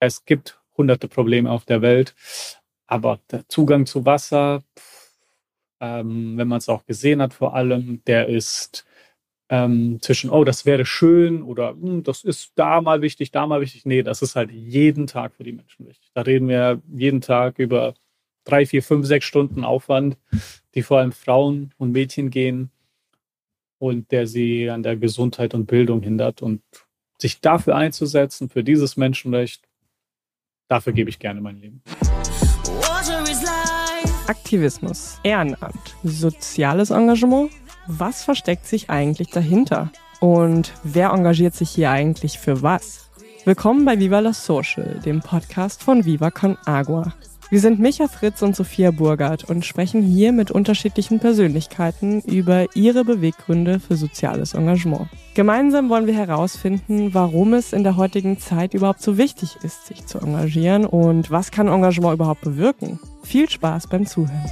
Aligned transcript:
Es 0.00 0.24
gibt 0.24 0.60
hunderte 0.76 1.08
Probleme 1.08 1.50
auf 1.50 1.64
der 1.64 1.82
Welt, 1.82 2.14
aber 2.86 3.20
der 3.30 3.48
Zugang 3.48 3.86
zu 3.86 4.06
Wasser, 4.06 4.62
ähm, 5.80 6.36
wenn 6.36 6.48
man 6.48 6.58
es 6.58 6.68
auch 6.68 6.84
gesehen 6.86 7.22
hat 7.22 7.34
vor 7.34 7.54
allem, 7.54 8.02
der 8.06 8.28
ist 8.28 8.86
ähm, 9.50 9.98
zwischen, 10.02 10.30
oh, 10.30 10.44
das 10.44 10.66
wäre 10.66 10.84
schön 10.84 11.42
oder 11.42 11.70
hm, 11.70 12.02
das 12.02 12.24
ist 12.24 12.52
da 12.56 12.80
mal 12.80 13.02
wichtig, 13.02 13.30
da 13.30 13.46
mal 13.46 13.60
wichtig. 13.60 13.86
Nee, 13.86 14.02
das 14.02 14.22
ist 14.22 14.36
halt 14.36 14.50
jeden 14.50 15.06
Tag 15.06 15.34
für 15.34 15.44
die 15.44 15.52
Menschen 15.52 15.86
wichtig. 15.86 16.10
Da 16.14 16.22
reden 16.22 16.48
wir 16.48 16.82
jeden 16.92 17.20
Tag 17.20 17.58
über 17.58 17.94
drei, 18.44 18.66
vier, 18.66 18.82
fünf, 18.82 19.06
sechs 19.06 19.26
Stunden 19.26 19.64
Aufwand, 19.64 20.16
die 20.74 20.82
vor 20.82 20.98
allem 20.98 21.12
Frauen 21.12 21.72
und 21.78 21.92
Mädchen 21.92 22.30
gehen 22.30 22.70
und 23.78 24.10
der 24.10 24.26
sie 24.26 24.70
an 24.70 24.82
der 24.82 24.96
Gesundheit 24.96 25.54
und 25.54 25.66
Bildung 25.66 26.02
hindert. 26.02 26.42
Und 26.42 26.62
sich 27.18 27.40
dafür 27.40 27.76
einzusetzen, 27.76 28.48
für 28.48 28.62
dieses 28.62 28.96
Menschenrecht, 28.96 29.67
dafür 30.68 30.92
gebe 30.92 31.10
ich 31.10 31.18
gerne 31.18 31.40
mein 31.40 31.56
Leben. 31.56 31.82
Aktivismus, 34.26 35.18
Ehrenamt, 35.22 35.96
soziales 36.04 36.90
Engagement. 36.90 37.50
Was 37.86 38.22
versteckt 38.22 38.66
sich 38.66 38.90
eigentlich 38.90 39.30
dahinter? 39.30 39.90
Und 40.20 40.74
wer 40.84 41.10
engagiert 41.10 41.54
sich 41.54 41.70
hier 41.70 41.90
eigentlich 41.90 42.38
für 42.38 42.62
was? 42.62 43.10
Willkommen 43.44 43.84
bei 43.84 43.98
Viva 43.98 44.18
la 44.18 44.34
Social, 44.34 45.00
dem 45.04 45.20
Podcast 45.20 45.82
von 45.82 46.04
Viva 46.04 46.30
Con 46.30 46.58
Agua. 46.66 47.14
Wir 47.50 47.60
sind 47.60 47.80
Micha 47.80 48.08
Fritz 48.08 48.42
und 48.42 48.54
Sophia 48.54 48.90
Burgert 48.90 49.44
und 49.44 49.64
sprechen 49.64 50.02
hier 50.02 50.32
mit 50.32 50.50
unterschiedlichen 50.50 51.18
Persönlichkeiten 51.18 52.20
über 52.20 52.66
ihre 52.74 53.06
Beweggründe 53.06 53.80
für 53.80 53.96
soziales 53.96 54.52
Engagement. 54.52 55.08
Gemeinsam 55.32 55.88
wollen 55.88 56.06
wir 56.06 56.12
herausfinden, 56.12 57.14
warum 57.14 57.54
es 57.54 57.72
in 57.72 57.84
der 57.84 57.96
heutigen 57.96 58.38
Zeit 58.38 58.74
überhaupt 58.74 59.00
so 59.00 59.16
wichtig 59.16 59.56
ist, 59.62 59.86
sich 59.86 60.04
zu 60.04 60.18
engagieren 60.18 60.84
und 60.84 61.30
was 61.30 61.50
kann 61.50 61.68
Engagement 61.68 62.12
überhaupt 62.12 62.42
bewirken. 62.42 63.00
Viel 63.22 63.48
Spaß 63.48 63.86
beim 63.86 64.04
Zuhören. 64.04 64.44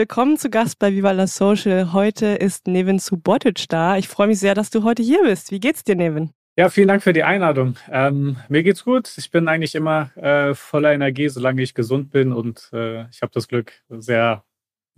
Willkommen 0.00 0.38
zu 0.38 0.48
Gast 0.48 0.78
bei 0.78 0.94
Viva 0.94 1.10
la 1.10 1.26
Social. 1.26 1.92
Heute 1.92 2.28
ist 2.28 2.66
Nevin 2.66 2.98
Subotic 2.98 3.68
da. 3.68 3.98
Ich 3.98 4.08
freue 4.08 4.28
mich 4.28 4.38
sehr, 4.38 4.54
dass 4.54 4.70
du 4.70 4.82
heute 4.82 5.02
hier 5.02 5.24
bist. 5.24 5.50
Wie 5.50 5.60
geht's 5.60 5.84
dir, 5.84 5.94
Nevin? 5.94 6.30
Ja, 6.56 6.70
vielen 6.70 6.88
Dank 6.88 7.02
für 7.02 7.12
die 7.12 7.22
Einladung. 7.22 7.76
Ähm, 7.90 8.38
mir 8.48 8.62
geht's 8.62 8.82
gut. 8.82 9.12
Ich 9.18 9.30
bin 9.30 9.46
eigentlich 9.46 9.74
immer 9.74 10.10
äh, 10.16 10.54
voller 10.54 10.94
Energie, 10.94 11.28
solange 11.28 11.60
ich 11.60 11.74
gesund 11.74 12.12
bin 12.12 12.32
und 12.32 12.70
äh, 12.72 13.10
ich 13.10 13.20
habe 13.20 13.30
das 13.34 13.46
Glück, 13.46 13.74
sehr 13.90 14.42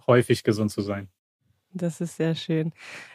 häufig 0.06 0.44
gesund 0.44 0.70
zu 0.70 0.82
sein. 0.82 1.08
Das 1.72 2.00
ist 2.00 2.16
sehr 2.16 2.36
schön. 2.36 2.70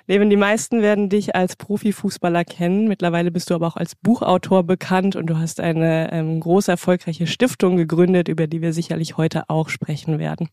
Levin, 0.08 0.30
die 0.30 0.36
meisten 0.36 0.82
werden 0.82 1.08
dich 1.08 1.36
als 1.36 1.56
Profifußballer 1.56 2.44
kennen. 2.44 2.90
Mittlerweile 2.90 3.32
bist 3.32 3.50
du 3.50 3.56
aber 3.56 3.68
auch 3.68 3.78
als 3.78 3.96
Buchautor 3.96 4.64
bekannt 4.64 5.16
und 5.16 5.28
du 5.28 5.38
hast 5.38 5.62
eine 5.62 6.12
ähm, 6.12 6.42
große 6.42 6.70
erfolgreiche 6.70 7.28
Stiftung 7.28 7.78
gegründet, 7.78 8.28
über 8.28 8.48
die 8.48 8.62
wir 8.62 8.74
sicherlich 8.74 9.16
heute 9.16 9.50
auch 9.50 9.70
sprechen 9.70 10.20
werden. 10.20 10.50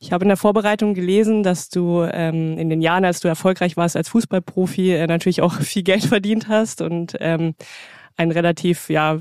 Ich 0.00 0.12
habe 0.12 0.24
in 0.24 0.28
der 0.28 0.36
Vorbereitung 0.36 0.94
gelesen, 0.94 1.42
dass 1.42 1.68
du 1.68 2.02
ähm, 2.02 2.56
in 2.56 2.70
den 2.70 2.80
Jahren, 2.80 3.04
als 3.04 3.20
du 3.20 3.28
erfolgreich 3.28 3.76
warst 3.76 3.96
als 3.96 4.08
Fußballprofi, 4.08 4.92
äh, 4.92 5.06
natürlich 5.06 5.42
auch 5.42 5.54
viel 5.60 5.82
Geld 5.82 6.04
verdient 6.04 6.48
hast 6.48 6.80
und 6.80 7.16
ähm, 7.20 7.54
ein 8.16 8.30
relativ, 8.30 8.90
ja, 8.90 9.20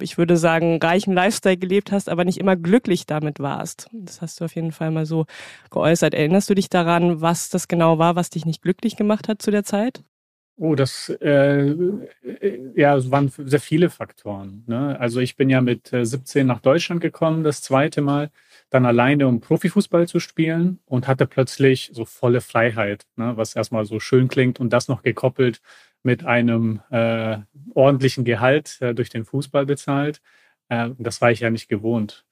ich 0.00 0.18
würde 0.18 0.36
sagen, 0.36 0.78
reichen 0.82 1.12
Lifestyle 1.12 1.56
gelebt 1.56 1.92
hast, 1.92 2.08
aber 2.08 2.24
nicht 2.24 2.38
immer 2.38 2.56
glücklich 2.56 3.06
damit 3.06 3.40
warst. 3.40 3.88
Das 3.92 4.20
hast 4.22 4.40
du 4.40 4.46
auf 4.46 4.54
jeden 4.54 4.72
Fall 4.72 4.90
mal 4.90 5.06
so 5.06 5.26
geäußert. 5.70 6.14
Erinnerst 6.14 6.48
du 6.50 6.54
dich 6.54 6.70
daran, 6.70 7.20
was 7.20 7.50
das 7.50 7.68
genau 7.68 7.98
war, 7.98 8.16
was 8.16 8.30
dich 8.30 8.46
nicht 8.46 8.62
glücklich 8.62 8.96
gemacht 8.96 9.28
hat 9.28 9.42
zu 9.42 9.50
der 9.50 9.64
Zeit? 9.64 10.02
Oh, 10.58 10.74
das 10.74 11.10
äh, 11.20 11.74
ja, 12.74 12.96
es 12.96 13.10
waren 13.10 13.30
sehr 13.36 13.60
viele 13.60 13.90
Faktoren. 13.90 14.64
Ne? 14.66 14.98
Also 14.98 15.20
ich 15.20 15.36
bin 15.36 15.50
ja 15.50 15.60
mit 15.60 15.90
17 15.92 16.40
äh, 16.40 16.44
nach 16.44 16.60
Deutschland 16.60 17.02
gekommen, 17.02 17.44
das 17.44 17.60
zweite 17.60 18.00
Mal 18.00 18.30
dann 18.70 18.84
alleine, 18.84 19.28
um 19.28 19.40
Profifußball 19.40 20.08
zu 20.08 20.18
spielen 20.18 20.80
und 20.86 21.06
hatte 21.06 21.26
plötzlich 21.26 21.90
so 21.92 22.04
volle 22.04 22.40
Freiheit, 22.40 23.06
ne, 23.16 23.36
was 23.36 23.54
erstmal 23.54 23.84
so 23.84 24.00
schön 24.00 24.28
klingt 24.28 24.58
und 24.58 24.72
das 24.72 24.88
noch 24.88 25.02
gekoppelt 25.02 25.60
mit 26.02 26.24
einem 26.24 26.80
äh, 26.90 27.38
ordentlichen 27.74 28.24
Gehalt 28.24 28.80
äh, 28.80 28.94
durch 28.94 29.10
den 29.10 29.24
Fußball 29.24 29.66
bezahlt. 29.66 30.20
Äh, 30.68 30.90
das 30.98 31.20
war 31.20 31.30
ich 31.30 31.40
ja 31.40 31.50
nicht 31.50 31.68
gewohnt. 31.68 32.24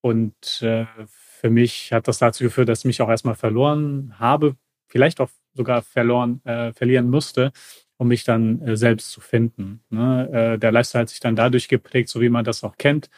Und 0.00 0.62
äh, 0.62 0.86
für 1.06 1.50
mich 1.50 1.92
hat 1.92 2.08
das 2.08 2.18
dazu 2.18 2.44
geführt, 2.44 2.68
dass 2.68 2.80
ich 2.80 2.84
mich 2.84 3.02
auch 3.02 3.08
erstmal 3.08 3.34
verloren 3.34 4.14
habe, 4.18 4.56
vielleicht 4.86 5.20
auch 5.20 5.30
sogar 5.54 5.82
verloren, 5.82 6.40
äh, 6.44 6.72
verlieren 6.72 7.10
musste, 7.10 7.52
um 7.96 8.08
mich 8.08 8.24
dann 8.24 8.60
äh, 8.62 8.76
selbst 8.76 9.10
zu 9.10 9.20
finden. 9.20 9.82
Ne? 9.90 10.58
der 10.60 10.72
Lifestyle 10.72 11.02
hat 11.02 11.08
sich 11.08 11.20
dann 11.20 11.36
dadurch 11.36 11.68
geprägt, 11.68 12.08
so 12.08 12.20
wie 12.20 12.28
man 12.28 12.44
das 12.44 12.62
auch 12.62 12.76
kennt, 12.76 13.08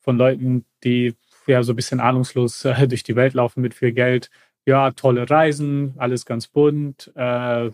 von 0.00 0.16
Leuten, 0.16 0.64
die 0.84 1.14
ja 1.48 1.62
so 1.62 1.72
ein 1.72 1.76
bisschen 1.76 2.00
ahnungslos 2.00 2.64
äh, 2.64 2.86
durch 2.88 3.02
die 3.02 3.16
Welt 3.16 3.34
laufen 3.34 3.60
mit 3.60 3.74
viel 3.74 3.92
Geld. 3.92 4.30
Ja, 4.66 4.90
tolle 4.90 5.28
Reisen, 5.30 5.94
alles 5.96 6.26
ganz 6.26 6.46
bunt, 6.46 7.10
äh, 7.14 7.22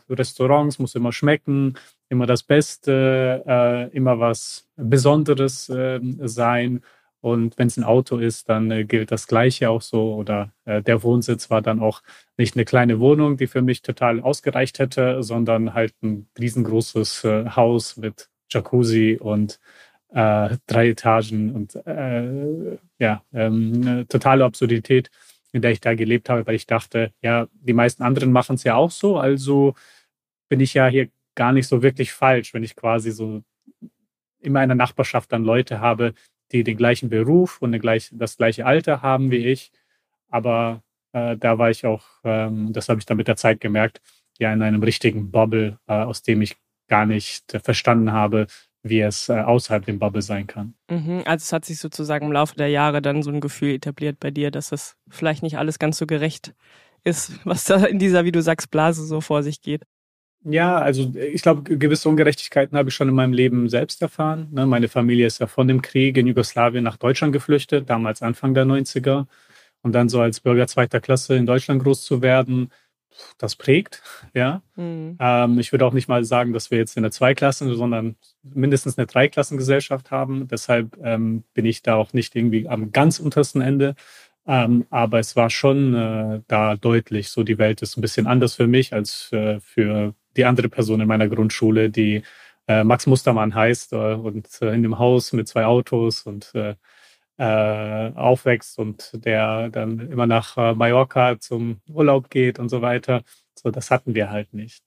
Restaurants 0.09 0.79
muss 0.79 0.95
immer 0.95 1.12
schmecken, 1.12 1.75
immer 2.09 2.27
das 2.27 2.45
Beste, 2.45 3.43
äh, 3.47 3.97
immer 3.97 4.21
was 4.21 4.69
Besonderes 4.77 5.69
äh, 5.69 6.01
sein. 6.23 6.83
Und 7.21 7.57
wenn 7.59 7.69
es 7.69 7.79
ein 7.79 7.85
Auto 7.85 8.19
ist, 8.19 8.51
dann 8.51 8.71
äh, 8.71 8.85
gilt 8.85 9.11
das 9.11 9.27
Gleiche 9.27 9.71
auch 9.71 9.81
so. 9.81 10.15
Oder 10.15 10.53
äh, 10.67 10.83
der 10.83 11.03
Wohnsitz 11.03 11.49
war 11.51 11.62
dann 11.62 11.81
auch 11.81 12.03
nicht 12.37 12.55
eine 12.55 12.67
kleine 12.67 13.01
Wohnung, 13.01 13.39
die 13.39 13.47
für 13.47 13.62
mich 13.62 13.81
total 13.83 14.21
ausgereicht 14.21 14.79
hätte, 14.79 15.23
sondern 15.23 15.73
halt 15.73 15.95
ein 16.03 16.29
riesengroßes 16.39 17.25
äh, 17.25 17.51
Haus 17.56 17.97
mit 17.97 18.29
Jacuzzi 18.51 19.19
und 19.21 19.59
äh, 20.14 20.56
drei 20.66 20.91
Etagen 20.91 21.52
und 21.54 21.75
äh, 21.86 22.78
ja, 22.98 23.22
ähm, 23.32 24.06
totale 24.08 24.44
Absurdität, 24.44 25.10
in 25.52 25.60
der 25.60 25.72
ich 25.72 25.80
da 25.80 25.94
gelebt 25.94 26.28
habe, 26.28 26.47
weil 26.47 26.54
ich 26.54 26.66
dachte, 26.66 27.12
ja, 27.20 27.48
die 27.52 27.72
meisten 27.72 28.02
anderen 28.04 28.30
machen 28.32 28.54
es 28.54 28.64
ja 28.64 28.76
auch 28.76 28.92
so, 28.92 29.19
also 29.19 29.75
bin 30.48 30.60
ich 30.60 30.75
ja 30.75 30.86
hier 30.86 31.08
gar 31.34 31.52
nicht 31.52 31.66
so 31.66 31.82
wirklich 31.82 32.12
falsch, 32.12 32.54
wenn 32.54 32.62
ich 32.62 32.76
quasi 32.76 33.10
so 33.10 33.42
in 34.41 34.52
meiner 34.52 34.76
Nachbarschaft 34.76 35.32
dann 35.32 35.44
Leute 35.44 35.80
habe, 35.80 36.14
die 36.52 36.62
den 36.62 36.76
gleichen 36.76 37.08
Beruf 37.08 37.60
und 37.60 37.78
gleich, 37.81 38.10
das 38.12 38.36
gleiche 38.36 38.66
Alter 38.66 39.02
haben 39.02 39.32
wie 39.32 39.46
ich. 39.48 39.72
Aber 40.28 40.82
äh, 41.12 41.36
da 41.36 41.58
war 41.58 41.70
ich 41.70 41.86
auch, 41.86 42.04
ähm, 42.22 42.72
das 42.72 42.88
habe 42.88 43.00
ich 43.00 43.06
dann 43.06 43.16
mit 43.16 43.26
der 43.26 43.36
Zeit 43.36 43.60
gemerkt, 43.60 44.00
ja 44.38 44.52
in 44.52 44.62
einem 44.62 44.82
richtigen 44.82 45.32
Bubble, 45.32 45.78
äh, 45.88 45.94
aus 45.94 46.22
dem 46.22 46.42
ich 46.42 46.56
gar 46.88 47.06
nicht 47.06 47.58
verstanden 47.64 48.12
habe, 48.12 48.46
wie 48.84 49.00
es 49.00 49.28
äh, 49.31 49.41
außerhalb 49.41 49.84
dem 49.84 49.99
Bubble 49.99 50.22
sein 50.22 50.47
kann. 50.47 50.75
Mhm, 50.91 51.22
also 51.25 51.43
es 51.43 51.53
hat 51.53 51.65
sich 51.65 51.78
sozusagen 51.78 52.27
im 52.27 52.33
Laufe 52.33 52.55
der 52.55 52.69
Jahre 52.69 53.00
dann 53.03 53.22
so 53.22 53.31
ein 53.31 53.41
Gefühl 53.41 53.71
etabliert 53.71 54.21
bei 54.21 54.31
dir, 54.31 54.50
dass 54.50 54.71
es 54.71 54.97
vielleicht 55.09 55.43
nicht 55.43 55.59
alles 55.59 55.78
ganz 55.78 55.97
so 55.97 56.06
gerecht 56.06 56.55
ist, 57.03 57.33
was 57.44 57.65
da 57.65 57.84
in 57.84 57.99
dieser, 57.99 58.25
wie 58.25 58.33
du 58.33 58.43
sagst, 58.43 58.71
Blase 58.71 59.05
so 59.05 59.21
vor 59.21 59.43
sich 59.43 59.62
geht. 59.62 59.83
Ja, 60.47 60.77
also 60.77 61.11
ich 61.17 61.41
glaube, 61.41 61.78
gewisse 61.78 62.06
Ungerechtigkeiten 62.06 62.77
habe 62.77 62.91
ich 62.91 62.94
schon 62.94 63.09
in 63.09 63.15
meinem 63.15 63.33
Leben 63.33 63.71
selbst 63.71 64.03
erfahren. 64.03 64.49
Ne? 64.53 64.67
Meine 64.67 64.89
Familie 64.89 65.27
ist 65.27 65.41
ja 65.41 65.47
von 65.47 65.67
dem 65.67 65.81
Krieg 65.81 66.19
in 66.19 66.27
Jugoslawien 66.27 66.84
nach 66.84 66.99
Deutschland 66.99 67.33
geflüchtet, 67.33 67.89
damals 67.89 68.21
Anfang 68.21 68.53
der 68.53 68.67
90er. 68.67 69.25
Und 69.81 69.93
dann 69.93 70.11
so 70.11 70.21
als 70.21 70.41
Bürger 70.41 70.67
zweiter 70.67 71.00
Klasse 71.00 71.37
in 71.37 71.47
Deutschland 71.47 71.83
groß 71.83 72.03
zu 72.05 72.21
werden, 72.21 72.71
das 73.38 73.56
prägt, 73.56 74.02
ja. 74.34 74.62
Mhm. 74.76 75.16
Ähm, 75.20 75.58
ich 75.58 75.72
würde 75.72 75.86
auch 75.86 75.92
nicht 75.92 76.08
mal 76.08 76.25
sagen, 76.25 76.52
dass 76.52 76.70
wir 76.70 76.78
jetzt 76.78 76.97
eine 76.97 77.10
Zweiklassen, 77.10 77.75
sondern 77.75 78.16
mindestens 78.42 78.98
eine 78.98 79.06
Dreiklassengesellschaft 79.06 80.10
haben. 80.10 80.48
Deshalb 80.48 80.97
ähm, 81.02 81.44
bin 81.54 81.64
ich 81.66 81.82
da 81.82 81.97
auch 81.97 82.12
nicht 82.12 82.34
irgendwie 82.36 82.69
am 82.69 82.92
ganz 82.92 83.19
untersten 83.19 83.60
Ende. 83.60 83.94
Ähm, 84.47 84.86
aber 84.91 85.20
es 85.20 85.36
war 85.36 85.48
schon 85.48 85.94
äh, 85.94 86.41
da 86.48 86.76
deutlich, 86.76 87.30
so 87.30 87.44
die 87.44 87.58
Welt 87.58 87.80
ist 87.82 87.97
ein 87.97 88.02
bisschen 88.02 88.26
anders 88.26 88.54
für 88.54 88.66
mich 88.66 88.92
als 88.92 89.32
äh, 89.32 89.58
für 89.60 90.14
die 90.36 90.44
andere 90.44 90.69
Person 90.69 91.00
in 91.00 91.08
meiner 91.08 91.28
Grundschule, 91.28 91.88
die 91.88 92.22
äh, 92.69 92.84
Max 92.84 93.06
Mustermann 93.06 93.55
heißt 93.55 93.93
äh, 93.94 94.14
und 94.14 94.49
äh, 94.60 94.75
in 94.75 94.82
dem 94.82 94.99
Haus 94.99 95.32
mit 95.32 95.49
zwei 95.49 95.64
Autos 95.64 96.22
und 96.22 96.52
äh, 97.38 98.12
aufwächst 98.14 98.78
und 98.78 99.10
der 99.25 99.69
dann 99.70 99.98
immer 100.10 100.26
nach 100.26 100.56
äh, 100.56 100.75
Mallorca 100.75 101.38
zum 101.40 101.81
Urlaub 101.88 102.31
geht 102.31 102.58
und 102.58 102.69
so 102.69 102.82
weiter. 102.82 103.22
So, 103.54 103.70
das 103.70 103.90
hatten 103.90 104.14
wir 104.14 104.31
halt 104.31 104.54
nicht. 104.54 104.84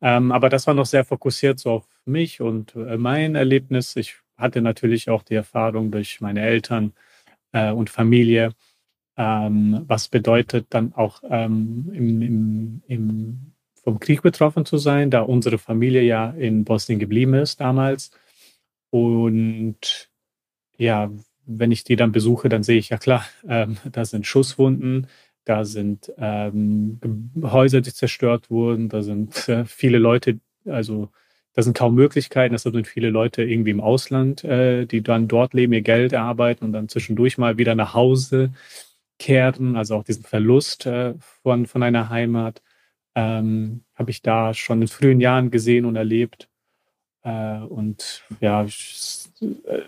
Ähm, 0.00 0.32
aber 0.32 0.48
das 0.48 0.66
war 0.66 0.74
noch 0.74 0.86
sehr 0.86 1.04
fokussiert 1.04 1.58
so 1.58 1.72
auf 1.72 1.88
mich 2.04 2.40
und 2.40 2.74
äh, 2.76 2.96
mein 2.96 3.34
Erlebnis. 3.34 3.96
Ich 3.96 4.16
hatte 4.36 4.62
natürlich 4.62 5.10
auch 5.10 5.22
die 5.22 5.34
Erfahrung 5.34 5.90
durch 5.90 6.20
meine 6.20 6.42
Eltern 6.42 6.92
äh, 7.52 7.72
und 7.72 7.90
Familie, 7.90 8.54
ähm, 9.16 9.84
was 9.86 10.08
bedeutet 10.08 10.66
dann 10.70 10.92
auch 10.94 11.22
ähm, 11.28 11.90
im, 11.92 12.22
im, 12.22 12.82
im, 12.86 13.52
vom 13.82 13.98
Krieg 13.98 14.22
betroffen 14.22 14.64
zu 14.64 14.78
sein, 14.78 15.10
da 15.10 15.22
unsere 15.22 15.58
Familie 15.58 16.02
ja 16.02 16.30
in 16.30 16.64
Bosnien 16.64 16.98
geblieben 17.00 17.34
ist 17.34 17.60
damals. 17.60 18.12
Und 18.90 20.10
ja, 20.76 21.10
wenn 21.48 21.72
ich 21.72 21.84
die 21.84 21.96
dann 21.96 22.12
besuche, 22.12 22.48
dann 22.48 22.62
sehe 22.62 22.78
ich 22.78 22.90
ja 22.90 22.98
klar, 22.98 23.24
ähm, 23.48 23.78
da 23.90 24.04
sind 24.04 24.26
Schusswunden, 24.26 25.08
da 25.44 25.64
sind 25.64 26.12
ähm, 26.18 27.00
Häuser, 27.42 27.80
die 27.80 27.92
zerstört 27.92 28.50
wurden, 28.50 28.88
da 28.88 29.02
sind 29.02 29.48
äh, 29.48 29.64
viele 29.64 29.98
Leute, 29.98 30.38
also 30.66 31.08
da 31.54 31.62
sind 31.62 31.76
kaum 31.76 31.94
Möglichkeiten, 31.94 32.52
deshalb 32.52 32.74
sind 32.74 32.86
viele 32.86 33.10
Leute 33.10 33.42
irgendwie 33.42 33.70
im 33.70 33.80
Ausland, 33.80 34.44
äh, 34.44 34.86
die 34.86 35.02
dann 35.02 35.26
dort 35.26 35.54
leben, 35.54 35.72
ihr 35.72 35.82
Geld 35.82 36.12
erarbeiten 36.12 36.64
und 36.64 36.72
dann 36.72 36.88
zwischendurch 36.88 37.38
mal 37.38 37.58
wieder 37.58 37.74
nach 37.74 37.94
Hause 37.94 38.52
kehren, 39.18 39.76
also 39.76 39.96
auch 39.96 40.04
diesen 40.04 40.24
Verlust 40.24 40.86
äh, 40.86 41.14
von, 41.42 41.66
von 41.66 41.82
einer 41.82 42.10
Heimat, 42.10 42.62
ähm, 43.14 43.84
habe 43.94 44.10
ich 44.10 44.22
da 44.22 44.54
schon 44.54 44.82
in 44.82 44.88
frühen 44.88 45.20
Jahren 45.20 45.50
gesehen 45.50 45.84
und 45.86 45.96
erlebt. 45.96 46.48
Äh, 47.22 47.58
und 47.60 48.22
ja, 48.40 48.64
ich, 48.64 49.28
äh, 49.40 49.80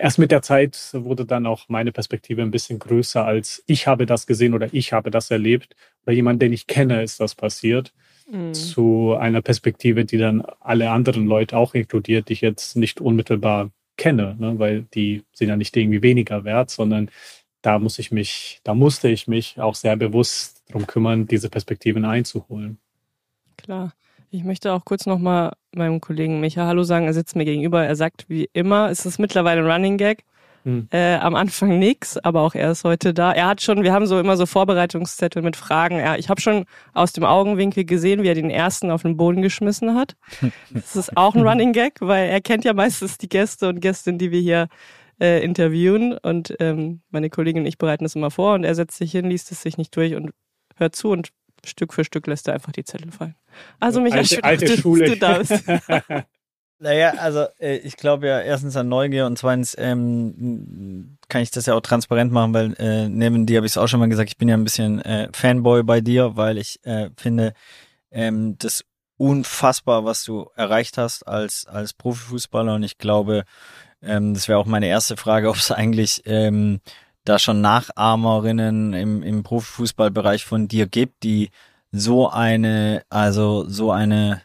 erst 0.00 0.18
mit 0.18 0.30
der 0.30 0.42
Zeit 0.42 0.90
wurde 0.92 1.24
dann 1.24 1.46
auch 1.46 1.68
meine 1.68 1.92
Perspektive 1.92 2.42
ein 2.42 2.50
bisschen 2.50 2.78
größer 2.78 3.24
als 3.24 3.62
ich 3.66 3.86
habe 3.86 4.06
das 4.06 4.26
gesehen 4.26 4.54
oder 4.54 4.68
ich 4.72 4.92
habe 4.92 5.10
das 5.10 5.30
erlebt 5.30 5.74
oder 6.04 6.12
jemand, 6.12 6.42
den 6.42 6.52
ich 6.52 6.66
kenne, 6.66 7.02
ist 7.02 7.20
das 7.20 7.34
passiert. 7.34 7.92
Mhm. 8.30 8.54
Zu 8.54 9.16
einer 9.18 9.42
Perspektive, 9.42 10.04
die 10.04 10.18
dann 10.18 10.42
alle 10.60 10.90
anderen 10.90 11.26
Leute 11.26 11.56
auch 11.56 11.74
inkludiert, 11.74 12.28
die 12.28 12.34
ich 12.34 12.40
jetzt 12.40 12.76
nicht 12.76 13.00
unmittelbar 13.00 13.70
kenne, 13.96 14.36
ne? 14.38 14.58
weil 14.58 14.82
die 14.94 15.24
sind 15.32 15.48
ja 15.48 15.56
nicht 15.56 15.76
irgendwie 15.76 16.02
weniger 16.02 16.44
wert, 16.44 16.70
sondern 16.70 17.10
da 17.62 17.78
muss 17.78 17.98
ich 17.98 18.10
mich, 18.10 18.60
da 18.64 18.74
musste 18.74 19.08
ich 19.08 19.28
mich 19.28 19.60
auch 19.60 19.74
sehr 19.74 19.96
bewusst 19.96 20.62
darum 20.68 20.86
kümmern, 20.86 21.26
diese 21.26 21.50
Perspektiven 21.50 22.04
einzuholen. 22.04 22.78
Klar. 23.56 23.94
Ich 24.30 24.44
möchte 24.44 24.72
auch 24.72 24.84
kurz 24.84 25.06
nochmal 25.06 25.52
meinem 25.74 26.00
Kollegen 26.00 26.40
Micha 26.40 26.66
Hallo 26.66 26.82
sagen. 26.82 27.06
Er 27.06 27.14
sitzt 27.14 27.36
mir 27.36 27.44
gegenüber. 27.44 27.84
Er 27.84 27.96
sagt, 27.96 28.26
wie 28.28 28.48
immer, 28.52 28.90
es 28.90 29.06
ist 29.06 29.18
mittlerweile 29.18 29.60
ein 29.62 29.70
Running 29.70 29.96
Gag. 29.96 30.24
Hm. 30.64 30.88
Äh, 30.90 31.14
am 31.14 31.34
Anfang 31.36 31.78
nix, 31.78 32.18
aber 32.18 32.42
auch 32.42 32.54
er 32.54 32.70
ist 32.70 32.84
heute 32.84 33.14
da. 33.14 33.32
Er 33.32 33.46
hat 33.46 33.62
schon, 33.62 33.82
wir 33.82 33.94
haben 33.94 34.06
so 34.06 34.20
immer 34.20 34.36
so 34.36 34.44
Vorbereitungszettel 34.44 35.42
mit 35.42 35.56
Fragen. 35.56 35.98
Er, 35.98 36.18
ich 36.18 36.28
habe 36.28 36.40
schon 36.40 36.66
aus 36.92 37.12
dem 37.12 37.24
Augenwinkel 37.24 37.84
gesehen, 37.84 38.22
wie 38.22 38.28
er 38.28 38.34
den 38.34 38.50
ersten 38.50 38.90
auf 38.90 39.02
den 39.02 39.16
Boden 39.16 39.42
geschmissen 39.42 39.94
hat. 39.94 40.16
Das 40.70 40.96
ist 40.96 41.16
auch 41.16 41.34
ein 41.34 41.46
Running 41.46 41.72
Gag, 41.72 41.94
weil 42.00 42.28
er 42.28 42.40
kennt 42.40 42.64
ja 42.64 42.74
meistens 42.74 43.16
die 43.16 43.28
Gäste 43.28 43.68
und 43.68 43.80
Gästinnen, 43.80 44.18
die 44.18 44.30
wir 44.30 44.40
hier 44.40 44.68
äh, 45.20 45.42
interviewen. 45.42 46.16
Und 46.18 46.54
ähm, 46.60 47.00
meine 47.10 47.30
Kollegin 47.30 47.62
und 47.62 47.66
ich 47.66 47.78
bereiten 47.78 48.04
das 48.04 48.14
immer 48.14 48.30
vor 48.30 48.54
und 48.54 48.64
er 48.64 48.74
setzt 48.74 48.98
sich 48.98 49.12
hin, 49.12 49.30
liest 49.30 49.50
es 49.52 49.62
sich 49.62 49.78
nicht 49.78 49.96
durch 49.96 50.14
und 50.14 50.30
hört 50.76 50.94
zu 50.94 51.10
und 51.10 51.30
Stück 51.64 51.92
für 51.94 52.04
Stück 52.04 52.26
lässt 52.26 52.48
er 52.48 52.54
einfach 52.54 52.72
die 52.72 52.84
Zettel 52.84 53.12
fallen. 53.12 53.36
Also 53.78 54.00
mich 54.00 54.14
alte, 54.14 54.42
alte 54.44 54.64
du, 54.66 54.76
Schule. 54.76 55.06
Du 55.06 55.16
darfst. 55.16 55.62
Naja, 56.82 57.10
also 57.18 57.44
äh, 57.58 57.76
ich 57.76 57.98
glaube 57.98 58.26
ja 58.26 58.40
erstens 58.40 58.74
an 58.74 58.88
Neugier 58.88 59.26
und 59.26 59.36
zweitens 59.36 59.76
ähm, 59.78 61.18
kann 61.28 61.42
ich 61.42 61.50
das 61.50 61.66
ja 61.66 61.74
auch 61.74 61.82
transparent 61.82 62.32
machen, 62.32 62.54
weil 62.54 62.74
äh, 62.78 63.06
neben 63.06 63.44
dir 63.44 63.58
habe 63.58 63.66
ich 63.66 63.72
es 63.72 63.76
auch 63.76 63.86
schon 63.86 64.00
mal 64.00 64.08
gesagt, 64.08 64.30
ich 64.30 64.38
bin 64.38 64.48
ja 64.48 64.56
ein 64.56 64.64
bisschen 64.64 64.98
äh, 65.02 65.28
Fanboy 65.34 65.82
bei 65.82 66.00
dir, 66.00 66.36
weil 66.36 66.56
ich 66.56 66.80
äh, 66.84 67.10
finde 67.18 67.52
ähm, 68.10 68.56
das 68.56 68.82
unfassbar, 69.18 70.06
was 70.06 70.24
du 70.24 70.48
erreicht 70.56 70.96
hast 70.96 71.24
als 71.24 71.66
als 71.66 71.92
Profifußballer 71.92 72.74
und 72.76 72.82
ich 72.82 72.96
glaube, 72.96 73.44
ähm, 74.00 74.32
das 74.32 74.48
wäre 74.48 74.58
auch 74.58 74.64
meine 74.64 74.86
erste 74.86 75.18
Frage, 75.18 75.48
ob 75.50 75.56
es 75.56 75.70
eigentlich 75.70 76.22
ähm, 76.24 76.80
da 77.30 77.38
schon 77.38 77.60
Nachahmerinnen 77.60 78.92
im, 78.92 79.22
im 79.22 79.42
Profifußballbereich 79.42 80.44
von 80.44 80.68
dir 80.68 80.86
gibt, 80.86 81.22
die 81.22 81.50
so 81.92 82.28
eine, 82.28 83.02
also 83.08 83.64
so 83.68 83.90
eine 83.90 84.42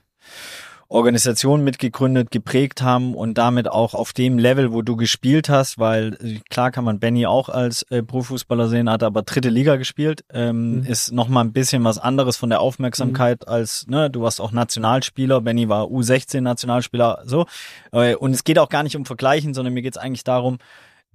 Organisation 0.88 1.64
mitgegründet, 1.64 2.30
geprägt 2.30 2.84
haben 2.84 3.16
und 3.16 3.40
damit 3.40 3.68
auch 3.68 3.96
auf 3.96 4.14
dem 4.14 4.38
Level, 4.38 4.72
wo 4.72 4.84
du 4.84 4.96
gespielt 4.96 5.50
hast, 5.50 5.80
weil 5.80 6.16
äh, 6.24 6.40
klar 6.50 6.70
kann 6.70 6.84
man 6.84 7.00
Benny 7.00 7.26
auch 7.26 7.50
als 7.50 7.82
äh, 7.90 8.04
Profifußballer 8.04 8.68
sehen, 8.68 8.90
hat 8.90 9.02
aber 9.02 9.24
dritte 9.24 9.50
Liga 9.50 9.78
gespielt, 9.78 10.24
ähm, 10.32 10.82
mhm. 10.82 10.86
ist 10.86 11.12
nochmal 11.12 11.44
ein 11.44 11.54
bisschen 11.54 11.84
was 11.84 11.98
anderes 11.98 12.38
von 12.38 12.50
der 12.50 12.62
Aufmerksamkeit 12.62 13.42
mhm. 13.42 13.52
als, 13.52 13.88
ne, 13.88 14.12
du 14.12 14.22
warst 14.22 14.40
auch 14.40 14.52
Nationalspieler, 14.52 15.42
Benny 15.42 15.68
war 15.70 15.86
U16 15.86 16.42
Nationalspieler, 16.42 17.24
so. 17.26 17.48
Äh, 17.92 18.16
und 18.16 18.32
es 18.32 18.44
geht 18.44 18.60
auch 18.60 18.70
gar 18.70 18.84
nicht 18.84 18.96
um 18.96 19.06
Vergleichen, 19.06 19.56
sondern 19.56 19.74
mir 19.74 19.82
geht 19.82 19.96
es 19.96 20.02
eigentlich 20.02 20.24
darum, 20.24 20.60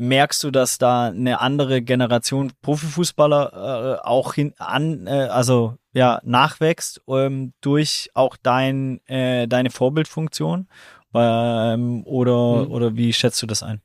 merkst 0.00 0.43
du, 0.43 0.50
dass 0.50 0.79
da 0.79 1.08
eine 1.08 1.41
andere 1.41 1.82
Generation 1.82 2.52
Profifußballer 2.62 3.99
äh, 4.02 4.06
auch 4.06 4.35
hin 4.35 4.55
an, 4.58 5.06
äh, 5.06 5.29
also 5.31 5.76
ja, 5.93 6.20
nachwächst 6.25 7.02
ähm, 7.08 7.52
durch 7.61 8.11
auch 8.14 8.37
dein, 8.37 9.05
äh, 9.06 9.47
deine 9.47 9.70
Vorbildfunktion? 9.70 10.69
Ähm, 11.14 12.05
oder, 12.05 12.64
mhm. 12.64 12.70
oder 12.70 12.97
wie 12.97 13.12
schätzt 13.12 13.43
du 13.43 13.47
das 13.47 13.62
ein? 13.62 13.81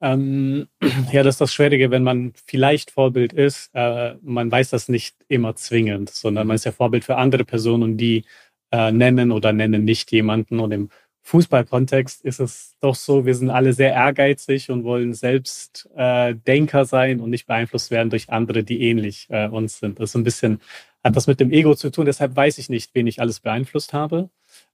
Ähm, 0.00 0.68
ja, 1.12 1.22
das 1.22 1.36
ist 1.36 1.40
das 1.40 1.54
Schwierige, 1.54 1.90
wenn 1.90 2.02
man 2.02 2.32
vielleicht 2.46 2.90
Vorbild 2.90 3.32
ist, 3.32 3.70
äh, 3.74 4.14
man 4.22 4.50
weiß 4.50 4.70
das 4.70 4.88
nicht 4.88 5.16
immer 5.28 5.54
zwingend, 5.54 6.10
sondern 6.10 6.46
man 6.46 6.54
ist 6.56 6.64
ja 6.64 6.72
Vorbild 6.72 7.04
für 7.04 7.16
andere 7.16 7.44
Personen 7.44 7.82
und 7.82 7.96
die 7.98 8.24
äh, 8.70 8.92
nennen 8.92 9.30
oder 9.30 9.52
nennen 9.52 9.84
nicht 9.84 10.10
jemanden 10.12 10.60
und 10.60 10.72
im 10.72 10.90
Fußballkontext 11.28 12.24
ist 12.24 12.40
es 12.40 12.76
doch 12.80 12.94
so, 12.94 13.26
wir 13.26 13.34
sind 13.34 13.50
alle 13.50 13.74
sehr 13.74 13.92
ehrgeizig 13.92 14.70
und 14.70 14.84
wollen 14.84 15.12
selbst 15.12 15.86
äh, 15.94 16.34
Denker 16.34 16.86
sein 16.86 17.20
und 17.20 17.28
nicht 17.28 17.46
beeinflusst 17.46 17.90
werden 17.90 18.08
durch 18.08 18.30
andere, 18.30 18.64
die 18.64 18.80
ähnlich 18.80 19.26
äh, 19.28 19.46
uns 19.46 19.78
sind. 19.78 20.00
Das 20.00 20.10
ist 20.10 20.14
ein 20.16 20.24
bisschen, 20.24 20.62
hat 21.04 21.16
das 21.16 21.26
mit 21.26 21.38
dem 21.38 21.52
Ego 21.52 21.74
zu 21.74 21.90
tun. 21.90 22.06
Deshalb 22.06 22.34
weiß 22.34 22.56
ich 22.56 22.70
nicht, 22.70 22.94
wen 22.94 23.06
ich 23.06 23.20
alles 23.20 23.40
beeinflusst 23.40 23.92
habe 23.92 24.30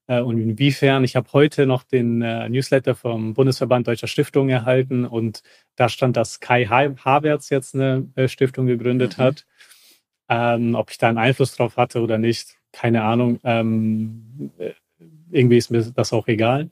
äh, 0.07 0.21
und 0.21 0.39
inwiefern. 0.39 1.03
Ich 1.03 1.17
habe 1.17 1.27
heute 1.33 1.67
noch 1.67 1.83
den 1.83 2.23
äh, 2.23 2.49
Newsletter 2.49 2.95
vom 2.95 3.35
Bundesverband 3.35 3.89
Deutscher 3.89 4.07
Stiftungen 4.07 4.51
erhalten 4.51 5.07
und 5.07 5.43
da 5.75 5.89
stand, 5.89 6.17
dass 6.17 6.39
Kai 6.39 6.67
Havertz 6.67 7.51
jetzt 7.51 7.75
eine 7.75 8.07
äh, 8.15 8.29
Stiftung 8.29 8.67
gegründet 8.67 9.19
mhm. 9.19 9.23
hat. 9.23 9.47
Ähm, 10.29 10.77
ob 10.77 10.93
ich 10.93 10.99
da 10.99 11.09
einen 11.09 11.19
Einfluss 11.19 11.57
drauf 11.57 11.77
hatte 11.77 12.01
oder 12.01 12.17
nicht, 12.17 12.59
keine 12.71 13.03
Ahnung. 13.03 13.41
Ähm, 13.43 14.53
äh, 14.59 14.71
irgendwie 15.35 15.59
ist 15.59 15.71
mir 15.71 15.83
das 15.83 16.13
auch 16.13 16.29
egal. 16.29 16.71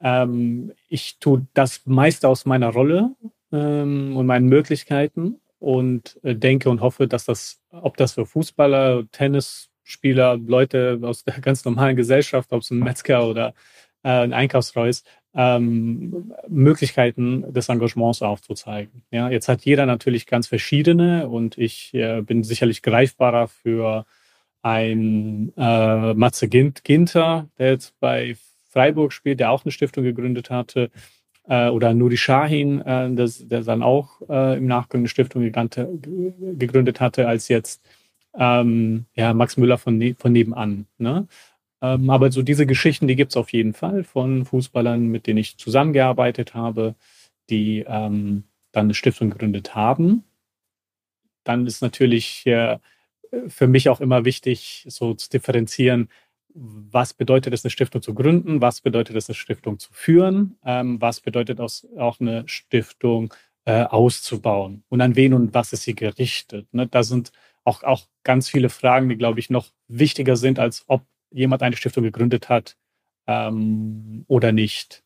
Ähm, 0.00 0.72
ich 0.88 1.18
tue 1.18 1.46
das 1.54 1.82
meiste 1.86 2.28
aus 2.28 2.46
meiner 2.46 2.68
Rolle 2.68 3.16
ähm, 3.52 4.16
und 4.16 4.26
meinen 4.26 4.48
Möglichkeiten 4.48 5.40
und 5.58 6.18
äh, 6.22 6.34
denke 6.34 6.70
und 6.70 6.80
hoffe, 6.80 7.08
dass 7.08 7.24
das, 7.24 7.60
ob 7.70 7.96
das 7.96 8.12
für 8.12 8.26
Fußballer, 8.26 9.04
Tennisspieler, 9.10 10.36
Leute 10.36 11.00
aus 11.02 11.24
der 11.24 11.40
ganz 11.40 11.64
normalen 11.64 11.96
Gesellschaft, 11.96 12.52
ob 12.52 12.62
es 12.62 12.70
ein 12.70 12.78
Metzger 12.78 13.26
oder 13.26 13.54
äh, 14.04 14.10
ein 14.10 14.32
Einkaufsfrau 14.32 14.84
ist, 14.84 15.06
ähm, 15.34 16.32
Möglichkeiten 16.48 17.52
des 17.52 17.68
Engagements 17.68 18.22
aufzuzeigen. 18.22 19.02
Ja, 19.10 19.28
jetzt 19.30 19.48
hat 19.48 19.62
jeder 19.64 19.86
natürlich 19.86 20.26
ganz 20.26 20.46
verschiedene 20.46 21.28
und 21.28 21.58
ich 21.58 21.92
äh, 21.94 22.22
bin 22.22 22.44
sicherlich 22.44 22.82
greifbarer 22.82 23.48
für 23.48 24.06
ein 24.62 25.52
äh, 25.56 26.14
Matze 26.14 26.48
Ginter, 26.48 27.48
der 27.58 27.70
jetzt 27.70 27.98
bei 28.00 28.36
Freiburg 28.70 29.12
spielt, 29.12 29.40
der 29.40 29.50
auch 29.50 29.64
eine 29.64 29.72
Stiftung 29.72 30.04
gegründet 30.04 30.50
hatte, 30.50 30.90
äh, 31.48 31.68
oder 31.68 31.94
Nuri 31.94 32.16
Shahin, 32.16 32.80
äh, 32.82 33.12
das, 33.14 33.46
der 33.48 33.62
dann 33.62 33.82
auch 33.82 34.20
äh, 34.28 34.58
im 34.58 34.66
Nachgang 34.66 35.00
eine 35.00 35.08
Stiftung 35.08 35.42
gegründet 35.42 37.00
hatte, 37.00 37.26
als 37.26 37.48
jetzt 37.48 37.82
ähm, 38.34 39.06
ja, 39.14 39.34
Max 39.34 39.56
Müller 39.56 39.78
von, 39.78 39.98
ne 39.98 40.14
von 40.14 40.32
nebenan. 40.32 40.86
Ne? 40.98 41.26
Ähm, 41.80 42.10
aber 42.10 42.30
so 42.30 42.42
diese 42.42 42.66
Geschichten, 42.66 43.08
die 43.08 43.16
gibt 43.16 43.32
es 43.32 43.36
auf 43.36 43.52
jeden 43.52 43.72
Fall 43.72 44.04
von 44.04 44.44
Fußballern, 44.44 45.06
mit 45.08 45.26
denen 45.26 45.38
ich 45.38 45.56
zusammengearbeitet 45.56 46.54
habe, 46.54 46.94
die 47.50 47.84
ähm, 47.86 48.44
dann 48.72 48.86
eine 48.86 48.94
Stiftung 48.94 49.30
gegründet 49.30 49.74
haben. 49.74 50.24
Dann 51.44 51.66
ist 51.66 51.80
natürlich 51.80 52.46
äh, 52.46 52.78
für 53.48 53.66
mich 53.66 53.88
auch 53.88 54.00
immer 54.00 54.24
wichtig, 54.24 54.84
so 54.88 55.14
zu 55.14 55.28
differenzieren, 55.30 56.08
was 56.54 57.14
bedeutet 57.14 57.52
es, 57.54 57.64
eine 57.64 57.70
Stiftung 57.70 58.02
zu 58.02 58.14
gründen, 58.14 58.60
was 58.60 58.80
bedeutet 58.80 59.16
es, 59.16 59.28
eine 59.28 59.34
Stiftung 59.34 59.78
zu 59.78 59.92
führen, 59.92 60.58
ähm, 60.64 61.00
was 61.00 61.20
bedeutet 61.20 61.60
es 61.60 61.86
auch 61.96 62.20
eine 62.20 62.48
Stiftung 62.48 63.32
äh, 63.64 63.82
auszubauen 63.82 64.82
und 64.88 65.00
an 65.00 65.14
wen 65.14 65.34
und 65.34 65.54
was 65.54 65.72
ist 65.72 65.82
sie 65.82 65.94
gerichtet. 65.94 66.66
Ne? 66.72 66.86
Da 66.86 67.02
sind 67.02 67.32
auch, 67.64 67.82
auch 67.82 68.06
ganz 68.24 68.48
viele 68.48 68.70
Fragen, 68.70 69.08
die, 69.08 69.16
glaube 69.16 69.40
ich, 69.40 69.50
noch 69.50 69.68
wichtiger 69.88 70.36
sind, 70.36 70.58
als 70.58 70.84
ob 70.88 71.04
jemand 71.30 71.62
eine 71.62 71.76
Stiftung 71.76 72.02
gegründet 72.02 72.48
hat 72.48 72.76
ähm, 73.26 74.24
oder 74.26 74.52
nicht. 74.52 75.04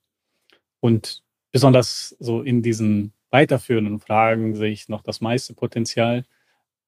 Und 0.80 1.22
besonders 1.50 2.16
so 2.20 2.42
in 2.42 2.62
diesen 2.62 3.12
weiterführenden 3.30 3.98
Fragen 3.98 4.54
sehe 4.54 4.70
ich 4.70 4.88
noch 4.88 5.02
das 5.02 5.20
meiste 5.20 5.54
Potenzial 5.54 6.24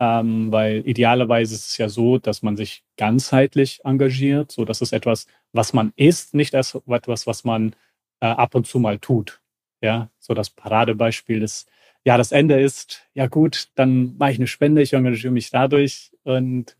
ähm, 0.00 0.50
weil 0.52 0.86
idealerweise 0.86 1.54
ist 1.54 1.70
es 1.70 1.78
ja 1.78 1.88
so, 1.88 2.18
dass 2.18 2.42
man 2.42 2.56
sich 2.56 2.84
ganzheitlich 2.96 3.80
engagiert. 3.84 4.52
So, 4.52 4.64
das 4.64 4.80
ist 4.80 4.92
etwas, 4.92 5.26
was 5.52 5.72
man 5.72 5.92
ist, 5.96 6.34
nicht 6.34 6.54
etwas, 6.54 7.26
was 7.26 7.44
man 7.44 7.74
äh, 8.20 8.26
ab 8.26 8.54
und 8.54 8.66
zu 8.66 8.78
mal 8.78 8.98
tut. 8.98 9.40
Ja, 9.80 10.10
so 10.18 10.34
das 10.34 10.50
Paradebeispiel 10.50 11.42
ist, 11.42 11.68
ja, 12.04 12.16
das 12.18 12.32
Ende 12.32 12.60
ist, 12.60 13.08
ja 13.14 13.26
gut, 13.26 13.68
dann 13.76 14.16
mache 14.18 14.32
ich 14.32 14.38
eine 14.38 14.46
Spende, 14.46 14.82
ich 14.82 14.92
engagiere 14.92 15.32
mich 15.32 15.50
dadurch 15.50 16.12
und 16.24 16.76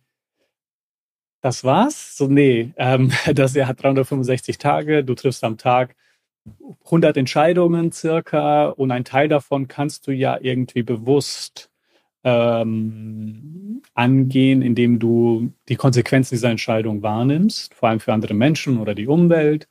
das 1.40 1.64
war's. 1.64 2.16
So, 2.16 2.26
nee, 2.26 2.72
ähm, 2.76 3.12
das 3.34 3.54
Jahr 3.54 3.68
hat 3.68 3.82
365 3.82 4.58
Tage, 4.58 5.04
du 5.04 5.14
triffst 5.14 5.44
am 5.44 5.58
Tag 5.58 5.96
100 6.86 7.16
Entscheidungen 7.16 7.92
circa 7.92 8.68
und 8.68 8.90
ein 8.90 9.04
Teil 9.04 9.28
davon 9.28 9.68
kannst 9.68 10.06
du 10.06 10.12
ja 10.12 10.38
irgendwie 10.40 10.82
bewusst 10.82 11.70
ähm, 12.24 13.82
angehen, 13.94 14.62
indem 14.62 14.98
du 14.98 15.52
die 15.68 15.76
Konsequenzen 15.76 16.34
dieser 16.34 16.50
Entscheidung 16.50 17.02
wahrnimmst, 17.02 17.74
vor 17.74 17.90
allem 17.90 18.00
für 18.00 18.12
andere 18.12 18.34
Menschen 18.34 18.80
oder 18.80 18.94
die 18.94 19.06
Umwelt. 19.06 19.68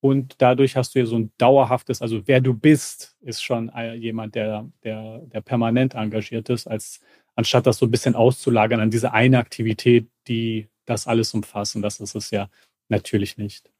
Und 0.00 0.36
dadurch 0.38 0.76
hast 0.76 0.94
du 0.94 1.00
ja 1.00 1.06
so 1.06 1.16
ein 1.16 1.32
dauerhaftes, 1.38 2.00
also 2.00 2.22
wer 2.26 2.40
du 2.40 2.54
bist, 2.54 3.16
ist 3.20 3.42
schon 3.42 3.70
jemand, 3.96 4.36
der, 4.36 4.68
der, 4.84 5.18
der 5.32 5.40
permanent 5.40 5.94
engagiert 5.94 6.48
ist, 6.50 6.68
als 6.68 7.00
anstatt 7.34 7.66
das 7.66 7.78
so 7.78 7.86
ein 7.86 7.90
bisschen 7.90 8.14
auszulagern 8.14 8.80
an 8.80 8.90
diese 8.90 9.12
eine 9.12 9.38
Aktivität, 9.38 10.08
die 10.28 10.68
das 10.86 11.08
alles 11.08 11.34
umfasst. 11.34 11.74
Und 11.74 11.82
das 11.82 11.98
ist 11.98 12.14
es 12.14 12.30
ja 12.30 12.48
natürlich 12.88 13.36
nicht. 13.38 13.70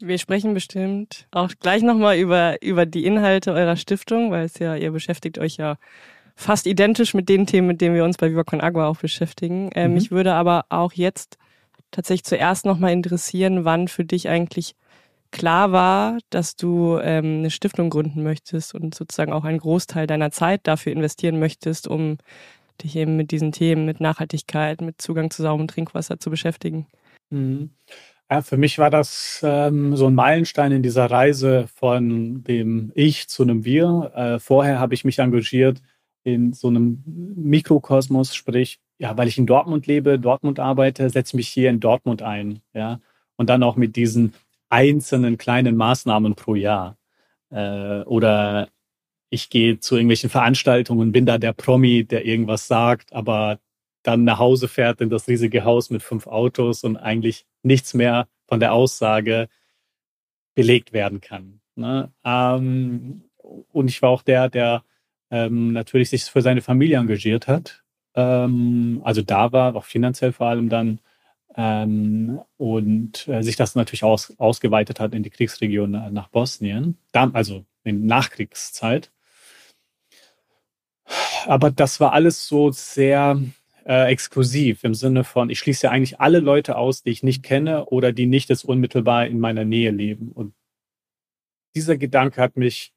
Wir 0.00 0.18
sprechen 0.18 0.54
bestimmt 0.54 1.28
auch 1.30 1.52
gleich 1.60 1.82
nochmal 1.82 2.18
über, 2.18 2.60
über 2.60 2.84
die 2.84 3.04
Inhalte 3.04 3.52
eurer 3.52 3.76
Stiftung, 3.76 4.32
weil 4.32 4.46
es 4.46 4.58
ja, 4.58 4.74
ihr 4.74 4.90
beschäftigt 4.90 5.38
euch 5.38 5.56
ja 5.56 5.78
fast 6.34 6.66
identisch 6.66 7.14
mit 7.14 7.28
den 7.28 7.46
Themen, 7.46 7.68
mit 7.68 7.80
denen 7.80 7.94
wir 7.94 8.04
uns 8.04 8.16
bei 8.16 8.30
Viva 8.30 8.44
Con 8.44 8.60
Agua 8.60 8.88
auch 8.88 8.98
beschäftigen. 8.98 9.70
Ähm, 9.74 9.90
mhm. 9.90 9.94
Mich 9.94 10.10
würde 10.10 10.34
aber 10.34 10.66
auch 10.68 10.92
jetzt 10.92 11.38
tatsächlich 11.90 12.24
zuerst 12.24 12.64
nochmal 12.64 12.92
interessieren, 12.92 13.64
wann 13.64 13.88
für 13.88 14.04
dich 14.04 14.28
eigentlich 14.28 14.74
klar 15.30 15.72
war, 15.72 16.18
dass 16.30 16.56
du 16.56 16.98
ähm, 17.02 17.38
eine 17.38 17.50
Stiftung 17.50 17.90
gründen 17.90 18.22
möchtest 18.22 18.74
und 18.74 18.94
sozusagen 18.94 19.32
auch 19.32 19.44
einen 19.44 19.58
Großteil 19.58 20.06
deiner 20.06 20.30
Zeit 20.30 20.60
dafür 20.64 20.92
investieren 20.92 21.38
möchtest, 21.38 21.88
um 21.88 22.18
dich 22.82 22.96
eben 22.96 23.16
mit 23.16 23.30
diesen 23.30 23.52
Themen, 23.52 23.84
mit 23.84 24.00
Nachhaltigkeit, 24.00 24.80
mit 24.80 25.00
Zugang 25.00 25.30
zu 25.30 25.42
sauberem 25.42 25.68
Trinkwasser 25.68 26.18
zu 26.18 26.30
beschäftigen. 26.30 26.86
Mhm. 27.30 27.70
Ja, 28.30 28.42
für 28.42 28.56
mich 28.56 28.78
war 28.78 28.90
das 28.90 29.40
ähm, 29.44 29.96
so 29.96 30.06
ein 30.06 30.14
Meilenstein 30.14 30.72
in 30.72 30.82
dieser 30.82 31.10
Reise 31.10 31.66
von 31.74 32.42
dem 32.44 32.90
Ich 32.94 33.28
zu 33.28 33.42
einem 33.42 33.64
Wir. 33.64 34.12
Äh, 34.14 34.38
vorher 34.38 34.80
habe 34.80 34.94
ich 34.94 35.04
mich 35.04 35.18
engagiert 35.18 35.82
in 36.24 36.52
so 36.52 36.68
einem 36.68 37.02
Mikrokosmos, 37.36 38.34
sprich, 38.34 38.80
ja, 38.98 39.16
weil 39.16 39.28
ich 39.28 39.38
in 39.38 39.46
Dortmund 39.46 39.86
lebe, 39.86 40.18
Dortmund 40.18 40.58
arbeite, 40.58 41.08
setze 41.10 41.36
mich 41.36 41.48
hier 41.48 41.70
in 41.70 41.80
Dortmund 41.80 42.22
ein, 42.22 42.60
ja, 42.72 43.00
und 43.36 43.50
dann 43.50 43.62
auch 43.62 43.76
mit 43.76 43.96
diesen 43.96 44.34
einzelnen 44.70 45.38
kleinen 45.38 45.76
Maßnahmen 45.76 46.34
pro 46.34 46.54
Jahr. 46.54 46.96
Äh, 47.50 48.00
oder 48.02 48.68
ich 49.30 49.50
gehe 49.50 49.78
zu 49.80 49.96
irgendwelchen 49.96 50.30
Veranstaltungen, 50.30 51.12
bin 51.12 51.26
da 51.26 51.38
der 51.38 51.52
Promi, 51.52 52.04
der 52.04 52.24
irgendwas 52.24 52.66
sagt, 52.68 53.12
aber 53.12 53.58
dann 54.02 54.24
nach 54.24 54.38
Hause 54.38 54.68
fährt 54.68 55.00
in 55.00 55.10
das 55.10 55.28
riesige 55.28 55.64
Haus 55.64 55.90
mit 55.90 56.02
fünf 56.02 56.26
Autos 56.26 56.84
und 56.84 56.96
eigentlich 56.96 57.46
nichts 57.62 57.94
mehr 57.94 58.28
von 58.46 58.60
der 58.60 58.72
Aussage 58.72 59.48
belegt 60.54 60.92
werden 60.92 61.20
kann. 61.20 61.60
Ne? 61.74 62.12
Ähm, 62.24 63.24
und 63.36 63.88
ich 63.88 64.00
war 64.02 64.10
auch 64.10 64.22
der, 64.22 64.48
der 64.48 64.84
ähm, 65.30 65.72
natürlich 65.72 66.10
sich 66.10 66.24
für 66.24 66.42
seine 66.42 66.62
Familie 66.62 66.98
engagiert 66.98 67.48
hat. 67.48 67.84
Ähm, 68.14 69.00
also 69.04 69.22
da 69.22 69.52
war, 69.52 69.74
auch 69.76 69.84
finanziell 69.84 70.32
vor 70.32 70.48
allem 70.48 70.68
dann. 70.68 71.00
Ähm, 71.56 72.40
und 72.56 73.28
äh, 73.28 73.42
sich 73.42 73.56
das 73.56 73.76
natürlich 73.76 74.02
aus, 74.02 74.34
ausgeweitet 74.38 74.98
hat 75.00 75.14
in 75.14 75.22
die 75.22 75.30
Kriegsregion 75.30 75.90
nach 76.12 76.28
Bosnien, 76.28 76.98
da, 77.12 77.30
also 77.32 77.64
in 77.84 78.06
Nachkriegszeit. 78.06 79.12
Aber 81.46 81.70
das 81.70 82.00
war 82.00 82.12
alles 82.12 82.48
so 82.48 82.70
sehr 82.72 83.40
äh, 83.84 84.10
exklusiv 84.10 84.84
im 84.84 84.94
Sinne 84.94 85.24
von, 85.24 85.50
ich 85.50 85.58
schließe 85.58 85.86
ja 85.86 85.90
eigentlich 85.92 86.20
alle 86.20 86.40
Leute 86.40 86.76
aus, 86.76 87.02
die 87.02 87.10
ich 87.10 87.22
nicht 87.22 87.42
kenne 87.42 87.86
oder 87.86 88.12
die 88.12 88.26
nicht 88.26 88.48
jetzt 88.48 88.64
unmittelbar 88.64 89.26
in 89.26 89.38
meiner 89.38 89.64
Nähe 89.64 89.90
leben. 89.90 90.32
Und 90.32 90.54
dieser 91.74 91.96
Gedanke 91.96 92.40
hat 92.40 92.56
mich 92.56 92.92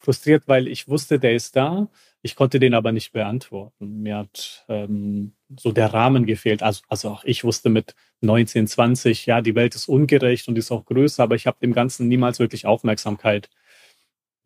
frustriert, 0.00 0.44
weil 0.46 0.66
ich 0.66 0.88
wusste, 0.88 1.18
der 1.18 1.34
ist 1.34 1.54
da. 1.54 1.88
Ich 2.22 2.34
konnte 2.36 2.58
den 2.58 2.74
aber 2.74 2.92
nicht 2.92 3.12
beantworten. 3.12 4.02
Mir 4.02 4.16
hat 4.18 4.64
ähm, 4.68 5.32
so 5.56 5.72
der 5.72 5.92
Rahmen 5.92 6.26
gefehlt. 6.26 6.62
Also, 6.62 6.82
also 6.88 7.10
auch 7.10 7.24
ich 7.24 7.44
wusste 7.44 7.70
mit 7.70 7.94
19, 8.22 8.66
20, 8.66 9.26
ja, 9.26 9.40
die 9.40 9.54
Welt 9.54 9.74
ist 9.74 9.88
ungerecht 9.88 10.48
und 10.48 10.58
ist 10.58 10.70
auch 10.70 10.84
größer, 10.84 11.22
aber 11.22 11.36
ich 11.36 11.46
habe 11.46 11.58
dem 11.60 11.72
Ganzen 11.72 12.08
niemals 12.08 12.38
wirklich 12.38 12.66
Aufmerksamkeit 12.66 13.48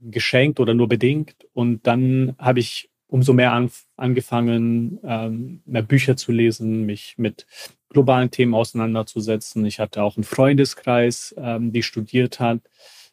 geschenkt 0.00 0.60
oder 0.60 0.74
nur 0.74 0.88
bedingt. 0.88 1.36
Und 1.52 1.86
dann 1.86 2.34
habe 2.38 2.60
ich 2.60 2.90
umso 3.06 3.32
mehr 3.32 3.52
an, 3.52 3.70
angefangen, 3.96 4.98
ähm, 5.04 5.62
mehr 5.66 5.82
Bücher 5.82 6.16
zu 6.16 6.32
lesen, 6.32 6.84
mich 6.84 7.14
mit 7.16 7.46
globalen 7.90 8.30
Themen 8.30 8.54
auseinanderzusetzen. 8.54 9.64
Ich 9.66 9.78
hatte 9.78 10.02
auch 10.02 10.16
einen 10.16 10.24
Freundeskreis, 10.24 11.34
ähm, 11.38 11.72
die 11.72 11.82
studiert 11.82 12.40
hat, 12.40 12.60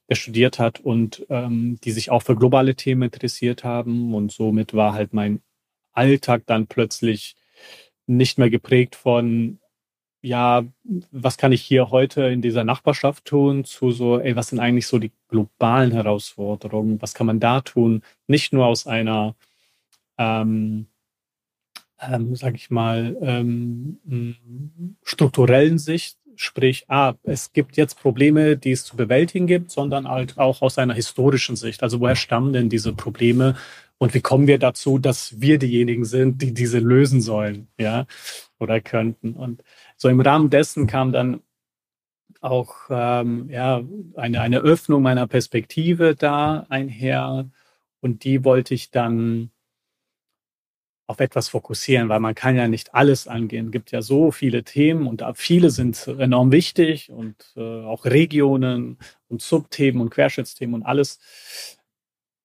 der 0.09 0.15
studiert 0.15 0.59
hat 0.59 0.79
und 0.79 1.25
ähm, 1.29 1.79
die 1.83 1.91
sich 1.91 2.11
auch 2.11 2.23
für 2.23 2.35
globale 2.35 2.75
Themen 2.75 3.03
interessiert 3.03 3.63
haben. 3.63 4.13
Und 4.13 4.31
somit 4.31 4.73
war 4.73 4.93
halt 4.93 5.13
mein 5.13 5.41
Alltag 5.93 6.43
dann 6.45 6.67
plötzlich 6.67 7.35
nicht 8.07 8.37
mehr 8.37 8.49
geprägt 8.49 8.95
von, 8.95 9.59
ja, 10.21 10.65
was 11.11 11.37
kann 11.37 11.51
ich 11.51 11.61
hier 11.63 11.91
heute 11.91 12.23
in 12.23 12.41
dieser 12.41 12.63
Nachbarschaft 12.63 13.25
tun, 13.25 13.63
zu 13.65 13.91
so, 13.91 14.19
ey, 14.19 14.35
was 14.35 14.49
sind 14.49 14.59
eigentlich 14.59 14.87
so 14.87 14.99
die 14.99 15.11
globalen 15.29 15.91
Herausforderungen? 15.91 17.01
Was 17.01 17.13
kann 17.13 17.27
man 17.27 17.39
da 17.39 17.61
tun? 17.61 18.03
Nicht 18.27 18.53
nur 18.53 18.65
aus 18.67 18.87
einer 18.87 19.35
ähm, 20.17 20.87
ähm, 22.01 22.35
sage 22.35 22.55
ich 22.55 22.69
mal, 22.69 23.15
ähm, 23.21 23.99
strukturellen 25.03 25.77
Sicht, 25.77 26.17
sprich, 26.35 26.85
ah, 26.87 27.13
es 27.23 27.53
gibt 27.53 27.77
jetzt 27.77 27.99
Probleme, 27.99 28.57
die 28.57 28.71
es 28.71 28.85
zu 28.85 28.95
bewältigen 28.95 29.47
gibt, 29.47 29.71
sondern 29.71 30.07
halt 30.07 30.37
auch 30.37 30.61
aus 30.61 30.77
einer 30.77 30.93
historischen 30.93 31.55
Sicht. 31.55 31.83
Also 31.83 31.99
woher 31.99 32.15
stammen 32.15 32.53
denn 32.53 32.69
diese 32.69 32.93
Probleme 32.93 33.55
und 33.97 34.13
wie 34.13 34.21
kommen 34.21 34.47
wir 34.47 34.57
dazu, 34.57 34.97
dass 34.97 35.39
wir 35.39 35.59
diejenigen 35.59 36.05
sind, 36.05 36.41
die 36.41 36.53
diese 36.53 36.79
lösen 36.79 37.21
sollen, 37.21 37.67
ja, 37.77 38.05
oder 38.59 38.81
könnten. 38.81 39.33
Und 39.33 39.63
so 39.95 40.09
im 40.09 40.21
Rahmen 40.21 40.49
dessen 40.49 40.87
kam 40.87 41.11
dann 41.11 41.41
auch 42.41 42.73
ähm, 42.89 43.49
ja, 43.49 43.83
eine, 44.15 44.41
eine 44.41 44.59
Öffnung 44.59 45.03
meiner 45.03 45.27
Perspektive 45.27 46.15
da 46.15 46.65
einher 46.69 47.49
und 47.99 48.23
die 48.23 48.43
wollte 48.43 48.73
ich 48.73 48.89
dann 48.91 49.51
auf 51.11 51.19
etwas 51.19 51.49
fokussieren, 51.49 52.09
weil 52.09 52.21
man 52.21 52.35
kann 52.35 52.55
ja 52.55 52.67
nicht 52.67 52.95
alles 52.95 53.27
angehen. 53.27 53.67
Es 53.67 53.71
gibt 53.73 53.91
ja 53.91 54.01
so 54.01 54.31
viele 54.31 54.63
Themen 54.63 55.07
und 55.07 55.23
viele 55.35 55.69
sind 55.69 56.07
enorm 56.07 56.51
wichtig 56.51 57.11
und 57.11 57.35
äh, 57.57 57.83
auch 57.83 58.05
Regionen 58.05 58.97
und 59.27 59.41
Subthemen 59.41 60.01
und 60.01 60.09
Querschnittsthemen 60.09 60.75
und 60.75 60.83
alles. 60.83 61.19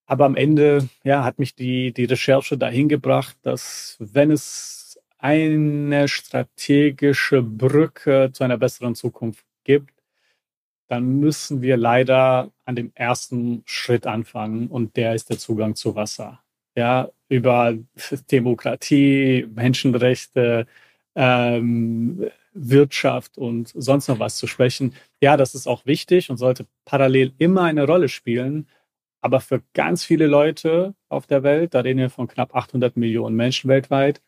Aber 0.06 0.24
am 0.26 0.36
Ende 0.36 0.88
ja, 1.04 1.24
hat 1.24 1.38
mich 1.38 1.54
die, 1.54 1.92
die 1.92 2.04
Recherche 2.04 2.58
dahin 2.58 2.88
gebracht, 2.88 3.36
dass 3.42 3.96
wenn 4.00 4.30
es 4.32 5.00
eine 5.18 6.08
strategische 6.08 7.42
Brücke 7.42 8.30
zu 8.32 8.44
einer 8.44 8.58
besseren 8.58 8.96
Zukunft 8.96 9.44
gibt, 9.64 9.94
dann 10.88 11.20
müssen 11.20 11.62
wir 11.62 11.76
leider 11.76 12.50
an 12.64 12.76
dem 12.76 12.92
ersten 12.94 13.62
Schritt 13.64 14.06
anfangen 14.06 14.68
und 14.68 14.96
der 14.96 15.14
ist 15.14 15.30
der 15.30 15.38
Zugang 15.38 15.76
zu 15.76 15.94
Wasser 15.94 16.40
ja, 16.76 17.10
über 17.28 17.76
Demokratie, 18.30 19.46
Menschenrechte, 19.54 20.66
ähm, 21.14 22.30
Wirtschaft 22.54 23.38
und 23.38 23.72
sonst 23.74 24.08
noch 24.08 24.18
was 24.18 24.36
zu 24.36 24.46
sprechen. 24.46 24.94
Ja, 25.20 25.36
das 25.36 25.54
ist 25.54 25.66
auch 25.66 25.84
wichtig 25.86 26.30
und 26.30 26.38
sollte 26.38 26.66
parallel 26.84 27.34
immer 27.38 27.64
eine 27.64 27.86
Rolle 27.86 28.08
spielen. 28.08 28.68
Aber 29.20 29.40
für 29.40 29.62
ganz 29.74 30.04
viele 30.04 30.26
Leute 30.26 30.94
auf 31.08 31.26
der 31.26 31.42
Welt, 31.42 31.74
da 31.74 31.80
reden 31.80 31.98
wir 32.00 32.10
von 32.10 32.28
knapp 32.28 32.54
800 32.54 32.96
Millionen 32.96 33.36
Menschen 33.36 33.68
weltweit, 33.68 34.22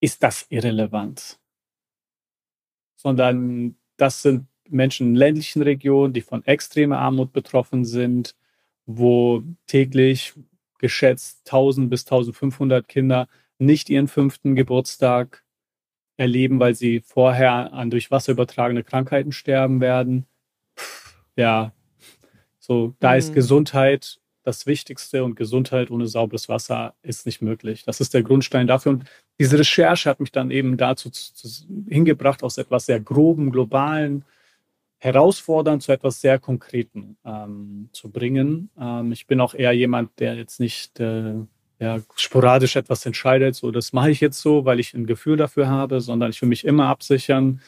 ist 0.00 0.22
das 0.22 0.46
irrelevant. 0.48 1.38
Sondern 2.96 3.76
das 3.96 4.22
sind 4.22 4.46
Menschen 4.68 5.08
in 5.08 5.14
ländlichen 5.16 5.62
Regionen, 5.62 6.12
die 6.12 6.22
von 6.22 6.44
extremer 6.44 6.98
Armut 6.98 7.32
betroffen 7.32 7.84
sind, 7.84 8.34
wo 8.86 9.42
täglich 9.66 10.34
geschätzt 10.84 11.40
1000 11.46 11.88
bis 11.88 12.04
1500 12.04 12.86
Kinder 12.86 13.26
nicht 13.56 13.88
ihren 13.88 14.06
fünften 14.06 14.54
Geburtstag 14.54 15.42
erleben, 16.18 16.60
weil 16.60 16.74
sie 16.74 17.00
vorher 17.00 17.72
an 17.72 17.88
durch 17.88 18.10
Wasser 18.10 18.32
übertragene 18.32 18.84
Krankheiten 18.84 19.32
sterben 19.32 19.80
werden. 19.80 20.26
Ja, 21.36 21.72
so 22.58 22.94
da 23.00 23.12
mhm. 23.12 23.18
ist 23.18 23.32
Gesundheit 23.32 24.20
das 24.42 24.66
Wichtigste 24.66 25.24
und 25.24 25.36
Gesundheit 25.36 25.90
ohne 25.90 26.06
sauberes 26.06 26.50
Wasser 26.50 26.94
ist 27.00 27.24
nicht 27.24 27.40
möglich. 27.40 27.84
Das 27.84 28.02
ist 28.02 28.12
der 28.12 28.22
Grundstein 28.22 28.66
dafür. 28.66 28.92
Und 28.92 29.04
diese 29.38 29.58
Recherche 29.58 30.10
hat 30.10 30.20
mich 30.20 30.32
dann 30.32 30.50
eben 30.50 30.76
dazu 30.76 31.10
hingebracht, 31.88 32.42
aus 32.42 32.58
etwas 32.58 32.84
sehr 32.84 33.00
groben, 33.00 33.52
globalen 33.52 34.26
herausfordern 35.04 35.80
zu 35.80 35.92
etwas 35.92 36.20
sehr 36.20 36.38
Konkreten 36.38 37.16
ähm, 37.24 37.88
zu 37.92 38.10
bringen. 38.10 38.70
Ähm, 38.80 39.12
ich 39.12 39.26
bin 39.26 39.40
auch 39.40 39.54
eher 39.54 39.72
jemand, 39.72 40.18
der 40.18 40.34
jetzt 40.34 40.60
nicht 40.60 40.98
äh, 41.00 41.34
ja, 41.78 41.98
sporadisch 42.16 42.76
etwas 42.76 43.04
entscheidet, 43.04 43.54
so 43.54 43.70
das 43.70 43.92
mache 43.92 44.10
ich 44.10 44.20
jetzt 44.20 44.40
so, 44.40 44.64
weil 44.64 44.80
ich 44.80 44.94
ein 44.94 45.06
Gefühl 45.06 45.36
dafür 45.36 45.68
habe, 45.68 46.00
sondern 46.00 46.30
ich 46.30 46.40
will 46.40 46.48
mich 46.48 46.64
immer 46.64 46.86
absichern 46.86 47.60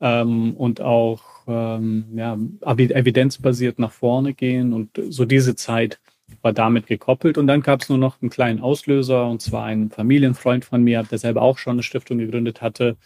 ähm, 0.00 0.56
und 0.56 0.80
auch 0.80 1.22
ähm, 1.46 2.06
ja, 2.14 2.38
evidenzbasiert 2.62 3.78
nach 3.78 3.92
vorne 3.92 4.34
gehen 4.34 4.72
und 4.72 4.90
so 5.08 5.24
diese 5.24 5.56
Zeit 5.56 6.00
war 6.42 6.52
damit 6.52 6.86
gekoppelt. 6.86 7.38
Und 7.38 7.46
dann 7.46 7.62
gab 7.62 7.82
es 7.82 7.88
nur 7.88 7.98
noch 7.98 8.20
einen 8.22 8.30
kleinen 8.30 8.60
Auslöser, 8.60 9.26
und 9.28 9.42
zwar 9.42 9.64
ein 9.64 9.90
Familienfreund 9.90 10.64
von 10.64 10.82
mir, 10.82 11.02
der 11.02 11.18
selber 11.18 11.42
auch 11.42 11.58
schon 11.58 11.72
eine 11.72 11.82
Stiftung 11.82 12.18
gegründet 12.18 12.62
hatte. 12.62 12.96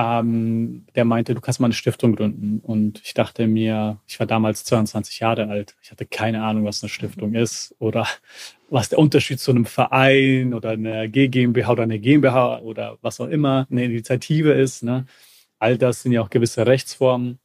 Ähm, 0.00 0.86
der 0.94 1.04
meinte, 1.04 1.34
du 1.34 1.40
kannst 1.40 1.58
mal 1.58 1.66
eine 1.66 1.74
Stiftung 1.74 2.14
gründen. 2.14 2.60
Und 2.60 3.00
ich 3.04 3.14
dachte 3.14 3.48
mir, 3.48 3.98
ich 4.06 4.20
war 4.20 4.28
damals 4.28 4.64
22 4.64 5.18
Jahre 5.18 5.48
alt. 5.48 5.74
Ich 5.82 5.90
hatte 5.90 6.06
keine 6.06 6.44
Ahnung, 6.44 6.64
was 6.64 6.84
eine 6.84 6.88
Stiftung 6.88 7.34
ist 7.34 7.74
oder 7.80 8.06
was 8.70 8.90
der 8.90 9.00
Unterschied 9.00 9.40
zu 9.40 9.50
einem 9.50 9.66
Verein 9.66 10.54
oder 10.54 10.70
einer 10.70 11.08
GmbH 11.08 11.72
oder 11.72 11.82
eine 11.82 11.98
GmbH 11.98 12.60
oder 12.60 12.98
was 13.02 13.20
auch 13.20 13.26
immer 13.26 13.66
eine 13.70 13.86
Initiative 13.86 14.52
ist. 14.52 14.84
Ne? 14.84 15.06
All 15.58 15.76
das 15.76 16.02
sind 16.02 16.12
ja 16.12 16.22
auch 16.22 16.30
gewisse 16.30 16.64
Rechtsformen. 16.64 17.40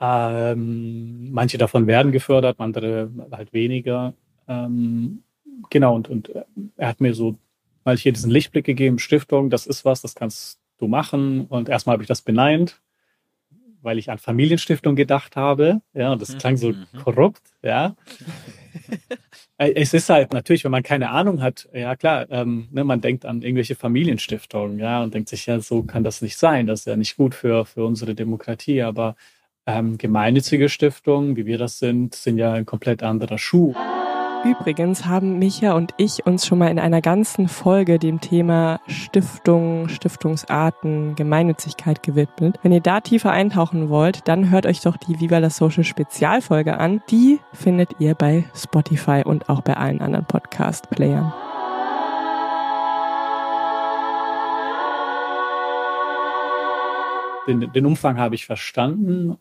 Ähm, 0.00 1.32
manche 1.32 1.56
davon 1.56 1.86
werden 1.86 2.12
gefördert, 2.12 2.60
andere 2.60 3.10
halt 3.32 3.54
weniger. 3.54 4.12
Ähm, 4.46 5.22
genau, 5.70 5.94
und, 5.96 6.08
und 6.10 6.32
er 6.76 6.88
hat 6.88 7.00
mir 7.00 7.14
so 7.14 7.38
mal 7.84 7.96
hier 7.96 8.12
diesen 8.12 8.30
Lichtblick 8.30 8.66
gegeben, 8.66 8.98
Stiftung, 8.98 9.48
das 9.48 9.66
ist 9.66 9.86
was, 9.86 10.02
das 10.02 10.14
kannst 10.14 10.60
du 10.78 10.88
machen. 10.88 11.46
Und 11.46 11.68
erstmal 11.68 11.94
habe 11.94 12.02
ich 12.02 12.08
das 12.08 12.22
beneint, 12.22 12.80
weil 13.82 13.98
ich 13.98 14.10
an 14.10 14.18
Familienstiftung 14.18 14.96
gedacht 14.96 15.36
habe. 15.36 15.80
Ja, 15.94 16.12
und 16.12 16.22
das 16.22 16.36
klang 16.38 16.56
so 16.56 16.70
mhm. 16.70 16.86
korrupt, 17.04 17.42
ja. 17.62 17.94
Äh, 19.60 19.72
es 19.74 19.92
ist 19.92 20.08
halt 20.08 20.32
natürlich, 20.32 20.62
wenn 20.62 20.70
man 20.70 20.84
keine 20.84 21.10
Ahnung 21.10 21.42
hat, 21.42 21.68
ja 21.72 21.96
klar, 21.96 22.30
ähm, 22.30 22.68
ne, 22.70 22.84
man 22.84 23.00
denkt 23.00 23.26
an 23.26 23.42
irgendwelche 23.42 23.74
Familienstiftungen, 23.74 24.78
ja, 24.78 25.02
und 25.02 25.14
denkt 25.14 25.28
sich, 25.28 25.46
ja, 25.46 25.58
so 25.58 25.82
kann 25.82 26.04
das 26.04 26.22
nicht 26.22 26.38
sein, 26.38 26.68
das 26.68 26.80
ist 26.80 26.86
ja 26.86 26.96
nicht 26.96 27.16
gut 27.16 27.34
für, 27.34 27.64
für 27.64 27.84
unsere 27.84 28.14
Demokratie, 28.14 28.82
aber 28.82 29.16
ähm, 29.66 29.98
gemeinnützige 29.98 30.68
Stiftungen, 30.68 31.36
wie 31.36 31.44
wir 31.44 31.58
das 31.58 31.78
sind, 31.80 32.14
sind 32.14 32.38
ja 32.38 32.52
ein 32.52 32.66
komplett 32.66 33.02
anderer 33.02 33.36
Schuh. 33.36 33.74
Übrigens 34.44 35.04
haben 35.04 35.40
Micha 35.40 35.72
und 35.72 35.94
ich 35.96 36.24
uns 36.24 36.46
schon 36.46 36.58
mal 36.58 36.70
in 36.70 36.78
einer 36.78 37.02
ganzen 37.02 37.48
Folge 37.48 37.98
dem 37.98 38.20
Thema 38.20 38.80
Stiftung, 38.86 39.88
Stiftungsarten, 39.88 41.16
Gemeinnützigkeit 41.16 42.04
gewidmet. 42.04 42.56
Wenn 42.62 42.70
ihr 42.70 42.80
da 42.80 43.00
tiefer 43.00 43.32
eintauchen 43.32 43.88
wollt, 43.88 44.28
dann 44.28 44.50
hört 44.50 44.64
euch 44.64 44.80
doch 44.80 44.96
die 44.96 45.18
Viva 45.18 45.38
la 45.38 45.50
Social 45.50 45.82
Spezialfolge 45.82 46.78
an. 46.78 47.02
Die 47.10 47.40
findet 47.52 47.90
ihr 47.98 48.14
bei 48.14 48.44
Spotify 48.54 49.22
und 49.24 49.48
auch 49.48 49.60
bei 49.60 49.76
allen 49.76 50.00
anderen 50.00 50.26
Podcast-Playern. 50.26 51.32
Den, 57.48 57.72
den 57.72 57.86
Umfang 57.86 58.18
habe 58.18 58.36
ich 58.36 58.46
verstanden 58.46 59.36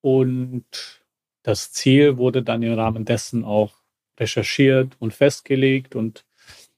und 0.00 1.04
das 1.42 1.70
Ziel 1.72 2.16
wurde 2.16 2.42
dann 2.42 2.62
im 2.62 2.72
Rahmen 2.72 3.04
dessen 3.04 3.44
auch 3.44 3.72
recherchiert 4.18 4.96
und 4.98 5.14
festgelegt 5.14 5.94
und 5.94 6.24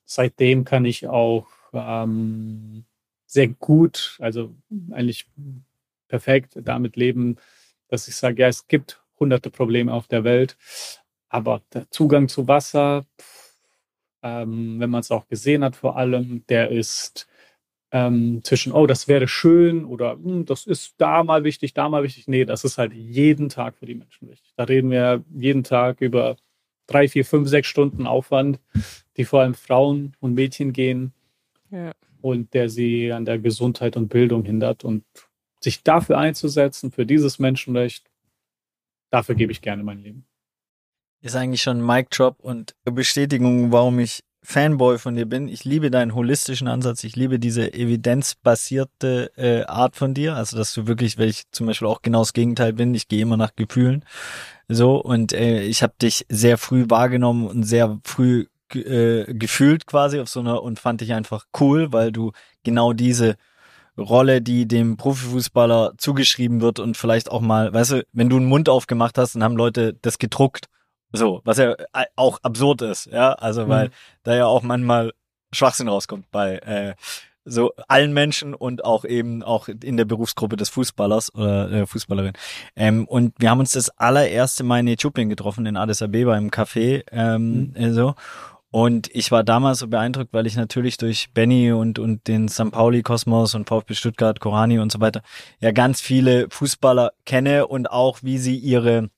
seitdem 0.05 0.65
kann 0.65 0.85
ich 0.85 1.07
auch 1.07 1.47
ähm, 1.73 2.85
sehr 3.27 3.49
gut, 3.49 4.17
also 4.21 4.55
eigentlich 4.91 5.27
perfekt 6.09 6.59
damit 6.63 6.97
leben, 6.97 7.37
dass 7.89 8.09
ich 8.09 8.17
sage, 8.17 8.43
ja, 8.43 8.49
es 8.49 8.67
gibt 8.69 9.03
hunderte 9.21 9.51
Probleme 9.51 9.93
auf 9.93 10.09
der 10.09 10.25
Welt, 10.25 10.57
aber 11.29 11.63
der 11.73 11.91
Zugang 11.91 12.29
zu 12.29 12.49
Wasser, 12.49 13.07
ähm, 14.23 14.81
wenn 14.81 14.91
man 14.91 15.01
es 15.01 15.11
auch 15.11 15.29
gesehen 15.29 15.63
hat 15.65 15.77
vor 15.77 15.97
allem, 15.97 16.45
der 16.49 16.71
ist 16.71 17.29
ähm, 17.93 18.41
zwischen, 18.45 18.73
oh, 18.73 18.87
das 18.87 19.09
wäre 19.09 19.29
schön 19.29 19.85
oder 19.85 20.13
hm, 20.13 20.45
das 20.45 20.67
ist 20.67 20.95
da 20.99 21.25
mal 21.25 21.45
wichtig, 21.45 21.75
da 21.75 21.89
mal 21.89 22.03
wichtig. 22.03 22.29
Nee, 22.29 22.45
das 22.45 22.65
ist 22.65 22.79
halt 22.79 22.93
jeden 22.93 23.49
Tag 23.49 23.77
für 23.79 23.87
die 23.87 23.95
Menschen 23.95 24.29
wichtig. 24.29 24.53
Da 24.57 24.65
reden 24.65 24.91
wir 24.91 25.25
jeden 25.35 25.65
Tag 25.65 26.01
über 26.01 26.37
drei, 26.89 27.07
vier, 27.07 27.25
fünf, 27.25 27.49
sechs 27.49 27.69
Stunden 27.69 28.09
Aufwand, 28.09 28.59
die 29.17 29.25
vor 29.25 29.43
allem 29.43 29.55
Frauen 29.55 30.17
und 30.19 30.35
Mädchen 30.35 30.73
gehen 30.73 31.13
ja. 31.71 31.93
und 32.21 32.53
der 32.55 32.69
sie 32.69 33.13
an 33.13 33.25
der 33.25 33.39
Gesundheit 33.39 33.97
und 33.97 34.09
Bildung 34.09 34.45
hindert. 34.45 34.83
Und 34.83 35.05
sich 35.61 35.85
dafür 35.85 36.19
einzusetzen, 36.19 36.91
für 36.91 37.07
dieses 37.07 37.39
Menschenrecht, 37.39 38.11
dafür 39.11 39.37
gebe 39.37 39.53
ich 39.53 39.61
gerne 39.61 39.85
mein 39.85 40.03
Leben. 40.03 40.25
Ist 41.21 41.37
eigentlich 41.37 41.63
schon 41.63 41.79
ein 41.79 41.87
Mic 41.87 42.11
Drop 42.11 42.39
und 42.41 42.75
Bestätigung, 42.85 43.73
warum 43.73 43.99
ich 43.99 44.23
Fanboy 44.43 44.99
von 44.99 45.17
dir 45.17 45.27
bin. 45.27 45.49
Ich 45.49 45.65
liebe 45.65 45.91
deinen 45.91 46.15
holistischen 46.15 46.69
Ansatz. 46.69 47.03
Ich 47.03 47.17
liebe 47.17 47.41
diese 47.41 47.75
evidenzbasierte 47.75 49.33
äh, 49.37 49.65
Art 49.65 49.97
von 49.97 50.15
dir. 50.15 50.37
Also, 50.37 50.57
dass 50.57 50.73
du 50.73 50.87
wirklich, 50.87 51.19
weil 51.19 51.29
ich 51.29 51.51
zum 51.51 51.67
Beispiel 51.67 51.89
auch 51.89 52.03
genau 52.03 52.21
das 52.21 52.33
Gegenteil 52.33 52.73
bin, 52.73 52.95
ich 52.95 53.09
gehe 53.09 53.21
immer 53.21 53.37
nach 53.37 53.57
Gefühlen. 53.57 54.05
So, 54.69 54.97
und 54.97 55.33
äh, 55.33 55.63
ich 55.63 55.83
habe 55.83 55.95
dich 56.01 56.27
sehr 56.29 56.59
früh 56.59 56.85
wahrgenommen 56.89 57.47
und 57.47 57.65
sehr 57.65 57.99
früh 58.05 58.47
äh, 58.75 59.25
gefühlt 59.35 59.87
quasi 59.87 60.21
auf 60.21 60.29
so 60.29 60.41
einer 60.41 60.63
und 60.63 60.79
fand 60.79 61.01
dich 61.01 61.15
einfach 61.15 61.47
cool, 61.59 61.93
weil 61.93 62.13
du 62.13 62.33
genau 62.65 62.93
diese 62.93 63.37
Rolle, 63.97 64.43
die 64.43 64.69
dem 64.69 64.97
Profifußballer 64.97 65.95
zugeschrieben 65.97 66.61
wird 66.61 66.79
und 66.79 66.97
vielleicht 66.97 67.31
auch 67.31 67.41
mal, 67.41 67.73
weißt 67.73 67.91
du, 67.93 68.07
wenn 68.13 68.29
du 68.29 68.37
einen 68.37 68.47
Mund 68.47 68.69
aufgemacht 68.69 69.19
hast, 69.19 69.35
dann 69.35 69.43
haben 69.43 69.57
Leute 69.57 69.95
das 70.03 70.19
gedruckt 70.19 70.69
so, 71.13 71.41
was 71.45 71.59
ja 71.59 71.73
äh, 71.73 72.07
auch 72.17 72.39
absurd 72.43 72.83
ist, 72.83 73.07
ja, 73.07 73.33
also 73.33 73.69
weil 73.69 73.89
mhm. 73.89 73.93
da 74.25 74.37
ja 74.37 74.47
auch 74.47 74.63
manchmal 74.63 75.13
Schwachsinn 75.53 75.89
rauskommt 75.89 76.31
bei 76.31 76.59
äh, 76.59 76.95
so 77.49 77.73
allen 77.89 78.13
Menschen 78.13 78.55
und 78.55 78.85
auch 78.85 79.05
eben 79.05 79.43
auch 79.43 79.69
in 79.69 79.97
der 79.97 80.05
Berufsgruppe 80.05 80.57
des 80.57 80.69
Fußballers 80.69 81.35
oder 81.35 81.71
äh, 81.71 81.87
Fußballerin. 81.87 82.33
Ähm, 82.77 83.07
und 83.07 83.35
wir 83.39 83.51
haben 83.51 83.61
uns 83.61 83.73
das 83.73 83.91
allererste 83.91 84.65
Mal 84.65 84.81
in 84.81 84.89
Äthiopien 84.89 85.29
getroffen, 85.29 85.67
in 85.67 85.77
Addis 85.77 86.03
Abeba 86.03 86.37
im 86.37 86.51
Café, 86.51 87.05
ähm, 87.13 87.73
mhm. 87.73 87.77
äh, 87.77 87.93
so. 87.93 88.15
Und 88.71 89.09
ich 89.15 89.31
war 89.31 89.45
damals 89.45 89.79
so 89.79 89.89
beeindruckt, 89.89 90.33
weil 90.35 90.47
ich 90.47 90.57
natürlich 90.57 90.99
durch 90.99 91.33
Benny 91.33 91.73
und, 91.73 91.99
und 91.99 92.29
den 92.29 92.49
St. 92.49 92.71
Pauli 92.71 93.03
Kosmos 93.03 93.55
und 93.55 93.67
VfB 93.67 93.95
Stuttgart, 93.95 94.41
Korani 94.41 94.79
und 94.79 94.93
so 94.93 95.01
weiter 95.01 95.23
ja 95.59 95.73
ganz 95.73 96.03
viele 96.03 96.49
Fußballer 96.51 97.13
kenne 97.25 97.67
und 97.67 97.91
auch 97.91 98.19
wie 98.23 98.37
sie 98.37 98.57
ihre 98.57 99.09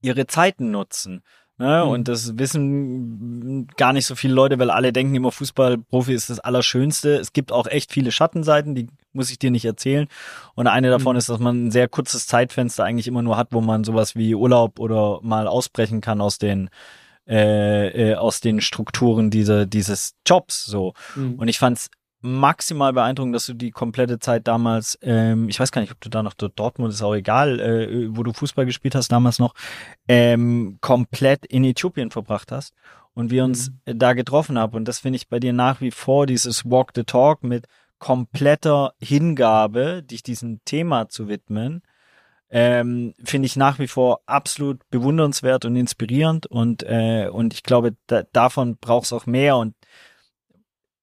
ihre 0.00 0.26
Zeiten 0.26 0.70
nutzen. 0.70 1.22
Ne? 1.56 1.82
Mhm. 1.84 1.90
Und 1.90 2.08
das 2.08 2.36
wissen 2.38 3.68
gar 3.76 3.92
nicht 3.92 4.06
so 4.06 4.16
viele 4.16 4.34
Leute, 4.34 4.58
weil 4.58 4.70
alle 4.70 4.92
denken 4.92 5.14
immer, 5.14 5.30
Fußballprofi 5.30 6.12
ist 6.12 6.30
das 6.30 6.40
Allerschönste. 6.40 7.16
Es 7.16 7.32
gibt 7.32 7.52
auch 7.52 7.66
echt 7.66 7.92
viele 7.92 8.10
Schattenseiten, 8.10 8.74
die 8.74 8.88
muss 9.12 9.30
ich 9.30 9.38
dir 9.38 9.50
nicht 9.50 9.64
erzählen. 9.64 10.08
Und 10.54 10.66
eine 10.66 10.90
davon 10.90 11.14
mhm. 11.14 11.18
ist, 11.18 11.28
dass 11.28 11.38
man 11.38 11.66
ein 11.66 11.70
sehr 11.70 11.88
kurzes 11.88 12.26
Zeitfenster 12.26 12.84
eigentlich 12.84 13.06
immer 13.06 13.22
nur 13.22 13.36
hat, 13.36 13.48
wo 13.52 13.60
man 13.60 13.84
sowas 13.84 14.16
wie 14.16 14.34
Urlaub 14.34 14.80
oder 14.80 15.20
mal 15.22 15.46
ausbrechen 15.46 16.00
kann 16.00 16.20
aus 16.20 16.38
den 16.38 16.70
äh, 17.26 18.10
äh, 18.10 18.14
aus 18.16 18.40
den 18.40 18.60
Strukturen 18.60 19.30
dieser, 19.30 19.64
dieses 19.64 20.14
Jobs 20.26 20.66
so. 20.66 20.92
Mhm. 21.14 21.36
Und 21.36 21.48
ich 21.48 21.58
fand's 21.58 21.88
maximal 22.24 22.94
beeindruckend, 22.94 23.34
dass 23.34 23.44
du 23.44 23.52
die 23.52 23.70
komplette 23.70 24.18
Zeit 24.18 24.48
damals, 24.48 24.98
ähm, 25.02 25.50
ich 25.50 25.60
weiß 25.60 25.70
gar 25.70 25.82
nicht, 25.82 25.92
ob 25.92 26.00
du 26.00 26.08
da 26.08 26.22
noch 26.22 26.32
dort 26.32 26.58
Dortmund 26.58 26.94
ist 26.94 27.02
auch 27.02 27.14
egal, 27.14 27.60
äh, 27.60 28.16
wo 28.16 28.22
du 28.22 28.32
Fußball 28.32 28.64
gespielt 28.64 28.94
hast 28.94 29.12
damals 29.12 29.38
noch, 29.38 29.54
ähm, 30.08 30.78
komplett 30.80 31.44
in 31.44 31.64
Äthiopien 31.64 32.10
verbracht 32.10 32.50
hast 32.50 32.72
und 33.12 33.30
wir 33.30 33.44
uns 33.44 33.70
mhm. 33.70 33.98
da 33.98 34.14
getroffen 34.14 34.58
haben. 34.58 34.74
Und 34.74 34.88
das 34.88 35.00
finde 35.00 35.16
ich 35.16 35.28
bei 35.28 35.38
dir 35.38 35.52
nach 35.52 35.82
wie 35.82 35.90
vor 35.90 36.24
dieses 36.24 36.64
Walk 36.64 36.92
the 36.94 37.04
Talk 37.04 37.44
mit 37.44 37.66
kompletter 37.98 38.94
Hingabe, 38.98 40.02
dich 40.02 40.22
diesem 40.22 40.64
Thema 40.64 41.10
zu 41.10 41.28
widmen. 41.28 41.82
Ähm, 42.48 43.12
finde 43.22 43.46
ich 43.46 43.56
nach 43.56 43.78
wie 43.78 43.88
vor 43.88 44.20
absolut 44.24 44.80
bewundernswert 44.88 45.66
und 45.66 45.76
inspirierend 45.76 46.46
und 46.46 46.84
äh, 46.84 47.28
und 47.28 47.52
ich 47.52 47.64
glaube 47.64 47.96
da, 48.06 48.22
davon 48.32 48.76
braucht 48.76 49.06
es 49.06 49.12
auch 49.12 49.26
mehr 49.26 49.56
und 49.56 49.74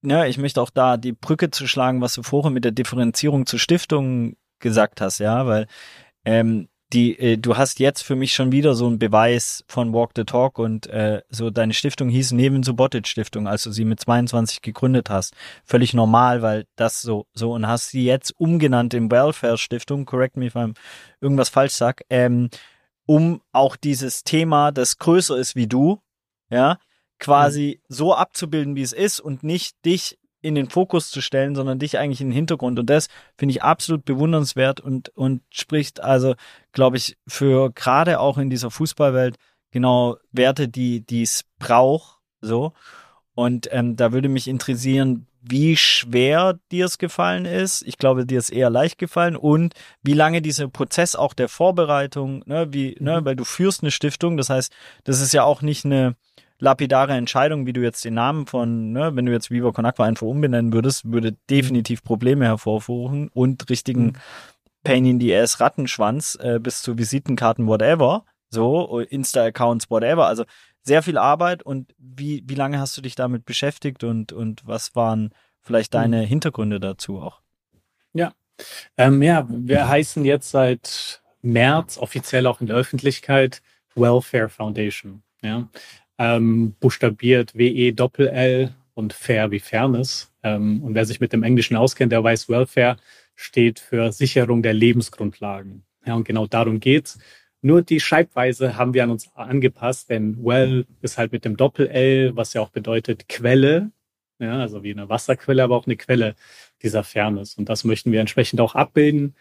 ja, 0.03 0.25
ich 0.25 0.37
möchte 0.37 0.61
auch 0.61 0.69
da 0.69 0.97
die 0.97 1.13
Brücke 1.13 1.51
zu 1.51 1.67
schlagen, 1.67 2.01
was 2.01 2.15
du 2.15 2.23
vorher 2.23 2.51
mit 2.51 2.65
der 2.65 2.71
Differenzierung 2.71 3.45
zu 3.45 3.57
Stiftungen 3.57 4.35
gesagt 4.59 5.01
hast, 5.01 5.19
ja, 5.19 5.45
weil 5.47 5.67
ähm, 6.25 6.67
die, 6.93 7.17
äh, 7.19 7.37
du 7.37 7.57
hast 7.57 7.79
jetzt 7.79 8.01
für 8.01 8.15
mich 8.15 8.33
schon 8.33 8.51
wieder 8.51 8.73
so 8.73 8.87
einen 8.87 8.99
Beweis 8.99 9.63
von 9.67 9.93
Walk 9.93 10.11
the 10.15 10.23
Talk 10.23 10.59
und 10.59 10.87
äh, 10.87 11.21
so 11.29 11.49
deine 11.49 11.73
Stiftung 11.73 12.09
hieß 12.09 12.33
Neben 12.33 12.63
Subotic 12.63 13.07
Stiftung, 13.07 13.47
als 13.47 13.63
du 13.63 13.71
sie 13.71 13.85
mit 13.85 13.99
22 13.99 14.61
gegründet 14.61 15.09
hast. 15.09 15.33
Völlig 15.63 15.93
normal, 15.93 16.41
weil 16.41 16.65
das 16.75 17.01
so, 17.01 17.27
so 17.33 17.53
und 17.53 17.67
hast 17.67 17.89
sie 17.89 18.05
jetzt 18.05 18.33
umgenannt 18.39 18.93
in 18.93 19.11
Welfare 19.11 19.57
Stiftung, 19.57 20.05
correct 20.05 20.37
me 20.37 20.47
if 20.47 20.55
I'm 20.55 20.75
irgendwas 21.21 21.49
falsch 21.49 21.73
sag, 21.73 22.03
ähm, 22.09 22.49
um 23.05 23.41
auch 23.51 23.75
dieses 23.75 24.23
Thema, 24.23 24.71
das 24.71 24.97
größer 24.97 25.37
ist 25.37 25.55
wie 25.55 25.67
du, 25.67 26.01
ja, 26.49 26.77
quasi 27.21 27.79
mhm. 27.79 27.93
so 27.93 28.13
abzubilden, 28.13 28.75
wie 28.75 28.81
es 28.81 28.91
ist 28.91 29.21
und 29.21 29.43
nicht 29.43 29.85
dich 29.85 30.17
in 30.41 30.55
den 30.55 30.69
Fokus 30.69 31.11
zu 31.11 31.21
stellen, 31.21 31.55
sondern 31.55 31.79
dich 31.79 31.97
eigentlich 31.97 32.19
in 32.19 32.29
den 32.29 32.35
Hintergrund. 32.35 32.79
Und 32.79 32.89
das 32.89 33.07
finde 33.37 33.51
ich 33.51 33.63
absolut 33.63 34.03
bewundernswert 34.03 34.81
und, 34.81 35.09
und 35.09 35.43
spricht 35.51 36.01
also, 36.01 36.33
glaube 36.73 36.97
ich, 36.97 37.15
für 37.27 37.71
gerade 37.71 38.19
auch 38.19 38.37
in 38.37 38.49
dieser 38.49 38.71
Fußballwelt 38.71 39.37
genau 39.69 40.17
Werte, 40.31 40.67
die, 40.67 41.05
die 41.05 41.21
es 41.21 41.45
braucht, 41.59 42.19
so. 42.41 42.73
Und 43.33 43.69
ähm, 43.71 43.95
da 43.95 44.11
würde 44.11 44.27
mich 44.27 44.47
interessieren, 44.47 45.27
wie 45.41 45.77
schwer 45.77 46.59
dir 46.71 46.85
es 46.85 46.97
gefallen 46.97 47.45
ist. 47.45 47.81
Ich 47.83 47.97
glaube, 47.97 48.25
dir 48.25 48.37
ist 48.37 48.51
eher 48.51 48.69
leicht 48.69 48.97
gefallen 48.97 49.35
und 49.35 49.73
wie 50.03 50.13
lange 50.13 50.41
dieser 50.41 50.67
Prozess 50.67 51.15
auch 51.15 51.33
der 51.33 51.49
Vorbereitung, 51.49 52.43
ne, 52.45 52.67
wie, 52.71 52.97
ne, 52.99 53.21
mhm. 53.21 53.25
weil 53.25 53.35
du 53.35 53.43
führst 53.43 53.83
eine 53.83 53.91
Stiftung, 53.91 54.37
das 54.37 54.49
heißt, 54.49 54.71
das 55.03 55.21
ist 55.21 55.33
ja 55.33 55.43
auch 55.43 55.61
nicht 55.61 55.85
eine 55.85 56.15
lapidare 56.61 57.13
Entscheidung, 57.13 57.65
wie 57.65 57.73
du 57.73 57.81
jetzt 57.81 58.05
den 58.05 58.13
Namen 58.13 58.45
von, 58.45 58.91
ne, 58.93 59.15
wenn 59.15 59.25
du 59.25 59.31
jetzt 59.31 59.51
Viva 59.51 59.71
Con 59.71 59.85
Aqua 59.85 60.05
einfach 60.05 60.27
umbenennen 60.27 60.71
würdest, 60.71 61.11
würde 61.11 61.35
definitiv 61.49 62.03
Probleme 62.03 62.45
hervorrufen 62.45 63.29
und 63.33 63.69
richtigen 63.69 64.05
mhm. 64.05 64.13
Pain 64.83 65.05
in 65.05 65.19
the 65.19 65.35
Ass 65.35 65.59
Rattenschwanz 65.59 66.37
äh, 66.41 66.59
bis 66.59 66.81
zu 66.81 66.97
Visitenkarten, 66.97 67.67
whatever, 67.67 68.25
so, 68.49 68.99
Insta-Accounts, 68.99 69.89
whatever. 69.89 70.27
Also 70.27 70.45
sehr 70.83 71.03
viel 71.03 71.17
Arbeit 71.17 71.63
und 71.63 71.93
wie, 71.97 72.43
wie 72.45 72.55
lange 72.55 72.79
hast 72.79 72.95
du 72.95 73.01
dich 73.01 73.15
damit 73.15 73.45
beschäftigt 73.45 74.03
und, 74.03 74.31
und 74.31 74.65
was 74.65 74.95
waren 74.95 75.33
vielleicht 75.61 75.93
deine 75.93 76.21
mhm. 76.21 76.27
Hintergründe 76.27 76.79
dazu 76.79 77.19
auch? 77.19 77.41
Ja. 78.13 78.33
Ähm, 78.97 79.23
ja, 79.23 79.47
wir 79.49 79.87
heißen 79.87 80.23
jetzt 80.25 80.51
seit 80.51 81.23
März 81.41 81.97
offiziell 81.97 82.45
auch 82.45 82.61
in 82.61 82.67
der 82.67 82.75
Öffentlichkeit 82.75 83.63
Welfare 83.95 84.49
Foundation. 84.49 85.23
Ja. 85.41 85.67
Ähm, 86.17 86.75
buchstabiert 86.79 87.55
W-E-Doppel-L 87.55 88.73
und 88.93 89.13
Fair 89.13 89.51
wie 89.51 89.59
Fairness. 89.59 90.31
Ähm, 90.43 90.83
und 90.83 90.95
wer 90.95 91.05
sich 91.05 91.19
mit 91.19 91.33
dem 91.33 91.43
Englischen 91.43 91.75
auskennt, 91.75 92.11
der 92.11 92.23
weiß, 92.23 92.49
Welfare 92.49 92.97
steht 93.35 93.79
für 93.79 94.11
Sicherung 94.11 94.61
der 94.61 94.73
Lebensgrundlagen. 94.73 95.83
Ja, 96.05 96.15
und 96.15 96.25
genau 96.25 96.47
darum 96.47 96.79
geht's. 96.79 97.19
Nur 97.61 97.83
die 97.83 97.99
Schreibweise 97.99 98.75
haben 98.75 98.93
wir 98.93 99.03
an 99.03 99.11
uns 99.11 99.29
angepasst, 99.35 100.09
denn 100.09 100.43
well 100.43 100.85
ist 101.01 101.17
halt 101.17 101.31
mit 101.31 101.45
dem 101.45 101.57
Doppel-L, 101.57 102.35
was 102.35 102.53
ja 102.53 102.61
auch 102.61 102.69
bedeutet 102.69 103.29
Quelle, 103.29 103.91
ja, 104.39 104.59
also 104.59 104.81
wie 104.83 104.91
eine 104.91 105.09
Wasserquelle, 105.09 105.63
aber 105.63 105.75
auch 105.75 105.85
eine 105.85 105.95
Quelle 105.95 106.35
dieser 106.81 107.03
Fairness. 107.03 107.55
Und 107.55 107.69
das 107.69 107.83
möchten 107.83 108.11
wir 108.11 108.19
entsprechend 108.19 108.59
auch 108.61 108.73
abbilden 108.73 109.35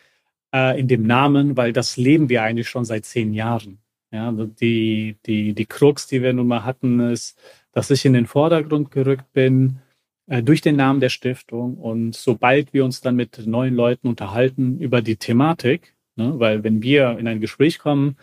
äh, 0.54 0.78
in 0.78 0.88
dem 0.88 1.06
Namen, 1.06 1.56
weil 1.56 1.72
das 1.72 1.96
leben 1.96 2.28
wir 2.28 2.42
eigentlich 2.42 2.68
schon 2.68 2.84
seit 2.84 3.06
zehn 3.06 3.32
Jahren. 3.32 3.78
Ja, 4.12 4.28
also 4.28 4.46
die, 4.46 5.16
die, 5.26 5.54
die 5.54 5.66
Krux, 5.66 6.06
die 6.06 6.22
wir 6.22 6.32
nun 6.32 6.48
mal 6.48 6.64
hatten, 6.64 7.00
ist, 7.00 7.38
dass 7.72 7.90
ich 7.90 8.04
in 8.04 8.12
den 8.12 8.26
Vordergrund 8.26 8.90
gerückt 8.90 9.32
bin 9.32 9.80
äh, 10.26 10.42
durch 10.42 10.60
den 10.60 10.76
Namen 10.76 11.00
der 11.00 11.10
Stiftung. 11.10 11.76
Und 11.76 12.16
sobald 12.16 12.72
wir 12.72 12.84
uns 12.84 13.00
dann 13.00 13.16
mit 13.16 13.46
neuen 13.46 13.74
Leuten 13.74 14.08
unterhalten 14.08 14.78
über 14.80 15.00
die 15.02 15.16
Thematik, 15.16 15.94
Ne? 16.20 16.38
Weil 16.38 16.62
wenn 16.64 16.82
wir 16.82 17.18
in 17.18 17.26
ein 17.26 17.40
Gespräch 17.40 17.78
kommen, 17.78 18.16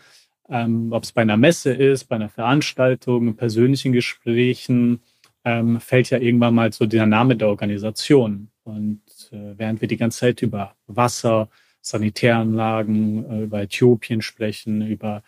ähm, 0.48 0.92
ob 0.92 1.02
es 1.04 1.12
bei 1.12 1.22
einer 1.22 1.36
Messe 1.36 1.72
ist, 1.72 2.04
bei 2.04 2.16
einer 2.16 2.28
Veranstaltung, 2.28 3.34
persönlichen 3.36 3.92
Gesprächen, 3.92 5.00
ähm, 5.44 5.80
fällt 5.80 6.10
ja 6.10 6.18
irgendwann 6.18 6.54
mal 6.54 6.72
so 6.72 6.86
der 6.86 7.06
Name 7.06 7.36
der 7.36 7.48
Organisation. 7.48 8.50
Und 8.64 9.02
äh, 9.32 9.58
während 9.58 9.80
wir 9.80 9.88
die 9.88 9.96
ganze 9.96 10.20
Zeit 10.20 10.42
über 10.42 10.74
Wasser, 10.86 11.48
Sanitäranlagen, 11.80 13.30
äh, 13.30 13.42
über 13.44 13.62
Äthiopien 13.62 14.22
sprechen, 14.22 14.86
über 14.86 15.22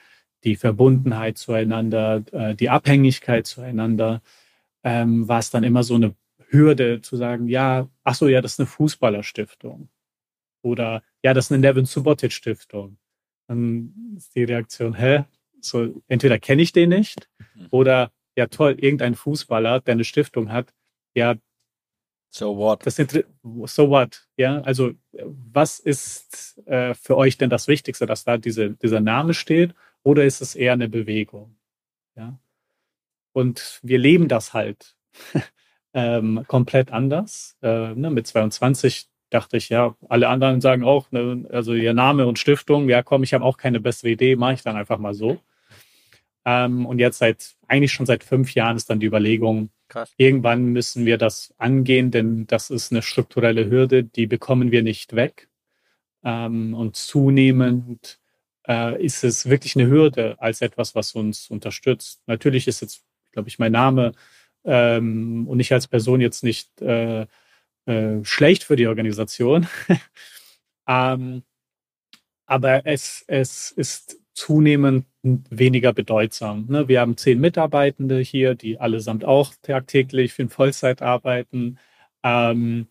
die 0.44 0.57
Verbundenheit 0.57 1.38
zueinander, 1.38 2.22
äh, 2.33 2.55
die 2.55 2.70
Abhängigkeit 2.70 3.46
zueinander, 3.46 4.22
ähm, 4.83 5.29
war 5.29 5.38
es 5.38 5.50
dann 5.50 5.64
immer 5.64 5.83
so 5.83 5.94
eine 5.94 6.14
Hürde 6.48 7.00
zu 7.00 7.16
sagen, 7.16 7.48
ja, 7.48 7.88
ach 8.03 8.14
so, 8.14 8.29
ja, 8.29 8.40
das 8.40 8.53
ist 8.53 8.61
eine 8.61 8.66
Fußballerstiftung. 8.66 9.88
Oder 10.62 11.03
ja, 11.22 11.35
das 11.35 11.46
ist 11.46 11.53
eine 11.53 11.61
Nevin 11.61 11.85
Subotic 11.85 12.33
Stiftung. 12.33 12.98
Dann 13.46 14.14
ist 14.16 14.35
die 14.35 14.44
Reaktion, 14.44 14.94
hä? 14.94 15.24
So, 15.61 16.03
entweder 16.09 16.38
kenne 16.38 16.62
ich 16.62 16.72
den 16.72 16.88
nicht 16.88 17.29
mhm. 17.55 17.68
oder 17.70 18.12
ja 18.37 18.46
toll, 18.46 18.76
irgendein 18.79 19.14
Fußballer, 19.14 19.81
der 19.81 19.92
eine 19.92 20.05
Stiftung 20.05 20.50
hat, 20.53 20.72
ja. 21.14 21.37
So 22.33 22.57
what? 22.57 22.87
Das 22.87 22.94
sind, 22.94 23.24
so 23.64 23.90
what? 23.90 24.29
Ja, 24.37 24.61
also 24.61 24.92
was 25.12 25.81
ist 25.81 26.62
äh, 26.66 26.94
für 26.94 27.16
euch 27.16 27.38
denn 27.38 27.50
das 27.50 27.66
Wichtigste, 27.66 28.07
dass 28.07 28.24
da 28.24 28.38
diese, 28.38 28.70
dieser 28.70 29.00
Name 29.00 29.35
steht 29.35 29.74
oder 30.02 30.24
ist 30.24 30.40
es 30.40 30.54
eher 30.54 30.72
eine 30.72 30.88
Bewegung? 30.88 31.56
Ja. 32.16 32.38
Und 33.32 33.80
wir 33.82 33.98
leben 33.98 34.28
das 34.28 34.54
halt 34.54 34.96
ähm, 35.94 36.44
komplett 36.46 36.90
anders. 36.92 37.56
Äh, 37.62 37.94
ne, 37.94 38.10
mit 38.10 38.26
22 38.26 39.08
dachte 39.30 39.56
ich, 39.56 39.68
ja, 39.68 39.94
alle 40.08 40.28
anderen 40.28 40.60
sagen 40.60 40.84
auch, 40.84 41.10
ne, 41.12 41.46
also 41.50 41.74
ihr 41.74 41.94
Name 41.94 42.26
und 42.26 42.38
Stiftung, 42.38 42.88
ja 42.88 43.02
komm, 43.02 43.22
ich 43.22 43.34
habe 43.34 43.44
auch 43.44 43.56
keine 43.56 43.80
bessere 43.80 44.10
Idee, 44.10 44.36
mache 44.36 44.54
ich 44.54 44.62
dann 44.62 44.76
einfach 44.76 44.98
mal 44.98 45.14
so. 45.14 45.40
Ähm, 46.44 46.86
und 46.86 46.98
jetzt 46.98 47.18
seit, 47.18 47.54
eigentlich 47.68 47.92
schon 47.92 48.06
seit 48.06 48.24
fünf 48.24 48.54
Jahren 48.54 48.76
ist 48.76 48.90
dann 48.90 49.00
die 49.00 49.06
Überlegung, 49.06 49.70
Krass. 49.88 50.12
irgendwann 50.16 50.66
müssen 50.66 51.06
wir 51.06 51.18
das 51.18 51.54
angehen, 51.58 52.10
denn 52.10 52.46
das 52.46 52.70
ist 52.70 52.92
eine 52.92 53.02
strukturelle 53.02 53.70
Hürde, 53.70 54.04
die 54.04 54.26
bekommen 54.26 54.70
wir 54.72 54.82
nicht 54.82 55.14
weg. 55.14 55.48
Ähm, 56.24 56.74
und 56.74 56.96
zunehmend 56.96 58.19
äh, 58.68 59.03
ist 59.03 59.25
es 59.25 59.49
wirklich 59.49 59.77
eine 59.77 59.88
Hürde 59.88 60.37
als 60.38 60.61
etwas, 60.61 60.94
was 60.94 61.12
uns 61.12 61.51
unterstützt. 61.51 62.23
Natürlich 62.27 62.68
ist 62.68 62.81
jetzt, 62.81 63.05
glaube 63.33 63.49
ich, 63.49 63.59
mein 63.59 63.73
Name 63.73 64.12
ähm, 64.64 65.46
und 65.49 65.61
ich 65.61 65.73
als 65.73 65.88
Person 65.88 66.20
jetzt 66.20 66.44
nicht 66.44 66.81
äh, 66.83 67.27
äh, 67.87 68.25
schlecht 68.25 68.64
für 68.64 68.77
die 68.77 68.87
Organisation. 68.87 69.66
ähm, 70.88 71.42
aber 72.46 72.85
es, 72.87 73.25
es 73.29 73.70
ist 73.70 74.18
zunehmend 74.35 75.07
weniger 75.23 75.92
bedeutsam. 75.92 76.66
Ne? 76.68 76.88
Wir 76.88 77.01
haben 77.01 77.16
zehn 77.16 77.40
Mitarbeitende 77.40 78.20
hier, 78.20 78.55
die 78.55 78.79
allesamt 78.79 79.25
auch 79.25 79.53
tagtäglich 79.62 80.33
für 80.33 80.49
Vollzeit 80.49 81.03
arbeiten. 81.03 81.79
Ähm, 82.23 82.88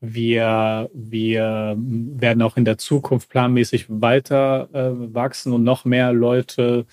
wir, 0.00 0.90
wir 0.94 1.76
werden 1.78 2.42
auch 2.42 2.56
in 2.56 2.64
der 2.64 2.78
Zukunft 2.78 3.28
planmäßig 3.28 3.86
weiter 3.88 4.68
äh, 4.72 5.14
wachsen 5.14 5.52
und 5.52 5.62
noch 5.62 5.84
mehr 5.84 6.12
Leute 6.12 6.86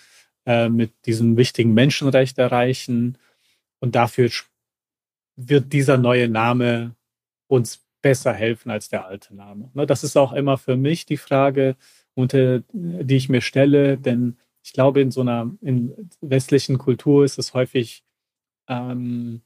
äh, 0.46 0.68
mit 0.70 0.92
diesem 1.06 1.38
wichtigen 1.38 1.74
Menschenrecht 1.74 2.38
erreichen. 2.38 3.18
Und 3.80 3.96
dafür 3.96 4.30
wird 5.38 5.72
dieser 5.72 5.98
neue 5.98 6.28
Name 6.28 6.96
uns 7.48 7.86
besser 8.02 8.34
helfen 8.34 8.72
als 8.72 8.90
der 8.90 9.06
alte 9.06 9.36
Name. 9.36 9.72
Ne, 9.74 9.86
das 9.86 10.04
ist 10.04 10.18
auch 10.18 10.34
immer 10.34 10.58
für 10.58 10.76
mich 10.76 11.06
die 11.06 11.18
Frage, 11.18 11.76
unter, 12.14 12.64
die 12.74 13.16
ich 13.16 13.30
mir 13.30 13.42
stelle, 13.42 13.98
denn 13.98 14.38
ich 14.64 14.74
glaube, 14.74 15.02
in 15.02 15.12
so 15.12 15.22
einer 15.22 15.52
in 15.62 16.10
westlichen 16.20 16.78
Kultur 16.78 17.24
ist 17.24 17.38
es 17.38 17.54
häufig 17.54 18.04
ähm, 18.68 19.42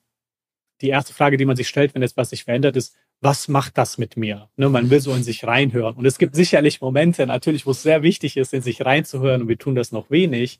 die 0.81 0.89
erste 0.89 1.13
Frage, 1.13 1.37
die 1.37 1.45
man 1.45 1.55
sich 1.55 1.67
stellt, 1.67 1.95
wenn 1.95 2.01
etwas 2.01 2.29
sich 2.29 2.43
verändert, 2.43 2.75
ist, 2.75 2.95
was 3.21 3.47
macht 3.47 3.77
das 3.77 3.97
mit 3.97 4.17
mir? 4.17 4.49
Ne, 4.55 4.69
man 4.69 4.89
will 4.89 4.99
so 4.99 5.13
in 5.13 5.23
sich 5.23 5.45
reinhören. 5.45 5.95
Und 5.95 6.05
es 6.05 6.17
gibt 6.17 6.35
sicherlich 6.35 6.81
Momente, 6.81 7.25
natürlich, 7.27 7.65
wo 7.65 7.71
es 7.71 7.83
sehr 7.83 8.01
wichtig 8.01 8.37
ist, 8.37 8.53
in 8.53 8.61
sich 8.61 8.83
reinzuhören, 8.83 9.43
und 9.43 9.47
wir 9.47 9.57
tun 9.57 9.75
das 9.75 9.91
noch 9.91 10.09
wenig. 10.09 10.59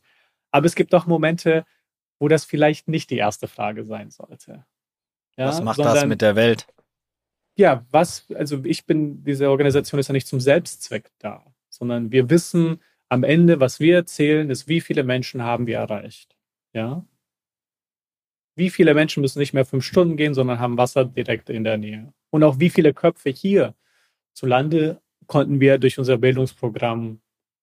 Aber 0.51 0.65
es 0.65 0.75
gibt 0.75 0.93
auch 0.93 1.07
Momente, 1.07 1.65
wo 2.19 2.27
das 2.27 2.45
vielleicht 2.45 2.87
nicht 2.87 3.09
die 3.09 3.17
erste 3.17 3.47
Frage 3.47 3.83
sein 3.83 4.11
sollte. 4.11 4.65
Ja, 5.37 5.47
was 5.47 5.61
macht 5.61 5.77
sondern, 5.77 5.95
das 5.95 6.05
mit 6.05 6.21
der 6.21 6.35
Welt? 6.35 6.67
ja, 7.55 7.85
was, 7.91 8.25
also 8.33 8.63
ich 8.63 8.85
bin, 8.85 9.23
diese 9.23 9.49
Organisation 9.49 9.99
ist 9.99 10.07
ja 10.07 10.13
nicht 10.13 10.27
zum 10.27 10.39
Selbstzweck 10.39 11.11
da, 11.19 11.45
sondern 11.69 12.11
wir 12.11 12.29
wissen 12.29 12.81
am 13.09 13.23
Ende, 13.23 13.59
was 13.59 13.79
wir 13.79 13.95
erzählen, 13.95 14.49
ist, 14.49 14.67
wie 14.67 14.81
viele 14.81 15.03
Menschen 15.03 15.43
haben 15.43 15.67
wir 15.67 15.77
erreicht. 15.77 16.35
Ja. 16.73 17.05
Wie 18.55 18.69
viele 18.69 18.93
Menschen 18.93 19.21
müssen 19.21 19.39
nicht 19.39 19.53
mehr 19.53 19.65
fünf 19.65 19.85
Stunden 19.85 20.17
gehen, 20.17 20.33
sondern 20.33 20.59
haben 20.59 20.77
Wasser 20.77 21.05
direkt 21.05 21.49
in 21.49 21.63
der 21.63 21.77
Nähe. 21.77 22.13
Und 22.29 22.43
auch 22.43 22.59
wie 22.59 22.69
viele 22.69 22.93
Köpfe 22.93 23.29
hier 23.29 23.75
zu 24.33 24.45
Lande 24.45 25.01
konnten 25.27 25.59
wir 25.59 25.77
durch 25.77 25.97
unser 25.97 26.17
Bildungsprogramm 26.17 27.21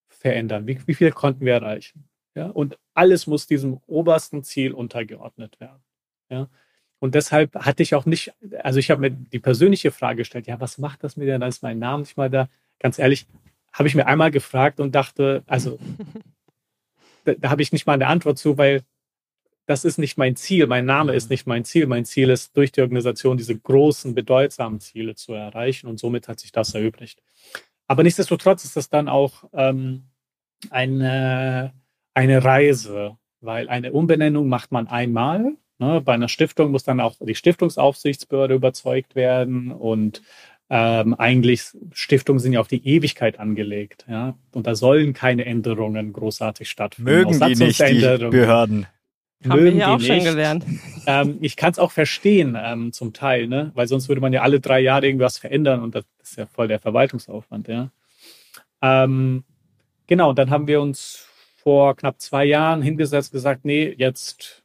verändern? 0.08 0.66
Wie, 0.66 0.78
wie 0.86 0.94
viele 0.94 1.12
konnten 1.12 1.44
wir 1.44 1.54
erreichen? 1.54 2.08
Ja. 2.34 2.46
Und 2.46 2.78
alles 2.94 3.26
muss 3.26 3.46
diesem 3.46 3.80
obersten 3.86 4.42
Ziel 4.44 4.72
untergeordnet 4.72 5.60
werden. 5.60 5.82
Ja. 6.30 6.48
Und 7.00 7.14
deshalb 7.14 7.54
hatte 7.54 7.82
ich 7.82 7.94
auch 7.94 8.06
nicht, 8.06 8.32
also 8.62 8.78
ich 8.78 8.90
habe 8.90 9.00
mir 9.00 9.10
die 9.10 9.38
persönliche 9.38 9.90
Frage 9.90 10.18
gestellt, 10.18 10.46
ja, 10.46 10.60
was 10.60 10.78
macht 10.78 11.04
das 11.04 11.16
mit 11.16 11.28
dir? 11.28 11.38
Da 11.38 11.46
ist 11.46 11.62
mein 11.62 11.78
Name 11.78 12.02
nicht 12.02 12.16
mal 12.16 12.30
da. 12.30 12.48
Ganz 12.80 12.98
ehrlich, 12.98 13.26
habe 13.72 13.88
ich 13.88 13.94
mir 13.94 14.06
einmal 14.06 14.30
gefragt 14.30 14.80
und 14.80 14.94
dachte, 14.94 15.42
also 15.46 15.78
da, 17.24 17.34
da 17.34 17.50
habe 17.50 17.62
ich 17.62 17.72
nicht 17.72 17.86
mal 17.86 17.94
eine 17.94 18.08
Antwort 18.08 18.38
zu, 18.38 18.58
weil 18.58 18.82
das 19.68 19.84
ist 19.84 19.98
nicht 19.98 20.16
mein 20.16 20.34
Ziel. 20.34 20.66
Mein 20.66 20.86
Name 20.86 21.14
ist 21.14 21.30
nicht 21.30 21.46
mein 21.46 21.64
Ziel. 21.64 21.86
Mein 21.86 22.04
Ziel 22.04 22.30
ist, 22.30 22.56
durch 22.56 22.72
die 22.72 22.80
Organisation 22.80 23.36
diese 23.36 23.56
großen, 23.56 24.14
bedeutsamen 24.14 24.80
Ziele 24.80 25.14
zu 25.14 25.34
erreichen. 25.34 25.86
Und 25.86 25.98
somit 25.98 26.26
hat 26.26 26.40
sich 26.40 26.52
das 26.52 26.74
erübrigt. 26.74 27.22
Aber 27.86 28.02
nichtsdestotrotz 28.02 28.64
ist 28.64 28.76
das 28.76 28.90
dann 28.90 29.08
auch 29.08 29.44
ähm, 29.52 30.04
eine, 30.70 31.72
eine 32.14 32.44
Reise, 32.44 33.18
weil 33.40 33.68
eine 33.68 33.92
Umbenennung 33.92 34.48
macht 34.48 34.72
man 34.72 34.88
einmal 34.88 35.52
Ne, 35.80 36.00
bei 36.00 36.12
einer 36.12 36.26
Stiftung 36.26 36.72
muss 36.72 36.82
dann 36.82 36.98
auch 36.98 37.14
die 37.20 37.36
Stiftungsaufsichtsbehörde 37.36 38.54
überzeugt 38.54 39.14
werden 39.14 39.70
und 39.70 40.22
ähm, 40.70 41.14
eigentlich 41.14 41.66
Stiftungen 41.92 42.40
sind 42.40 42.52
ja 42.52 42.60
auf 42.60 42.66
die 42.66 42.84
Ewigkeit 42.84 43.38
angelegt, 43.38 44.04
ja, 44.08 44.36
und 44.52 44.66
da 44.66 44.74
sollen 44.74 45.12
keine 45.12 45.44
Änderungen 45.44 46.12
großartig 46.12 46.68
stattfinden. 46.68 47.10
Mögen 47.10 47.40
die 47.40 47.54
nicht 47.54 47.80
die 47.80 48.00
Behörden? 48.28 48.86
Haben 49.46 49.64
wir 49.64 49.70
hier 49.70 49.88
auch 49.88 49.98
nicht. 49.98 50.06
schon 50.06 50.24
gelernt. 50.24 50.64
Ähm, 51.10 51.38
ich 51.40 51.56
kann 51.56 51.72
es 51.72 51.78
auch 51.78 51.90
verstehen 51.90 52.54
ähm, 52.62 52.92
zum 52.92 53.14
Teil, 53.14 53.48
ne? 53.48 53.72
weil 53.74 53.88
sonst 53.88 54.10
würde 54.10 54.20
man 54.20 54.34
ja 54.34 54.42
alle 54.42 54.60
drei 54.60 54.78
Jahre 54.78 55.06
irgendwas 55.06 55.38
verändern 55.38 55.82
und 55.82 55.94
das 55.94 56.04
ist 56.22 56.36
ja 56.36 56.44
voll 56.44 56.68
der 56.68 56.80
Verwaltungsaufwand. 56.80 57.66
Ja? 57.66 57.90
Ähm, 58.82 59.42
genau, 60.06 60.34
dann 60.34 60.50
haben 60.50 60.66
wir 60.66 60.82
uns 60.82 61.26
vor 61.56 61.96
knapp 61.96 62.20
zwei 62.20 62.44
Jahren 62.44 62.82
hingesetzt, 62.82 63.32
gesagt, 63.32 63.64
nee, 63.64 63.94
jetzt 63.96 64.62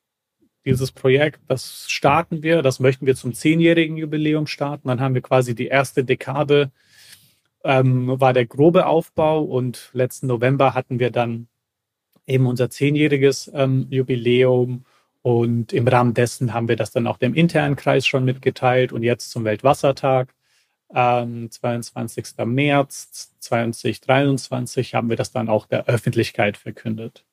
dieses 0.65 0.91
Projekt, 0.91 1.39
das 1.47 1.89
starten 1.89 2.43
wir, 2.43 2.61
das 2.61 2.81
möchten 2.81 3.05
wir 3.05 3.15
zum 3.15 3.33
zehnjährigen 3.33 3.95
Jubiläum 3.95 4.47
starten. 4.47 4.89
Dann 4.89 4.99
haben 4.99 5.13
wir 5.13 5.21
quasi 5.21 5.55
die 5.55 5.67
erste 5.67 6.03
Dekade, 6.03 6.71
ähm, 7.63 8.19
war 8.19 8.33
der 8.33 8.45
grobe 8.45 8.85
Aufbau 8.85 9.43
und 9.43 9.91
letzten 9.93 10.27
November 10.27 10.73
hatten 10.73 10.99
wir 10.99 11.11
dann 11.11 11.47
eben 12.27 12.47
unser 12.47 12.69
zehnjähriges 12.69 13.51
ähm, 13.53 13.87
Jubiläum 13.89 14.85
und 15.21 15.71
im 15.73 15.87
Rahmen 15.87 16.13
dessen 16.13 16.53
haben 16.53 16.67
wir 16.67 16.75
das 16.75 16.91
dann 16.91 17.07
auch 17.07 17.17
dem 17.17 17.33
internen 17.33 17.75
Kreis 17.75 18.05
schon 18.05 18.25
mitgeteilt 18.25 18.91
und 18.91 19.03
jetzt 19.03 19.31
zum 19.31 19.45
Weltwassertag, 19.45 20.33
ähm, 20.93 21.49
22. 21.49 22.45
März 22.45 23.35
2023 23.39 24.95
haben 24.95 25.09
wir 25.09 25.17
das 25.17 25.31
dann 25.31 25.49
auch 25.49 25.65
der 25.65 25.85
Öffentlichkeit 25.85 26.57
verkündet. 26.57 27.25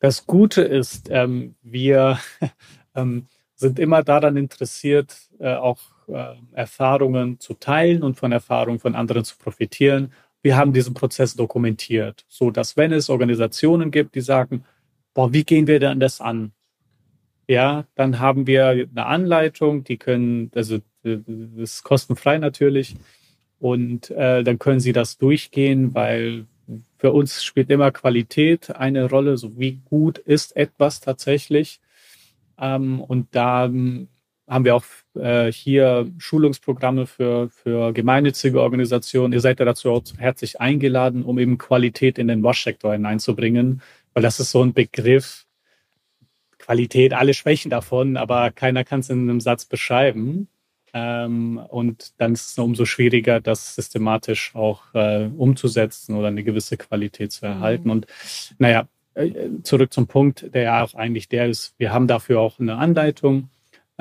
Das 0.00 0.26
Gute 0.26 0.62
ist, 0.62 1.08
ähm, 1.10 1.54
wir 1.62 2.18
ähm, 2.94 3.26
sind 3.54 3.78
immer 3.78 4.02
daran 4.02 4.36
interessiert, 4.36 5.16
äh, 5.38 5.54
auch 5.54 5.80
äh, 6.08 6.34
Erfahrungen 6.52 7.40
zu 7.40 7.54
teilen 7.54 8.02
und 8.02 8.16
von 8.16 8.32
Erfahrungen 8.32 8.78
von 8.78 8.94
anderen 8.94 9.24
zu 9.24 9.36
profitieren. 9.38 10.12
Wir 10.42 10.56
haben 10.56 10.72
diesen 10.72 10.94
Prozess 10.94 11.34
dokumentiert, 11.34 12.24
so 12.28 12.50
dass 12.50 12.76
wenn 12.76 12.92
es 12.92 13.08
Organisationen 13.10 13.90
gibt, 13.90 14.14
die 14.14 14.20
sagen, 14.20 14.64
boah, 15.14 15.32
wie 15.32 15.44
gehen 15.44 15.66
wir 15.66 15.78
denn 15.78 16.00
das 16.00 16.20
an? 16.20 16.52
Ja, 17.48 17.86
dann 17.94 18.18
haben 18.18 18.46
wir 18.46 18.68
eine 18.68 19.06
Anleitung, 19.06 19.84
die 19.84 19.98
können, 19.98 20.50
also 20.54 20.78
das 21.02 21.20
ist 21.56 21.82
kostenfrei 21.82 22.38
natürlich, 22.38 22.96
und 23.62 24.10
äh, 24.10 24.42
dann 24.42 24.58
können 24.58 24.80
Sie 24.80 24.92
das 24.92 25.18
durchgehen, 25.18 25.94
weil 25.94 26.46
für 26.98 27.12
uns 27.12 27.44
spielt 27.44 27.70
immer 27.70 27.92
Qualität 27.92 28.74
eine 28.74 29.08
Rolle, 29.08 29.36
so 29.36 29.56
wie 29.56 29.80
gut 29.84 30.18
ist 30.18 30.56
etwas 30.56 30.98
tatsächlich. 30.98 31.80
Ähm, 32.58 33.00
und 33.00 33.28
da 33.36 33.62
haben 33.62 34.08
wir 34.64 34.74
auch 34.74 34.84
äh, 35.14 35.52
hier 35.52 36.10
Schulungsprogramme 36.18 37.06
für, 37.06 37.48
für 37.50 37.92
gemeinnützige 37.92 38.60
Organisationen. 38.60 39.32
Ihr 39.32 39.40
seid 39.40 39.58
ja 39.58 39.64
dazu 39.64 39.90
auch 39.90 40.02
herzlich 40.18 40.60
eingeladen, 40.60 41.24
um 41.24 41.38
eben 41.38 41.58
Qualität 41.58 42.18
in 42.18 42.28
den 42.28 42.42
Waschsektor 42.42 42.92
hineinzubringen, 42.92 43.82
weil 44.14 44.22
das 44.22 44.40
ist 44.40 44.50
so 44.50 44.62
ein 44.62 44.72
Begriff. 44.72 45.46
Qualität, 46.58 47.12
alle 47.12 47.34
Schwächen 47.34 47.70
davon, 47.70 48.16
aber 48.16 48.52
keiner 48.52 48.84
kann 48.84 49.00
es 49.00 49.10
in 49.10 49.28
einem 49.28 49.40
Satz 49.40 49.64
beschreiben. 49.64 50.48
Ähm, 50.94 51.58
und 51.68 52.12
dann 52.18 52.34
ist 52.34 52.50
es 52.50 52.58
umso 52.58 52.84
schwieriger, 52.84 53.40
das 53.40 53.74
systematisch 53.74 54.54
auch 54.54 54.94
äh, 54.94 55.28
umzusetzen 55.36 56.14
oder 56.14 56.28
eine 56.28 56.44
gewisse 56.44 56.76
Qualität 56.76 57.32
zu 57.32 57.46
erhalten. 57.46 57.84
Mhm. 57.84 57.90
Und 57.90 58.06
naja, 58.58 58.86
äh, 59.14 59.32
zurück 59.62 59.92
zum 59.92 60.06
Punkt, 60.06 60.54
der 60.54 60.62
ja 60.62 60.84
auch 60.84 60.94
eigentlich 60.94 61.28
der 61.28 61.48
ist, 61.48 61.74
wir 61.78 61.92
haben 61.92 62.06
dafür 62.06 62.40
auch 62.40 62.60
eine 62.60 62.76
Anleitung 62.76 63.48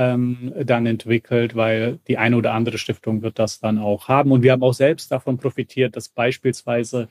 ähm, 0.01 0.51
dann 0.63 0.87
entwickelt, 0.87 1.55
weil 1.55 1.99
die 2.07 2.17
eine 2.17 2.35
oder 2.35 2.53
andere 2.53 2.79
Stiftung 2.79 3.21
wird 3.21 3.37
das 3.37 3.59
dann 3.59 3.77
auch 3.77 4.07
haben. 4.07 4.31
Und 4.31 4.41
wir 4.41 4.51
haben 4.51 4.63
auch 4.63 4.73
selbst 4.73 5.11
davon 5.11 5.37
profitiert, 5.37 5.95
dass 5.95 6.09
beispielsweise 6.09 7.07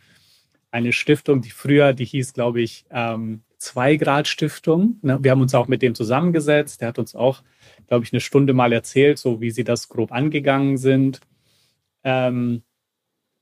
eine 0.72 0.92
Stiftung, 0.92 1.40
die 1.40 1.50
früher, 1.50 1.92
die 1.92 2.04
hieß, 2.04 2.32
glaube 2.32 2.60
ich, 2.60 2.84
ähm, 2.90 3.42
Zwei-Grad-Stiftung. 3.58 4.98
Ne? 5.02 5.18
Wir 5.22 5.30
haben 5.30 5.40
uns 5.40 5.54
auch 5.54 5.68
mit 5.68 5.82
dem 5.82 5.94
zusammengesetzt. 5.94 6.80
Der 6.80 6.88
hat 6.88 6.98
uns 6.98 7.14
auch, 7.14 7.42
glaube 7.86 8.04
ich, 8.04 8.12
eine 8.12 8.20
Stunde 8.20 8.54
mal 8.54 8.72
erzählt, 8.72 9.18
so 9.18 9.40
wie 9.40 9.50
sie 9.52 9.64
das 9.64 9.88
grob 9.88 10.10
angegangen 10.10 10.76
sind. 10.76 11.20
Ähm, 12.02 12.62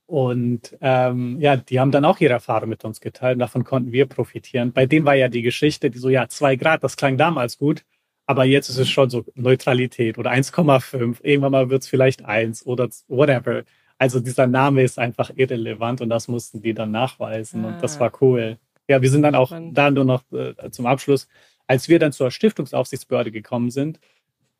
und 0.05 0.77
ähm, 0.81 1.39
ja, 1.39 1.55
die 1.55 1.79
haben 1.79 1.91
dann 1.91 2.05
auch 2.05 2.19
ihre 2.19 2.33
Erfahrung 2.33 2.69
mit 2.69 2.83
uns 2.83 2.99
geteilt 2.99 3.35
und 3.35 3.39
davon 3.39 3.63
konnten 3.63 3.91
wir 3.91 4.05
profitieren. 4.05 4.73
Bei 4.73 4.85
denen 4.85 5.05
war 5.05 5.15
ja 5.15 5.29
die 5.29 5.43
Geschichte, 5.43 5.89
die 5.89 5.99
so, 5.99 6.09
ja, 6.09 6.27
zwei 6.27 6.55
Grad, 6.55 6.83
das 6.83 6.97
klang 6.97 7.17
damals 7.17 7.57
gut, 7.57 7.85
aber 8.29 8.45
jetzt 8.45 8.69
ist 8.69 8.77
es 8.77 8.87
schon 8.87 9.09
so 9.09 9.25
Neutralität 9.33 10.19
oder 10.19 10.29
1,5. 10.29 11.17
Irgendwann 11.23 11.51
mal 11.51 11.71
wird 11.71 11.81
es 11.81 11.87
vielleicht 11.87 12.23
eins 12.25 12.63
oder 12.63 12.87
whatever. 13.07 13.63
Also 13.97 14.19
dieser 14.19 14.45
Name 14.45 14.83
ist 14.83 14.99
einfach 14.99 15.31
irrelevant 15.35 15.99
und 15.99 16.09
das 16.09 16.27
mussten 16.27 16.61
die 16.61 16.75
dann 16.75 16.91
nachweisen 16.91 17.65
ah. 17.65 17.69
und 17.69 17.81
das 17.81 17.97
ah. 17.97 18.01
war 18.01 18.11
cool. 18.21 18.59
Ja, 18.87 19.01
wir 19.01 19.09
sind 19.09 19.23
dann 19.23 19.33
auch 19.33 19.51
da 19.71 19.89
nur 19.89 20.05
noch 20.05 20.21
äh, 20.31 20.69
zum 20.69 20.85
Abschluss. 20.85 21.27
Als 21.65 21.89
wir 21.89 21.97
dann 21.97 22.11
zur 22.11 22.29
Stiftungsaufsichtsbehörde 22.29 23.31
gekommen 23.31 23.71
sind, 23.71 23.99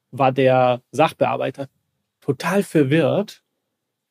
war 0.10 0.32
der 0.32 0.82
Sachbearbeiter 0.91 1.69
total 2.21 2.63
verwirrt, 2.63 3.43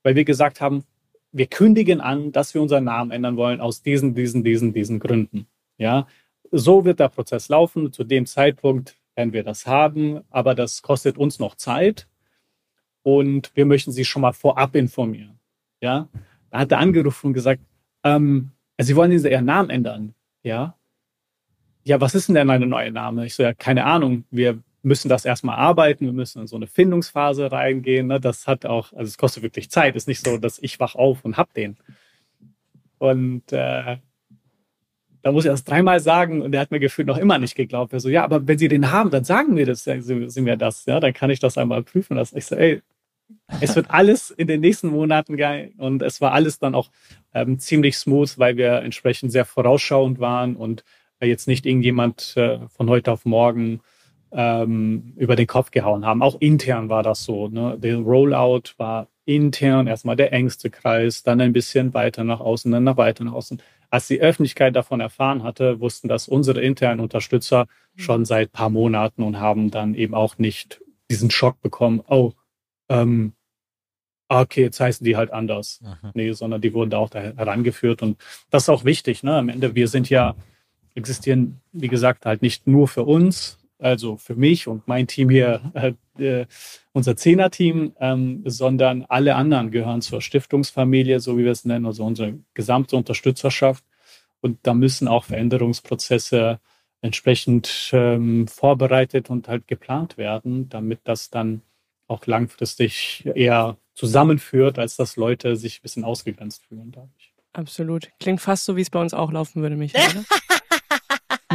weil 0.04 0.14
wir 0.14 0.24
gesagt 0.24 0.60
haben, 0.60 0.84
wir 1.32 1.48
kündigen 1.48 2.00
an, 2.00 2.30
dass 2.30 2.54
wir 2.54 2.62
unseren 2.62 2.84
Namen 2.84 3.10
ändern 3.10 3.36
wollen 3.36 3.60
aus 3.60 3.82
diesen, 3.82 4.14
diesen, 4.14 4.44
diesen, 4.44 4.72
diesen 4.72 5.00
Gründen. 5.00 5.48
Ja, 5.78 6.06
so 6.52 6.84
wird 6.84 7.00
der 7.00 7.08
Prozess 7.08 7.48
laufen. 7.48 7.92
Zu 7.92 8.04
dem 8.04 8.24
Zeitpunkt 8.24 8.97
werden 9.18 9.32
wir 9.32 9.42
das 9.42 9.66
haben, 9.66 10.20
aber 10.30 10.54
das 10.54 10.80
kostet 10.80 11.18
uns 11.18 11.40
noch 11.40 11.56
Zeit 11.56 12.06
und 13.02 13.50
wir 13.54 13.66
möchten 13.66 13.90
Sie 13.90 14.04
schon 14.04 14.22
mal 14.22 14.32
vorab 14.32 14.76
informieren. 14.76 15.40
Ja, 15.80 16.08
da 16.50 16.60
hat 16.60 16.70
er 16.70 16.78
angerufen 16.78 17.28
und 17.28 17.32
gesagt, 17.32 17.60
ähm, 18.04 18.52
sie 18.80 18.94
wollen 18.94 19.10
ihren 19.10 19.44
Namen 19.44 19.70
ändern. 19.70 20.14
Ja. 20.44 20.76
Ja, 21.84 22.00
was 22.00 22.14
ist 22.14 22.28
denn 22.28 22.36
denn 22.36 22.48
ein 22.48 22.68
neuer 22.68 22.90
Name? 22.90 23.26
Ich 23.26 23.34
so, 23.34 23.42
ja, 23.42 23.54
keine 23.54 23.84
Ahnung. 23.84 24.24
Wir 24.30 24.62
müssen 24.82 25.08
das 25.08 25.24
erstmal 25.24 25.56
arbeiten. 25.56 26.06
Wir 26.06 26.12
müssen 26.12 26.42
in 26.42 26.46
so 26.46 26.56
eine 26.56 26.66
Findungsphase 26.66 27.50
reingehen. 27.50 28.06
Ne? 28.08 28.20
Das 28.20 28.46
hat 28.46 28.66
auch, 28.66 28.92
also 28.92 29.08
es 29.08 29.18
kostet 29.18 29.42
wirklich 29.42 29.70
Zeit. 29.70 29.96
Ist 29.96 30.06
nicht 30.06 30.24
so, 30.24 30.38
dass 30.38 30.58
ich 30.60 30.78
wach 30.78 30.94
auf 30.94 31.24
und 31.24 31.36
hab 31.36 31.52
den. 31.54 31.76
Und 32.98 33.52
äh, 33.52 33.98
da 35.22 35.32
muss 35.32 35.44
ich 35.44 35.50
das 35.50 35.64
dreimal 35.64 36.00
sagen 36.00 36.42
und 36.42 36.54
er 36.54 36.60
hat 36.60 36.70
mir 36.70 36.80
gefühlt 36.80 37.08
noch 37.08 37.18
immer 37.18 37.38
nicht 37.38 37.54
geglaubt. 37.54 37.92
Er 37.92 38.00
so, 38.00 38.08
ja, 38.08 38.24
aber 38.24 38.46
wenn 38.46 38.58
Sie 38.58 38.68
den 38.68 38.90
haben, 38.90 39.10
dann 39.10 39.24
sagen 39.24 39.56
wir 39.56 39.66
das, 39.66 39.84
Sie 39.84 40.40
mir 40.40 40.56
das, 40.56 40.86
ja, 40.86 41.00
dann 41.00 41.12
kann 41.12 41.30
ich 41.30 41.40
das 41.40 41.58
einmal 41.58 41.82
prüfen 41.82 42.16
lassen. 42.16 42.38
Ich 42.38 42.46
so, 42.46 42.56
ey, 42.56 42.82
es 43.60 43.76
wird 43.76 43.90
alles 43.90 44.30
in 44.30 44.46
den 44.46 44.60
nächsten 44.60 44.88
Monaten 44.88 45.36
geil 45.36 45.72
und 45.78 46.02
es 46.02 46.20
war 46.20 46.32
alles 46.32 46.58
dann 46.58 46.74
auch 46.74 46.90
ähm, 47.34 47.58
ziemlich 47.58 47.96
smooth, 47.96 48.38
weil 48.38 48.56
wir 48.56 48.82
entsprechend 48.82 49.32
sehr 49.32 49.44
vorausschauend 49.44 50.18
waren 50.18 50.56
und 50.56 50.84
jetzt 51.20 51.48
nicht 51.48 51.66
irgendjemand 51.66 52.36
äh, 52.36 52.60
von 52.68 52.88
heute 52.88 53.12
auf 53.12 53.24
morgen 53.24 53.80
ähm, 54.30 55.14
über 55.16 55.36
den 55.36 55.46
Kopf 55.46 55.70
gehauen 55.70 56.06
haben. 56.06 56.22
Auch 56.22 56.36
intern 56.40 56.88
war 56.88 57.02
das 57.02 57.24
so. 57.24 57.48
Ne? 57.48 57.76
Der 57.78 57.96
Rollout 57.96 58.74
war 58.76 59.08
intern 59.24 59.86
erstmal 59.86 60.16
der 60.16 60.32
engste 60.32 60.70
Kreis, 60.70 61.22
dann 61.22 61.40
ein 61.40 61.52
bisschen 61.52 61.92
weiter 61.94 62.24
nach 62.24 62.40
außen, 62.40 62.70
dann 62.70 62.84
nach 62.84 62.96
weiter 62.96 63.24
nach 63.24 63.32
außen. 63.32 63.60
Als 63.90 64.08
die 64.08 64.20
Öffentlichkeit 64.20 64.76
davon 64.76 65.00
erfahren 65.00 65.42
hatte, 65.42 65.80
wussten 65.80 66.08
das 66.08 66.28
unsere 66.28 66.60
internen 66.60 67.00
Unterstützer 67.00 67.66
schon 67.96 68.24
seit 68.24 68.52
paar 68.52 68.70
Monaten 68.70 69.22
und 69.22 69.40
haben 69.40 69.70
dann 69.70 69.94
eben 69.94 70.14
auch 70.14 70.38
nicht 70.38 70.82
diesen 71.10 71.30
Schock 71.30 71.60
bekommen, 71.62 72.02
oh, 72.08 72.32
ähm, 72.90 73.32
ah, 74.28 74.42
okay, 74.42 74.62
jetzt 74.62 74.80
heißen 74.80 75.04
die 75.04 75.16
halt 75.16 75.32
anders. 75.32 75.80
Aha. 75.84 76.12
Nee, 76.14 76.32
sondern 76.32 76.60
die 76.60 76.74
wurden 76.74 76.90
da 76.90 76.98
auch 76.98 77.10
da 77.10 77.20
herangeführt. 77.20 78.02
Und 78.02 78.18
das 78.50 78.64
ist 78.64 78.68
auch 78.68 78.84
wichtig, 78.84 79.22
ne? 79.22 79.36
Am 79.36 79.48
Ende, 79.48 79.74
wir 79.74 79.88
sind 79.88 80.10
ja, 80.10 80.34
existieren, 80.94 81.60
wie 81.72 81.88
gesagt, 81.88 82.26
halt 82.26 82.42
nicht 82.42 82.66
nur 82.66 82.88
für 82.88 83.04
uns, 83.04 83.58
also 83.78 84.16
für 84.16 84.34
mich 84.34 84.66
und 84.66 84.88
mein 84.88 85.06
Team 85.06 85.30
hier, 85.30 85.60
äh, 86.20 86.46
unser 86.92 87.16
Zehner-Team, 87.16 87.94
ähm, 88.00 88.42
sondern 88.44 89.04
alle 89.08 89.34
anderen 89.34 89.70
gehören 89.70 90.02
zur 90.02 90.20
Stiftungsfamilie, 90.20 91.20
so 91.20 91.38
wie 91.38 91.44
wir 91.44 91.52
es 91.52 91.64
nennen, 91.64 91.86
also 91.86 92.04
unsere 92.04 92.38
gesamte 92.54 92.96
Unterstützerschaft. 92.96 93.84
Und 94.40 94.58
da 94.62 94.74
müssen 94.74 95.08
auch 95.08 95.24
Veränderungsprozesse 95.24 96.60
entsprechend 97.00 97.90
ähm, 97.92 98.48
vorbereitet 98.48 99.30
und 99.30 99.48
halt 99.48 99.66
geplant 99.68 100.16
werden, 100.16 100.68
damit 100.68 101.00
das 101.04 101.30
dann 101.30 101.62
auch 102.06 102.26
langfristig 102.26 103.24
eher 103.34 103.76
zusammenführt, 103.94 104.78
als 104.78 104.96
dass 104.96 105.16
Leute 105.16 105.56
sich 105.56 105.78
ein 105.78 105.82
bisschen 105.82 106.04
ausgegrenzt 106.04 106.64
fühlen 106.66 106.90
dadurch. 106.90 107.34
Absolut. 107.52 108.10
Klingt 108.20 108.40
fast 108.40 108.64
so, 108.64 108.76
wie 108.76 108.82
es 108.82 108.90
bei 108.90 109.00
uns 109.00 109.14
auch 109.14 109.32
laufen 109.32 109.62
würde, 109.62 109.76
Michael. 109.76 110.24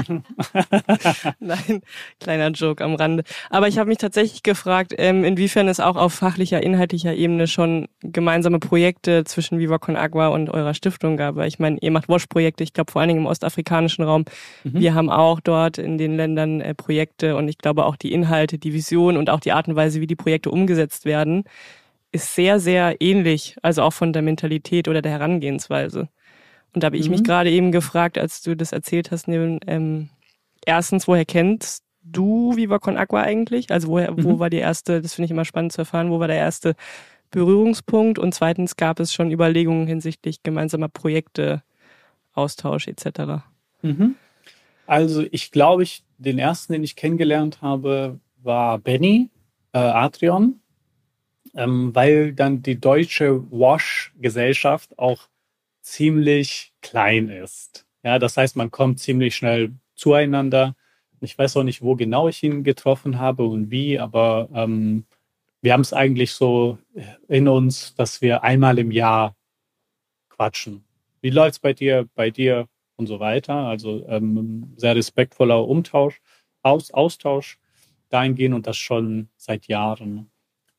Nein, 1.40 1.82
kleiner 2.20 2.50
Joke 2.52 2.84
am 2.84 2.96
Rande. 2.96 3.24
Aber 3.50 3.68
ich 3.68 3.78
habe 3.78 3.90
mich 3.90 3.98
tatsächlich 3.98 4.44
gefragt, 4.44 4.94
ähm, 4.98 5.24
inwiefern 5.24 5.68
es 5.68 5.80
auch 5.80 5.96
auf 5.96 6.14
fachlicher, 6.14 6.62
inhaltlicher 6.62 7.14
Ebene 7.14 7.48
schon 7.48 7.88
gemeinsame 8.02 8.60
Projekte 8.60 9.24
zwischen 9.24 9.60
Viva 9.60 9.78
Con 9.78 9.96
Agua 9.96 10.28
und 10.28 10.50
eurer 10.50 10.74
Stiftung 10.74 11.18
gab. 11.18 11.36
Weil 11.36 11.48
ich 11.48 11.60
meine, 11.60 11.78
ihr 11.82 11.92
macht 11.92 12.10
Wash-Projekte, 12.10 12.64
ich 12.64 12.74
glaube 12.74 12.92
vor 12.92 13.02
allen 13.02 13.10
Dingen 13.10 13.22
im 13.22 13.28
ostafrikanischen 13.28 14.04
Raum. 14.04 14.26
Mhm. 14.64 14.80
Wir 14.80 14.94
haben 14.94 15.10
auch 15.10 15.40
dort 15.40 15.78
in 15.78 15.98
den 15.98 16.16
Ländern 16.16 16.62
äh, 16.62 16.74
Projekte 16.74 17.36
und 17.36 17.48
ich 17.48 17.58
glaube 17.58 17.86
auch 17.86 17.96
die 17.96 18.14
Inhalte, 18.14 18.58
die 18.58 18.74
Vision 18.74 19.18
und 19.18 19.30
auch 19.30 19.40
die 19.40 19.52
Art 19.52 19.68
und 19.68 19.76
Weise, 19.76 20.02
wie 20.02 20.08
die 20.08 20.16
Projekte 20.16 20.52
umgesetzt 20.52 21.06
werden, 21.06 21.44
ist 22.12 22.36
sehr, 22.36 22.60
sehr 22.60 23.02
ähnlich, 23.02 23.58
also 23.62 23.82
auch 23.82 23.94
von 23.94 24.14
der 24.14 24.22
Mentalität 24.22 24.88
oder 24.88 25.02
der 25.02 25.12
Herangehensweise. 25.12 26.10
Und 26.74 26.84
da 26.84 26.88
habe 26.88 26.98
ich 26.98 27.06
mhm. 27.06 27.12
mich 27.12 27.24
gerade 27.24 27.52
eben 27.52 27.72
gefragt, 27.72 28.18
als 28.18 28.42
du 28.42 28.56
das 28.56 28.72
erzählt 28.72 29.12
hast, 29.12 29.28
Nevin, 29.28 29.60
ähm, 29.68 30.10
erstens, 30.66 31.08
woher 31.08 31.26
kennst 31.26 31.84
du 32.04 32.56
Viva 32.56 32.80
Con 32.80 32.98
Aqua 32.98 33.22
eigentlich? 33.22 33.72
Also 33.72 33.88
woher, 33.90 34.12
mhm. 34.12 34.24
wo 34.24 34.40
war 34.40 34.50
die 34.50 34.58
erste, 34.58 35.02
das 35.02 35.14
finde 35.14 35.26
ich 35.26 35.32
immer 35.32 35.46
spannend 35.46 35.72
zu 35.72 35.82
erfahren, 35.82 36.10
wo 36.10 36.20
war 36.20 36.28
der 36.28 36.38
erste 36.38 36.76
Berührungspunkt? 37.32 38.20
Und 38.20 38.34
zweitens 38.34 38.76
gab 38.76 39.00
es 39.00 39.14
schon 39.14 39.32
Überlegungen 39.32 39.88
hinsichtlich 39.88 40.44
gemeinsamer 40.44 40.90
Projekte, 40.90 41.64
Austausch 42.34 42.88
etc. 42.88 43.44
Mhm. 43.84 44.16
Also 44.88 45.24
ich 45.32 45.52
glaube, 45.52 45.84
ich, 45.84 46.04
den 46.18 46.40
ersten, 46.40 46.74
den 46.74 46.84
ich 46.84 46.96
kennengelernt 46.96 47.62
habe, 47.62 48.20
war 48.42 48.80
Benny 48.80 49.30
äh, 49.72 49.78
Adrian, 49.78 50.60
ähm, 51.56 51.94
weil 51.94 52.34
dann 52.34 52.64
die 52.64 52.80
deutsche 52.80 53.44
Wash-Gesellschaft 53.52 54.98
auch 54.98 55.28
ziemlich 55.84 56.74
klein 56.82 57.30
ist. 57.30 57.86
Ja, 58.04 58.18
das 58.18 58.38
heißt, 58.38 58.56
man 58.56 58.72
kommt 58.72 59.00
ziemlich 59.00 59.36
schnell 59.36 59.74
zueinander. 59.96 60.76
Ich 61.22 61.38
weiß 61.38 61.58
auch 61.58 61.64
nicht, 61.64 61.82
wo 61.82 61.96
genau 61.96 62.28
ich 62.28 62.42
ihn 62.44 62.64
getroffen 62.64 63.20
habe 63.20 63.46
und 63.46 63.70
wie, 63.70 64.00
aber 64.00 64.50
ähm, 64.54 65.06
wir 65.62 65.74
haben 65.74 65.82
es 65.82 65.94
eigentlich 65.94 66.34
so 66.34 66.78
in 67.28 67.48
uns, 67.48 67.96
dass 67.96 68.22
wir 68.22 68.44
einmal 68.44 68.80
im 68.80 68.92
Jahr 68.92 69.36
quatschen. 70.30 70.84
Wie 71.22 71.30
läuft 71.30 71.54
es 71.54 71.60
bei 71.60 71.74
dir, 71.74 72.10
bei 72.16 72.30
dir 72.30 72.68
und 72.98 73.08
so 73.08 73.20
weiter? 73.20 73.54
Also 73.54 74.06
ähm, 74.08 74.74
sehr 74.76 74.96
respektvoller 74.96 75.66
Umtausch, 75.66 76.20
Aus, 76.64 76.92
Austausch 76.92 77.60
dahingehend 78.10 78.56
und 78.56 78.68
das 78.68 78.78
schon 78.78 79.30
seit 79.38 79.68
Jahren. 79.68 80.30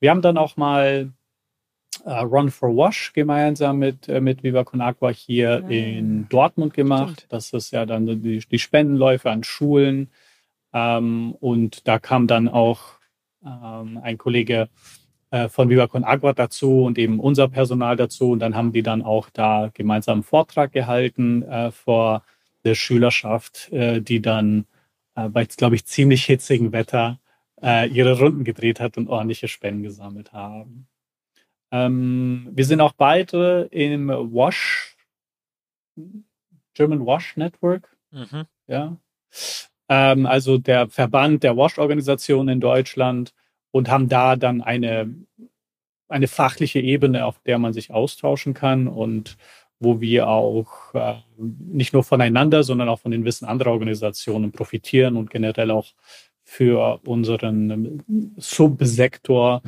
Wir 0.00 0.10
haben 0.10 0.22
dann 0.22 0.36
auch 0.36 0.56
mal 0.58 1.12
Run 2.04 2.50
for 2.50 2.76
Wash 2.76 3.12
gemeinsam 3.12 3.78
mit, 3.78 4.08
äh, 4.08 4.20
mit 4.20 4.42
Viva 4.42 4.64
Con 4.64 4.80
Agua 4.80 5.10
hier 5.10 5.62
ja. 5.62 5.68
in 5.68 6.28
Dortmund 6.28 6.74
gemacht. 6.74 7.26
Das 7.28 7.52
ist 7.52 7.72
ja 7.72 7.86
dann 7.86 8.06
die, 8.06 8.38
die 8.38 8.58
Spendenläufe 8.58 9.30
an 9.30 9.44
Schulen. 9.44 10.10
Ähm, 10.72 11.34
und 11.40 11.86
da 11.86 11.98
kam 11.98 12.26
dann 12.26 12.48
auch 12.48 12.80
ähm, 13.44 13.98
ein 14.02 14.18
Kollege 14.18 14.68
äh, 15.30 15.48
von 15.48 15.68
Viva 15.68 15.86
Con 15.86 16.04
Agua 16.04 16.32
dazu 16.32 16.84
und 16.84 16.98
eben 16.98 17.20
unser 17.20 17.48
Personal 17.48 17.96
dazu. 17.96 18.32
Und 18.32 18.40
dann 18.40 18.54
haben 18.54 18.72
die 18.72 18.82
dann 18.82 19.02
auch 19.02 19.30
da 19.30 19.70
gemeinsam 19.74 20.14
einen 20.14 20.22
Vortrag 20.22 20.72
gehalten 20.72 21.42
äh, 21.42 21.70
vor 21.70 22.22
der 22.64 22.74
Schülerschaft, 22.74 23.72
äh, 23.72 24.00
die 24.00 24.20
dann 24.20 24.66
äh, 25.14 25.28
bei, 25.28 25.44
glaube 25.44 25.74
ich, 25.74 25.86
ziemlich 25.86 26.24
hitzigen 26.24 26.72
Wetter 26.72 27.20
äh, 27.62 27.88
ihre 27.88 28.18
Runden 28.18 28.44
gedreht 28.44 28.80
hat 28.80 28.96
und 28.96 29.08
ordentliche 29.08 29.48
Spenden 29.48 29.82
gesammelt 29.82 30.32
haben. 30.32 30.86
Ähm, 31.74 32.50
wir 32.52 32.64
sind 32.64 32.80
auch 32.80 32.92
beide 32.92 33.68
im 33.72 34.08
Wash, 34.08 34.96
German 36.72 37.04
Wash 37.04 37.36
Network. 37.36 37.96
Mhm. 38.12 38.44
Ja. 38.68 38.96
Ähm, 39.88 40.24
also 40.26 40.56
der 40.56 40.88
Verband 40.88 41.42
der 41.42 41.56
Wash-Organisation 41.56 42.48
in 42.48 42.60
Deutschland 42.60 43.34
und 43.72 43.90
haben 43.90 44.08
da 44.08 44.36
dann 44.36 44.62
eine, 44.62 45.12
eine 46.08 46.28
fachliche 46.28 46.78
Ebene, 46.78 47.26
auf 47.26 47.40
der 47.40 47.58
man 47.58 47.72
sich 47.72 47.90
austauschen 47.90 48.54
kann 48.54 48.86
und 48.86 49.36
wo 49.80 50.00
wir 50.00 50.28
auch 50.28 50.94
äh, 50.94 51.16
nicht 51.36 51.92
nur 51.92 52.04
voneinander, 52.04 52.62
sondern 52.62 52.88
auch 52.88 53.00
von 53.00 53.10
den 53.10 53.24
Wissen 53.24 53.46
anderer 53.46 53.72
Organisationen 53.72 54.52
profitieren 54.52 55.16
und 55.16 55.28
generell 55.28 55.72
auch 55.72 55.88
für 56.44 57.00
unseren 57.04 58.04
Subsektor 58.36 59.60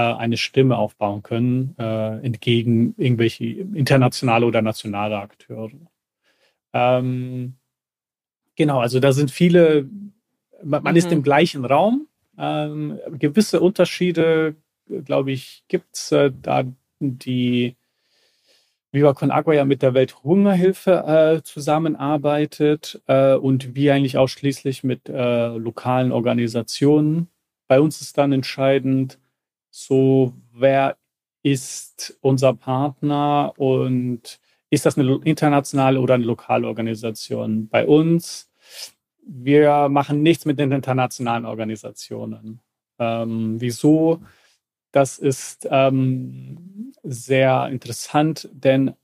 äh, 0.00 0.14
eine 0.14 0.36
Stimme 0.36 0.78
aufbauen 0.78 1.22
können, 1.22 1.74
äh, 1.78 2.24
entgegen 2.24 2.94
irgendwelche 2.96 3.44
internationale 3.44 4.46
oder 4.46 4.62
nationale 4.62 5.18
Akteure. 5.18 5.70
Ähm, 6.72 7.54
genau, 8.56 8.80
also 8.80 8.98
da 9.00 9.12
sind 9.12 9.30
viele, 9.30 9.88
man, 10.64 10.82
man 10.82 10.94
mhm. 10.94 10.98
ist 10.98 11.12
im 11.12 11.22
gleichen 11.22 11.64
Raum. 11.64 12.06
Ähm, 12.38 12.98
gewisse 13.18 13.60
Unterschiede, 13.60 14.56
glaube 15.04 15.32
ich, 15.32 15.64
gibt 15.68 15.94
es 15.94 16.12
äh, 16.12 16.32
da, 16.40 16.64
die 17.00 17.76
Viva 18.92 19.12
Con 19.12 19.30
Agua 19.30 19.54
ja 19.54 19.64
mit 19.64 19.82
der 19.82 19.94
Welthungerhilfe 19.94 21.36
äh, 21.38 21.42
zusammenarbeitet 21.42 23.00
äh, 23.06 23.34
und 23.34 23.74
wir 23.74 23.94
eigentlich 23.94 24.16
ausschließlich 24.16 24.82
mit 24.82 25.08
äh, 25.08 25.48
lokalen 25.48 26.10
Organisationen. 26.10 27.28
Bei 27.68 27.80
uns 27.80 28.00
ist 28.00 28.18
dann 28.18 28.32
entscheidend, 28.32 29.18
so 29.70 30.34
wer 30.52 30.96
ist 31.42 32.18
unser 32.20 32.54
Partner 32.54 33.54
und 33.56 34.40
ist 34.70 34.86
das 34.86 34.98
eine 34.98 35.20
internationale 35.24 36.00
oder 36.00 36.14
eine 36.14 36.24
lokale 36.24 36.66
Organisation? 36.66 37.68
Bei 37.68 37.86
uns, 37.86 38.50
wir 39.26 39.88
machen 39.88 40.22
nichts 40.22 40.44
mit 40.44 40.58
den 40.58 40.72
internationalen 40.72 41.44
Organisationen. 41.44 42.60
Ähm, 42.98 43.60
wieso? 43.60 44.20
Das 44.92 45.18
ist 45.18 45.66
ähm, 45.70 46.92
sehr 47.02 47.68
interessant, 47.68 48.48
denn 48.52 48.94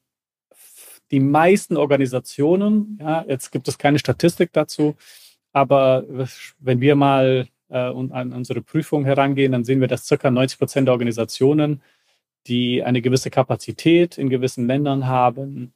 die 1.10 1.20
meisten 1.20 1.76
Organisationen, 1.76 2.98
ja, 3.00 3.24
jetzt 3.28 3.52
gibt 3.52 3.68
es 3.68 3.78
keine 3.78 3.98
Statistik 3.98 4.52
dazu, 4.52 4.96
aber 5.52 6.04
wenn 6.58 6.80
wir 6.80 6.96
mal 6.96 7.48
äh, 7.68 7.76
an 7.78 8.32
unsere 8.32 8.62
Prüfung 8.62 9.04
herangehen, 9.04 9.52
dann 9.52 9.64
sehen 9.64 9.80
wir, 9.80 9.88
dass 9.88 10.06
circa 10.06 10.30
90 10.30 10.58
Prozent 10.58 10.88
der 10.88 10.92
Organisationen, 10.92 11.82
die 12.46 12.82
eine 12.82 13.02
gewisse 13.02 13.30
Kapazität 13.30 14.18
in 14.18 14.30
gewissen 14.30 14.66
Ländern 14.66 15.06
haben, 15.06 15.74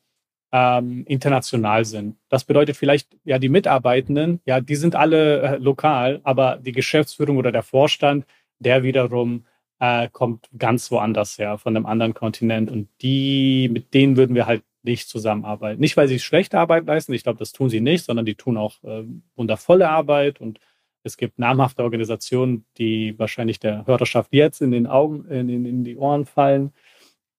ähm, 0.53 1.05
international 1.07 1.85
sind. 1.85 2.17
Das 2.29 2.45
bedeutet 2.45 2.77
vielleicht, 2.77 3.17
ja, 3.25 3.39
die 3.39 3.49
Mitarbeitenden, 3.49 4.41
ja, 4.45 4.61
die 4.61 4.77
sind 4.77 4.97
alle 4.97 5.43
äh, 5.43 5.57
lokal, 5.59 6.21
aber 6.25 6.57
die 6.57 6.73
Geschäftsführung 6.73 7.37
oder 7.37 7.53
der 7.53 7.63
Vorstand, 7.63 8.27
der 8.59 8.83
wiederum 8.83 9.45
äh, 9.79 10.09
kommt 10.11 10.49
ganz 10.59 10.91
woanders 10.91 11.39
her, 11.39 11.59
von 11.59 11.77
einem 11.77 11.87
anderen 11.87 12.15
Kontinent. 12.15 12.71
Und 12.71 12.89
die, 13.01 13.69
mit 13.73 13.95
denen 13.95 14.17
würden 14.17 14.35
wir 14.35 14.47
halt 14.47 14.63
nicht 14.83 15.09
zusammenarbeiten. 15.09 15.81
Nicht, 15.81 15.97
weil 15.97 16.09
sie 16.09 16.19
schlechte 16.19 16.59
Arbeit 16.59 16.87
leisten, 16.87 17.13
ich 17.13 17.23
glaube, 17.23 17.39
das 17.39 17.53
tun 17.53 17.69
sie 17.69 17.81
nicht, 17.81 18.05
sondern 18.05 18.27
die 18.27 18.35
tun 18.35 18.57
auch 18.57 18.83
äh, 18.83 19.05
wundervolle 19.37 19.89
Arbeit 19.89 20.41
und 20.41 20.59
es 21.03 21.17
gibt 21.17 21.39
namhafte 21.39 21.83
Organisationen, 21.83 22.65
die 22.79 23.19
wahrscheinlich 23.19 23.59
der 23.59 23.87
Hörerschaft 23.87 24.33
jetzt 24.33 24.61
in 24.61 24.71
den 24.71 24.87
Augen, 24.87 25.25
in, 25.31 25.49
in, 25.49 25.65
in 25.65 25.85
die 25.85 25.97
Ohren 25.97 26.27
fallen, 26.27 26.73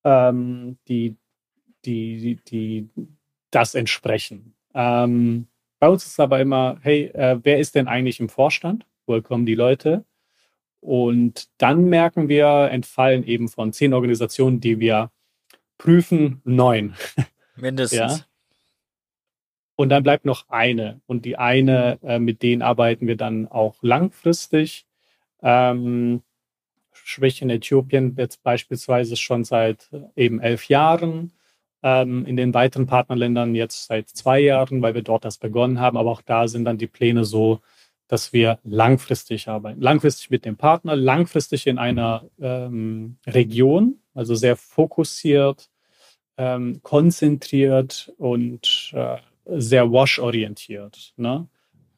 ähm, 0.03 0.77
die, 0.87 1.15
die, 1.85 2.19
die, 2.19 2.35
die 2.47 2.89
das 3.51 3.75
entsprechen. 3.75 4.55
Ähm, 4.73 5.47
bei 5.79 5.89
uns 5.89 6.05
ist 6.05 6.19
aber 6.19 6.39
immer, 6.39 6.77
hey, 6.81 7.05
äh, 7.13 7.39
wer 7.43 7.59
ist 7.59 7.75
denn 7.75 7.87
eigentlich 7.87 8.19
im 8.19 8.29
Vorstand? 8.29 8.85
Woher 9.05 9.21
kommen 9.21 9.45
die 9.45 9.55
Leute? 9.55 10.05
Und 10.79 11.49
dann 11.57 11.85
merken 11.85 12.27
wir, 12.27 12.69
entfallen 12.71 13.23
eben 13.23 13.47
von 13.47 13.73
zehn 13.73 13.93
Organisationen, 13.93 14.59
die 14.59 14.79
wir 14.79 15.11
prüfen, 15.77 16.41
neun. 16.43 16.95
Mindestens. 17.55 17.99
ja? 17.99 18.19
Und 19.81 19.89
dann 19.89 20.03
bleibt 20.03 20.25
noch 20.25 20.47
eine. 20.49 21.01
Und 21.07 21.25
die 21.25 21.37
eine, 21.37 21.97
äh, 22.03 22.19
mit 22.19 22.43
denen 22.43 22.61
arbeiten 22.61 23.07
wir 23.07 23.17
dann 23.17 23.47
auch 23.47 23.77
langfristig. 23.81 24.85
Ähm, 25.41 26.21
in 27.17 27.49
Äthiopien 27.49 28.15
jetzt 28.15 28.43
beispielsweise 28.43 29.15
schon 29.15 29.43
seit 29.43 29.89
äh, 29.91 30.25
eben 30.25 30.39
elf 30.39 30.67
Jahren. 30.67 31.31
Ähm, 31.81 32.27
in 32.27 32.37
den 32.37 32.53
weiteren 32.53 32.85
Partnerländern 32.85 33.55
jetzt 33.55 33.87
seit 33.87 34.09
zwei 34.09 34.39
Jahren, 34.39 34.83
weil 34.83 34.93
wir 34.93 35.01
dort 35.01 35.25
das 35.25 35.39
begonnen 35.39 35.79
haben. 35.79 35.97
Aber 35.97 36.11
auch 36.11 36.21
da 36.21 36.47
sind 36.47 36.65
dann 36.65 36.77
die 36.77 36.85
Pläne 36.85 37.25
so, 37.25 37.59
dass 38.07 38.33
wir 38.33 38.59
langfristig 38.63 39.47
arbeiten. 39.47 39.81
Langfristig 39.81 40.29
mit 40.29 40.45
dem 40.45 40.57
Partner, 40.57 40.95
langfristig 40.95 41.65
in 41.65 41.79
einer 41.79 42.29
ähm, 42.39 43.17
Region, 43.25 43.95
also 44.13 44.35
sehr 44.35 44.57
fokussiert, 44.57 45.71
ähm, 46.37 46.81
konzentriert 46.83 48.13
und 48.19 48.91
äh, 48.93 49.17
sehr 49.57 49.91
wash-orientiert. 49.91 51.13
Ne? 51.17 51.47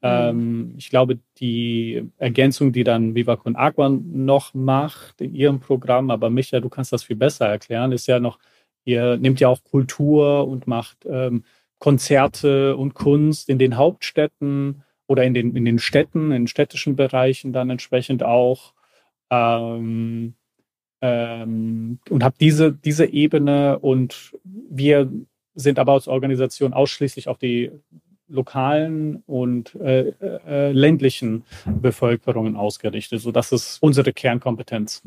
Mhm. 0.02 0.10
Ähm, 0.10 0.76
ich 0.78 0.90
glaube, 0.90 1.20
die 1.38 2.10
Ergänzung, 2.18 2.74
die 2.74 2.84
dann 2.84 3.16
Viva 3.16 3.36
Con 3.36 3.56
Agua 3.56 3.90
noch 3.90 4.54
macht 4.54 5.22
in 5.22 5.34
ihrem 5.34 5.60
Programm, 5.60 6.12
aber 6.12 6.30
Micha, 6.30 6.60
du 6.60 6.70
kannst 6.70 6.92
das 6.92 7.04
viel 7.04 7.16
besser 7.16 7.48
erklären, 7.48 7.92
ist 7.92 8.08
ja 8.08 8.20
noch, 8.20 8.40
ihr 8.84 9.18
nehmt 9.18 9.40
ja 9.40 9.48
auch 9.48 9.64
Kultur 9.64 10.48
und 10.48 10.68
macht 10.68 11.06
ähm, 11.06 11.46
Konzerte 11.80 12.76
und 12.76 12.94
Kunst 12.94 13.50
in 13.50 13.60
den 13.60 13.78
Hauptstädten 13.78 14.84
oder 15.08 15.24
in 15.24 15.34
den, 15.34 15.56
in 15.56 15.66
den 15.66 15.80
Städten, 15.80 16.32
in 16.32 16.48
städtischen 16.48 16.96
Bereichen 16.96 17.54
dann 17.54 17.70
entsprechend 17.70 18.24
auch. 18.24 18.74
Ähm, 19.30 20.36
ähm, 21.02 22.00
und 22.10 22.24
habe 22.24 22.36
diese, 22.40 22.72
diese 22.72 23.06
Ebene 23.06 23.80
und 23.80 24.38
wir 24.44 25.12
sind 25.56 25.80
aber 25.80 25.94
als 25.94 26.08
Organisation 26.08 26.74
ausschließlich 26.74 27.28
auf 27.28 27.38
die 27.38 27.72
lokalen 28.28 29.24
und 29.28 29.76
äh, 29.76 30.14
äh, 30.22 30.72
ländlichen 30.72 31.44
Bevölkerungen 31.66 32.56
ausgerichtet. 32.56 33.22
So, 33.22 33.32
das 33.32 33.52
ist 33.52 33.78
unsere 33.82 34.14
Kernkompetenz. 34.14 35.04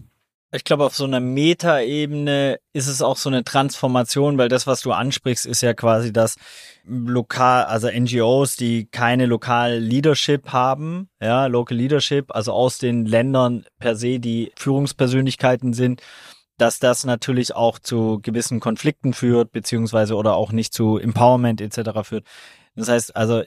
Ich 0.52 0.62
glaube, 0.62 0.84
auf 0.84 0.94
so 0.94 1.04
einer 1.04 1.18
Metaebene 1.18 2.60
ist 2.72 2.86
es 2.86 3.02
auch 3.02 3.16
so 3.16 3.28
eine 3.28 3.42
Transformation, 3.42 4.38
weil 4.38 4.48
das, 4.48 4.66
was 4.66 4.80
du 4.80 4.92
ansprichst, 4.92 5.44
ist 5.44 5.60
ja 5.60 5.74
quasi 5.74 6.12
das 6.12 6.36
lokal, 6.84 7.64
also 7.64 7.90
NGOs, 7.90 8.54
die 8.54 8.86
keine 8.86 9.26
lokal 9.26 9.78
Leadership 9.78 10.52
haben, 10.52 11.08
ja, 11.20 11.46
Local 11.46 11.76
Leadership, 11.76 12.32
also 12.34 12.52
aus 12.52 12.78
den 12.78 13.06
Ländern 13.06 13.66
per 13.80 13.96
se, 13.96 14.20
die 14.20 14.52
Führungspersönlichkeiten 14.56 15.72
sind, 15.72 16.00
dass 16.58 16.78
das 16.78 17.04
natürlich 17.04 17.54
auch 17.54 17.78
zu 17.78 18.20
gewissen 18.22 18.60
Konflikten 18.60 19.12
führt, 19.12 19.52
beziehungsweise 19.52 20.14
oder 20.14 20.36
auch 20.36 20.52
nicht 20.52 20.72
zu 20.72 20.98
Empowerment 20.98 21.60
etc. 21.60 22.00
führt. 22.02 22.24
Das 22.74 22.88
heißt, 22.88 23.16
also 23.16 23.42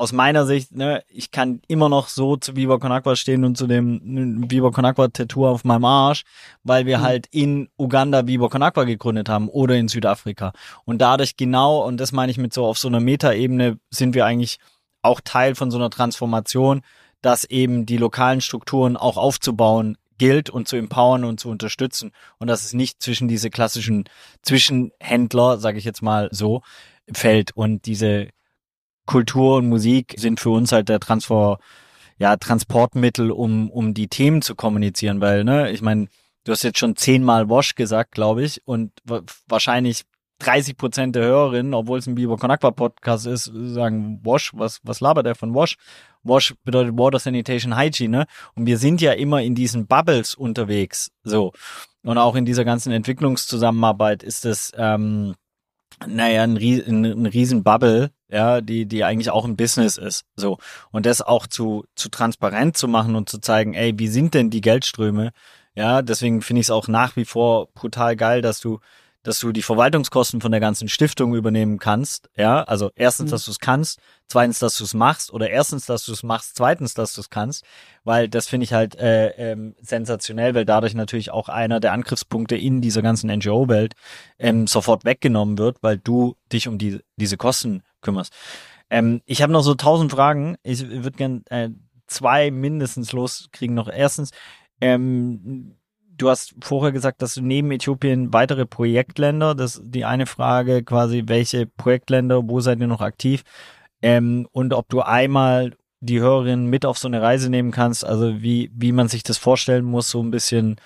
aus 0.00 0.12
meiner 0.12 0.46
Sicht, 0.46 0.74
ne, 0.74 1.02
ich 1.08 1.30
kann 1.30 1.60
immer 1.68 1.90
noch 1.90 2.08
so 2.08 2.36
zu 2.36 2.56
Viva 2.56 2.78
Con 2.78 2.90
Agua 2.90 3.16
stehen 3.16 3.44
und 3.44 3.58
zu 3.58 3.66
dem 3.66 4.50
Viva 4.50 4.70
Con 4.70 4.86
Agua 4.86 5.08
Tattoo 5.08 5.46
auf 5.46 5.62
meinem 5.64 5.84
Arsch, 5.84 6.22
weil 6.64 6.86
wir 6.86 6.98
mhm. 6.98 7.02
halt 7.02 7.26
in 7.30 7.68
Uganda 7.76 8.26
Viva 8.26 8.48
Con 8.48 8.62
Agua 8.62 8.84
gegründet 8.84 9.28
haben 9.28 9.50
oder 9.50 9.76
in 9.76 9.88
Südafrika. 9.88 10.52
Und 10.86 11.02
dadurch 11.02 11.36
genau, 11.36 11.86
und 11.86 11.98
das 11.98 12.12
meine 12.12 12.32
ich 12.32 12.38
mit 12.38 12.54
so 12.54 12.64
auf 12.64 12.78
so 12.78 12.88
einer 12.88 13.00
Metaebene, 13.00 13.78
sind 13.90 14.14
wir 14.14 14.24
eigentlich 14.24 14.58
auch 15.02 15.20
Teil 15.22 15.54
von 15.54 15.70
so 15.70 15.76
einer 15.76 15.90
Transformation, 15.90 16.80
dass 17.20 17.44
eben 17.44 17.84
die 17.84 17.98
lokalen 17.98 18.40
Strukturen 18.40 18.96
auch 18.96 19.18
aufzubauen 19.18 19.98
gilt 20.20 20.50
und 20.50 20.68
zu 20.68 20.76
empowern 20.76 21.24
und 21.24 21.40
zu 21.40 21.48
unterstützen. 21.48 22.12
Und 22.38 22.48
dass 22.48 22.66
es 22.66 22.74
nicht 22.74 23.02
zwischen 23.02 23.26
diese 23.26 23.48
klassischen 23.48 24.04
Zwischenhändler, 24.42 25.56
sage 25.56 25.78
ich 25.78 25.84
jetzt 25.84 26.02
mal 26.02 26.28
so, 26.30 26.60
fällt. 27.10 27.56
Und 27.56 27.86
diese 27.86 28.28
Kultur 29.06 29.56
und 29.56 29.68
Musik 29.70 30.14
sind 30.18 30.38
für 30.38 30.50
uns 30.50 30.72
halt 30.72 30.90
der 30.90 31.00
Transfer, 31.00 31.58
ja, 32.18 32.36
Transportmittel, 32.36 33.30
um, 33.30 33.70
um 33.70 33.94
die 33.94 34.08
Themen 34.08 34.42
zu 34.42 34.54
kommunizieren, 34.54 35.22
weil, 35.22 35.42
ne, 35.42 35.70
ich 35.70 35.80
meine, 35.80 36.08
du 36.44 36.52
hast 36.52 36.64
jetzt 36.64 36.78
schon 36.78 36.96
zehnmal 36.96 37.48
Wash 37.48 37.74
gesagt, 37.74 38.12
glaube 38.12 38.44
ich, 38.44 38.60
und 38.66 38.92
wahrscheinlich 39.48 40.02
30 40.40 40.76
Prozent 40.76 41.16
der 41.16 41.24
Hörerinnen, 41.24 41.74
obwohl 41.74 41.98
es 41.98 42.06
ein 42.06 42.14
Biber 42.14 42.36
Konakwa 42.36 42.70
Podcast 42.70 43.26
ist, 43.26 43.50
sagen 43.54 44.20
Wash, 44.24 44.52
was, 44.54 44.80
was 44.82 45.00
labert 45.00 45.26
der 45.26 45.34
von 45.34 45.54
Wash? 45.54 45.76
Wash 46.22 46.54
bedeutet 46.64 46.98
Water 46.98 47.18
Sanitation 47.18 47.76
Hygiene, 47.76 48.18
ne? 48.18 48.26
Und 48.54 48.66
wir 48.66 48.78
sind 48.78 49.00
ja 49.00 49.12
immer 49.12 49.42
in 49.42 49.54
diesen 49.54 49.86
Bubbles 49.86 50.34
unterwegs, 50.34 51.10
so. 51.22 51.52
Und 52.02 52.18
auch 52.18 52.34
in 52.34 52.44
dieser 52.44 52.64
ganzen 52.64 52.92
Entwicklungszusammenarbeit 52.92 54.22
ist 54.22 54.44
es, 54.46 54.72
ähm, 54.76 55.34
naja, 56.06 56.42
ein, 56.44 56.56
ein, 56.56 57.04
ein 57.04 57.26
riesen 57.26 57.62
Bubble, 57.62 58.10
ja, 58.30 58.60
die, 58.60 58.86
die 58.86 59.04
eigentlich 59.04 59.30
auch 59.30 59.44
ein 59.44 59.56
Business 59.56 59.98
ist. 59.98 60.24
So. 60.36 60.58
Und 60.90 61.04
das 61.04 61.20
auch 61.20 61.46
zu, 61.46 61.84
zu 61.94 62.08
transparent 62.08 62.76
zu 62.76 62.88
machen 62.88 63.16
und 63.16 63.28
zu 63.28 63.38
zeigen, 63.38 63.74
ey, 63.74 63.98
wie 63.98 64.08
sind 64.08 64.34
denn 64.34 64.50
die 64.50 64.62
Geldströme? 64.62 65.32
Ja, 65.74 66.02
deswegen 66.02 66.42
finde 66.42 66.60
ich 66.60 66.66
es 66.66 66.70
auch 66.70 66.88
nach 66.88 67.16
wie 67.16 67.24
vor 67.24 67.68
brutal 67.74 68.16
geil, 68.16 68.40
dass 68.42 68.60
du 68.60 68.80
dass 69.22 69.38
du 69.40 69.52
die 69.52 69.62
Verwaltungskosten 69.62 70.40
von 70.40 70.50
der 70.50 70.60
ganzen 70.60 70.88
Stiftung 70.88 71.34
übernehmen 71.34 71.78
kannst. 71.78 72.30
Ja, 72.36 72.62
also 72.62 72.90
erstens, 72.94 73.26
mhm. 73.26 73.30
dass 73.32 73.44
du 73.44 73.50
es 73.50 73.58
kannst, 73.58 74.00
zweitens, 74.28 74.58
dass 74.58 74.76
du 74.76 74.84
es 74.84 74.94
machst 74.94 75.32
oder 75.32 75.50
erstens, 75.50 75.86
dass 75.86 76.04
du 76.04 76.12
es 76.12 76.22
machst, 76.22 76.56
zweitens, 76.56 76.94
dass 76.94 77.14
du 77.14 77.20
es 77.20 77.30
kannst, 77.30 77.64
weil 78.04 78.28
das 78.28 78.48
finde 78.48 78.64
ich 78.64 78.72
halt 78.72 78.96
äh, 78.96 79.52
ähm, 79.52 79.74
sensationell, 79.80 80.54
weil 80.54 80.64
dadurch 80.64 80.94
natürlich 80.94 81.30
auch 81.30 81.48
einer 81.48 81.80
der 81.80 81.92
Angriffspunkte 81.92 82.56
in 82.56 82.80
dieser 82.80 83.02
ganzen 83.02 83.30
NGO-Welt 83.30 83.94
ähm, 84.38 84.66
sofort 84.66 85.04
weggenommen 85.04 85.58
wird, 85.58 85.82
weil 85.82 85.98
du 85.98 86.36
dich 86.52 86.68
um 86.68 86.78
die, 86.78 87.00
diese 87.16 87.36
Kosten 87.36 87.82
kümmerst. 88.00 88.32
Ähm, 88.88 89.20
ich 89.26 89.42
habe 89.42 89.52
noch 89.52 89.62
so 89.62 89.74
tausend 89.74 90.10
Fragen. 90.10 90.56
Ich 90.62 90.88
würde 90.88 91.16
gern 91.16 91.44
äh, 91.50 91.70
zwei 92.06 92.50
mindestens 92.50 93.12
loskriegen 93.12 93.74
noch. 93.74 93.88
Erstens, 93.88 94.30
ähm, 94.80 95.76
du 96.20 96.28
hast 96.28 96.54
vorher 96.60 96.92
gesagt, 96.92 97.22
dass 97.22 97.34
du 97.34 97.42
neben 97.42 97.70
Äthiopien 97.70 98.32
weitere 98.32 98.66
Projektländer, 98.66 99.54
das 99.54 99.76
ist 99.76 99.84
die 99.86 100.04
eine 100.04 100.26
Frage 100.26 100.82
quasi, 100.82 101.24
welche 101.26 101.66
Projektländer, 101.66 102.48
wo 102.48 102.60
seid 102.60 102.80
ihr 102.80 102.86
noch 102.86 103.00
aktiv? 103.00 103.42
Ähm, 104.02 104.46
und 104.52 104.74
ob 104.74 104.88
du 104.88 105.00
einmal 105.00 105.72
die 106.00 106.20
Hörerinnen 106.20 106.66
mit 106.66 106.86
auf 106.86 106.98
so 106.98 107.08
eine 107.08 107.20
Reise 107.20 107.50
nehmen 107.50 107.70
kannst, 107.70 108.04
also 108.04 108.42
wie, 108.42 108.70
wie 108.74 108.92
man 108.92 109.08
sich 109.08 109.22
das 109.22 109.38
vorstellen 109.38 109.84
muss, 109.84 110.10
so 110.10 110.22
ein 110.22 110.30
bisschen 110.30 110.76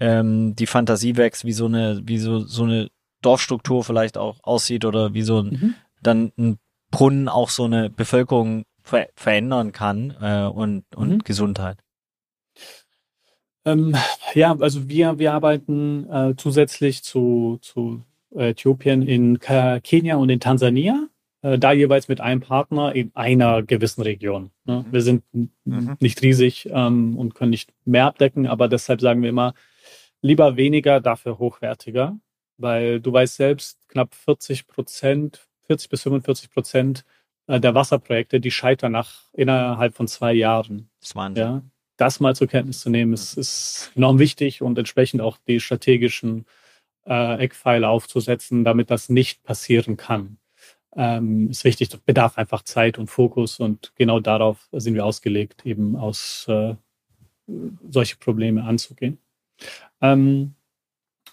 ähm, 0.00 0.54
die 0.56 0.66
Fantasie 0.66 1.16
wächst, 1.16 1.44
wie 1.44 1.52
so 1.52 1.66
eine, 1.66 2.02
wie 2.04 2.18
so, 2.18 2.40
so 2.40 2.64
eine 2.64 2.88
Dorfstruktur 3.22 3.84
vielleicht 3.84 4.18
auch 4.18 4.38
aussieht 4.42 4.84
oder 4.84 5.14
wie 5.14 5.22
so 5.22 5.40
ein, 5.40 5.46
mhm. 5.46 5.74
dann 6.02 6.32
ein 6.38 6.58
Brunnen 6.90 7.28
auch 7.28 7.50
so 7.50 7.64
eine 7.64 7.90
Bevölkerung 7.90 8.64
ver 8.82 9.08
verändern 9.16 9.72
kann 9.72 10.14
äh, 10.20 10.44
und, 10.44 10.84
und 10.94 11.08
mhm. 11.08 11.18
Gesundheit. 11.18 11.78
Ähm, 13.66 13.94
ja, 14.34 14.56
also 14.58 14.88
wir, 14.88 15.18
wir 15.18 15.32
arbeiten 15.32 16.08
äh, 16.08 16.34
zusätzlich 16.36 17.02
zu, 17.02 17.58
zu 17.60 18.02
Äthiopien 18.34 19.02
in 19.02 19.38
Kenia 19.40 20.16
und 20.16 20.30
in 20.30 20.40
Tansania, 20.40 21.08
äh, 21.42 21.58
da 21.58 21.72
jeweils 21.72 22.08
mit 22.08 22.20
einem 22.20 22.40
Partner 22.40 22.94
in 22.94 23.10
einer 23.14 23.62
gewissen 23.62 24.02
Region. 24.02 24.50
Ne? 24.64 24.84
Mhm. 24.86 24.92
Wir 24.92 25.02
sind 25.02 25.24
mhm. 25.32 25.96
nicht 26.00 26.22
riesig 26.22 26.68
ähm, 26.72 27.18
und 27.18 27.34
können 27.34 27.50
nicht 27.50 27.72
mehr 27.84 28.06
abdecken, 28.06 28.46
aber 28.46 28.68
deshalb 28.68 29.00
sagen 29.00 29.22
wir 29.22 29.30
immer, 29.30 29.54
lieber 30.22 30.56
weniger, 30.56 31.00
dafür 31.00 31.38
hochwertiger, 31.38 32.18
weil 32.58 33.00
du 33.00 33.12
weißt 33.12 33.36
selbst, 33.36 33.80
knapp 33.88 34.14
40 34.14 34.68
Prozent, 34.68 35.46
40 35.66 35.90
bis 35.90 36.02
45 36.02 36.50
Prozent 36.50 37.04
äh, 37.48 37.58
der 37.58 37.74
Wasserprojekte, 37.74 38.38
die 38.38 38.50
scheitern 38.52 38.92
nach 38.92 39.22
innerhalb 39.32 39.94
von 39.94 40.06
zwei 40.06 40.32
Jahren. 40.34 40.88
Das 41.00 41.10
ist 41.10 41.16
Wahnsinn. 41.16 41.44
Ja? 41.44 41.62
Das 41.96 42.20
mal 42.20 42.36
zur 42.36 42.46
Kenntnis 42.46 42.80
zu 42.80 42.90
nehmen, 42.90 43.12
ist, 43.12 43.36
ist 43.36 43.92
enorm 43.94 44.18
wichtig 44.18 44.62
und 44.62 44.78
entsprechend 44.78 45.20
auch 45.20 45.38
die 45.46 45.60
strategischen 45.60 46.46
äh, 47.06 47.38
Eckpfeile 47.38 47.88
aufzusetzen, 47.88 48.64
damit 48.64 48.90
das 48.90 49.08
nicht 49.08 49.42
passieren 49.42 49.96
kann. 49.96 50.38
Ähm, 50.94 51.50
ist 51.50 51.64
wichtig, 51.64 51.88
das 51.90 52.00
bedarf 52.00 52.38
einfach 52.38 52.62
Zeit 52.62 52.98
und 52.98 53.08
Fokus 53.08 53.60
und 53.60 53.92
genau 53.96 54.20
darauf 54.20 54.68
sind 54.72 54.94
wir 54.94 55.04
ausgelegt, 55.04 55.66
eben 55.66 55.96
aus 55.96 56.46
äh, 56.48 56.74
solche 57.88 58.16
Probleme 58.16 58.64
anzugehen. 58.64 59.18
Ähm, 60.00 60.54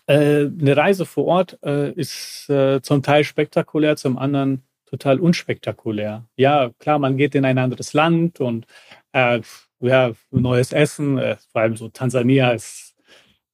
äh, 0.06 0.48
eine 0.48 0.76
Reise 0.76 1.06
vor 1.06 1.26
Ort 1.26 1.60
äh, 1.64 1.92
ist 1.94 2.50
äh, 2.50 2.82
zum 2.82 3.04
Teil 3.04 3.24
spektakulär, 3.24 3.96
zum 3.96 4.18
anderen 4.18 4.64
total 4.86 5.20
unspektakulär. 5.20 6.26
Ja, 6.36 6.72
klar, 6.80 7.00
man 7.00 7.18
geht 7.18 7.34
in 7.36 7.46
ein 7.46 7.58
anderes 7.58 7.94
Land 7.94 8.40
und 8.42 8.68
äh, 9.14 9.42
ja, 9.88 10.14
neues 10.32 10.72
Essen, 10.72 11.18
äh, 11.18 11.38
vor 11.52 11.62
allem 11.62 11.76
so 11.78 11.90
Tansania 11.90 12.52
ist, 12.52 12.96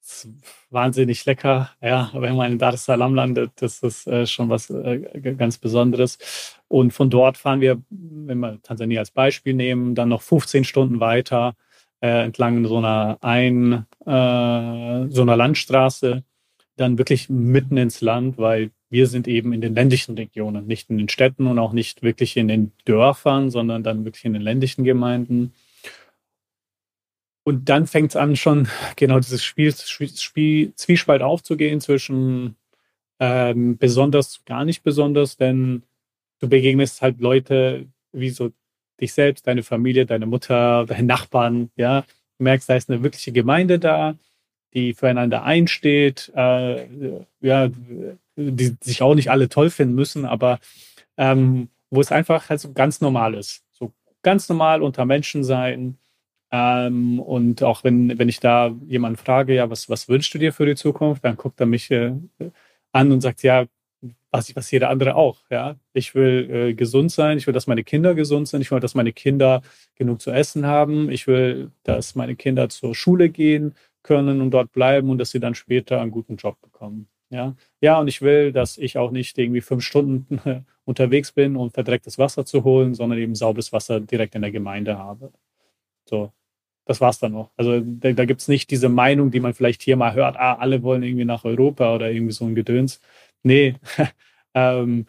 ist, 0.01 0.29
wahnsinnig 0.71 1.25
lecker. 1.25 1.71
Ja, 1.81 2.11
wenn 2.13 2.35
man 2.35 2.51
in 2.51 2.59
Dar 2.59 2.73
es 2.73 2.85
Salaam 2.85 3.15
landet, 3.15 3.51
das 3.57 3.81
ist 3.81 4.07
äh, 4.07 4.25
schon 4.25 4.49
was 4.49 4.69
äh, 4.69 4.99
ganz 5.37 5.57
Besonderes. 5.57 6.57
Und 6.67 6.93
von 6.93 7.09
dort 7.09 7.37
fahren 7.37 7.61
wir, 7.61 7.81
wenn 7.89 8.39
wir 8.39 8.61
Tansania 8.61 8.99
als 8.99 9.11
Beispiel 9.11 9.53
nehmen, 9.53 9.95
dann 9.95 10.09
noch 10.09 10.21
15 10.21 10.63
Stunden 10.63 10.99
weiter 10.99 11.55
äh, 12.01 12.23
entlang 12.23 12.65
so 12.65 12.77
einer 12.77 13.17
ein 13.21 13.85
äh, 14.05 15.09
so 15.09 15.21
einer 15.21 15.35
Landstraße, 15.35 16.23
dann 16.77 16.97
wirklich 16.97 17.29
mitten 17.29 17.77
ins 17.77 18.01
Land, 18.01 18.37
weil 18.37 18.71
wir 18.89 19.07
sind 19.07 19.27
eben 19.27 19.53
in 19.53 19.61
den 19.61 19.75
ländlichen 19.75 20.15
Regionen, 20.15 20.65
nicht 20.65 20.89
in 20.89 20.97
den 20.97 21.09
Städten 21.09 21.47
und 21.47 21.59
auch 21.59 21.73
nicht 21.73 22.01
wirklich 22.01 22.37
in 22.37 22.47
den 22.47 22.71
Dörfern, 22.85 23.51
sondern 23.51 23.83
dann 23.83 24.05
wirklich 24.05 24.25
in 24.25 24.33
den 24.33 24.41
ländlichen 24.41 24.83
Gemeinden. 24.83 25.53
Und 27.49 27.67
dann 27.67 27.87
fängt 27.87 28.11
es 28.11 28.15
an, 28.15 28.35
schon 28.35 28.67
genau 28.95 29.17
dieses 29.17 29.43
Spiel, 29.43 29.73
Spiel, 29.75 30.71
Zwiespalt 30.75 31.23
aufzugehen 31.23 31.81
zwischen 31.81 32.55
ähm, 33.19 33.75
besonders, 33.79 34.45
gar 34.45 34.65
nicht 34.65 34.83
besonders, 34.83 35.35
denn 35.35 35.81
du 36.39 36.47
begegnest 36.47 37.01
halt 37.01 37.19
Leute 37.19 37.87
wie 38.11 38.29
so 38.29 38.51
dich 39.01 39.13
selbst, 39.13 39.47
deine 39.47 39.63
Familie, 39.63 40.05
deine 40.05 40.27
Mutter, 40.27 40.85
deine 40.87 41.07
Nachbarn, 41.07 41.71
ja. 41.75 42.01
Du 42.37 42.43
merkst, 42.43 42.69
da 42.69 42.75
ist 42.75 42.87
eine 42.87 43.01
wirkliche 43.01 43.31
Gemeinde 43.31 43.79
da, 43.79 44.13
die 44.75 44.93
füreinander 44.93 45.41
einsteht, 45.41 46.31
äh, 46.35 46.85
ja, 47.41 47.71
die 48.35 48.77
sich 48.79 49.01
auch 49.01 49.15
nicht 49.15 49.31
alle 49.31 49.49
toll 49.49 49.71
finden 49.71 49.95
müssen, 49.95 50.25
aber 50.25 50.59
ähm, 51.17 51.69
wo 51.89 51.99
es 51.99 52.11
einfach 52.11 52.47
halt 52.51 52.59
so 52.59 52.73
ganz 52.73 53.01
normal 53.01 53.33
ist. 53.33 53.63
So 53.71 53.91
ganz 54.21 54.49
normal 54.49 54.83
unter 54.83 55.05
Menschen 55.05 55.43
sein, 55.43 55.97
ähm, 56.51 57.19
und 57.19 57.63
auch 57.63 57.83
wenn, 57.83 58.17
wenn 58.17 58.29
ich 58.29 58.39
da 58.39 58.75
jemanden 58.87 59.17
frage, 59.17 59.53
ja, 59.55 59.69
was, 59.69 59.89
was 59.89 60.09
wünschst 60.09 60.33
du 60.33 60.39
dir 60.39 60.53
für 60.53 60.65
die 60.65 60.75
Zukunft, 60.75 61.23
dann 61.23 61.37
guckt 61.37 61.59
er 61.59 61.65
mich 61.67 61.91
äh, 61.91 62.13
an 62.91 63.11
und 63.11 63.21
sagt, 63.21 63.43
ja, 63.43 63.67
was, 64.31 64.55
was 64.55 64.71
jeder 64.71 64.89
andere 64.89 65.15
auch. 65.15 65.43
Ja, 65.49 65.75
ich 65.93 66.15
will 66.15 66.49
äh, 66.51 66.73
gesund 66.73 67.11
sein, 67.11 67.37
ich 67.37 67.47
will, 67.47 67.53
dass 67.53 67.67
meine 67.67 67.83
Kinder 67.83 68.15
gesund 68.15 68.47
sind, 68.47 68.61
ich 68.61 68.71
will, 68.71 68.79
dass 68.79 68.95
meine 68.95 69.13
Kinder 69.13 69.61
genug 69.95 70.21
zu 70.21 70.31
essen 70.31 70.65
haben, 70.65 71.09
ich 71.11 71.27
will, 71.27 71.71
dass 71.83 72.15
meine 72.15 72.35
Kinder 72.35 72.69
zur 72.69 72.95
Schule 72.95 73.29
gehen 73.29 73.75
können 74.03 74.41
und 74.41 74.51
dort 74.51 74.71
bleiben 74.71 75.09
und 75.09 75.17
dass 75.17 75.31
sie 75.31 75.39
dann 75.39 75.55
später 75.55 76.01
einen 76.01 76.11
guten 76.11 76.37
Job 76.37 76.59
bekommen. 76.61 77.07
Ja, 77.31 77.55
ja, 77.81 77.99
und 77.99 78.07
ich 78.07 78.21
will, 78.23 78.51
dass 78.51 78.77
ich 78.77 78.97
auch 78.97 79.11
nicht 79.11 79.37
irgendwie 79.37 79.61
fünf 79.61 79.83
Stunden 79.83 80.39
unterwegs 80.85 81.31
bin, 81.31 81.55
um 81.55 81.69
verdrecktes 81.71 82.17
Wasser 82.17 82.45
zu 82.45 82.63
holen, 82.63 82.95
sondern 82.95 83.19
eben 83.19 83.35
sauberes 83.35 83.71
Wasser 83.71 83.99
direkt 83.99 84.35
in 84.35 84.41
der 84.41 84.51
Gemeinde 84.51 84.97
habe. 84.97 85.31
So, 86.09 86.31
das 86.89 87.01
war's 87.01 87.19
dann 87.19 87.33
noch. 87.33 87.51
Also 87.55 87.81
da, 87.81 88.11
da 88.13 88.25
gibt 88.25 88.41
es 88.41 88.47
nicht 88.47 88.71
diese 88.71 88.89
Meinung, 88.89 89.29
die 89.29 89.39
man 89.39 89.53
vielleicht 89.53 89.83
hier 89.83 89.95
mal 89.95 90.15
hört, 90.15 90.37
ah, 90.37 90.55
alle 90.55 90.81
wollen 90.81 91.03
irgendwie 91.03 91.23
nach 91.23 91.45
Europa 91.45 91.93
oder 91.93 92.09
irgendwie 92.09 92.33
so 92.33 92.45
ein 92.45 92.55
Gedöns. 92.55 92.99
Nee, 93.43 93.75
ähm, 94.55 95.05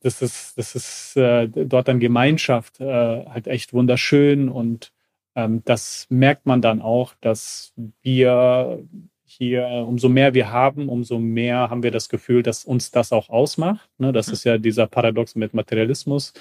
das 0.00 0.22
ist, 0.22 0.56
das 0.56 0.76
ist 0.76 1.16
äh, 1.16 1.48
dort 1.48 1.88
dann 1.88 1.98
Gemeinschaft 1.98 2.80
äh, 2.80 2.84
halt 3.26 3.48
echt 3.48 3.72
wunderschön 3.72 4.48
und 4.48 4.92
ähm, 5.34 5.62
das 5.64 6.06
merkt 6.08 6.46
man 6.46 6.62
dann 6.62 6.80
auch, 6.80 7.14
dass 7.20 7.72
wir 8.02 8.80
hier, 9.40 9.66
umso 9.88 10.10
mehr 10.10 10.34
wir 10.34 10.52
haben, 10.52 10.90
umso 10.90 11.18
mehr 11.18 11.70
haben 11.70 11.82
wir 11.82 11.90
das 11.90 12.10
Gefühl, 12.10 12.42
dass 12.42 12.66
uns 12.66 12.90
das 12.90 13.10
auch 13.10 13.30
ausmacht. 13.30 13.88
Ne? 13.96 14.12
Das 14.12 14.26
mhm. 14.26 14.32
ist 14.34 14.44
ja 14.44 14.58
dieser 14.58 14.86
Paradox 14.86 15.34
mit 15.34 15.54
Materialismus, 15.54 16.34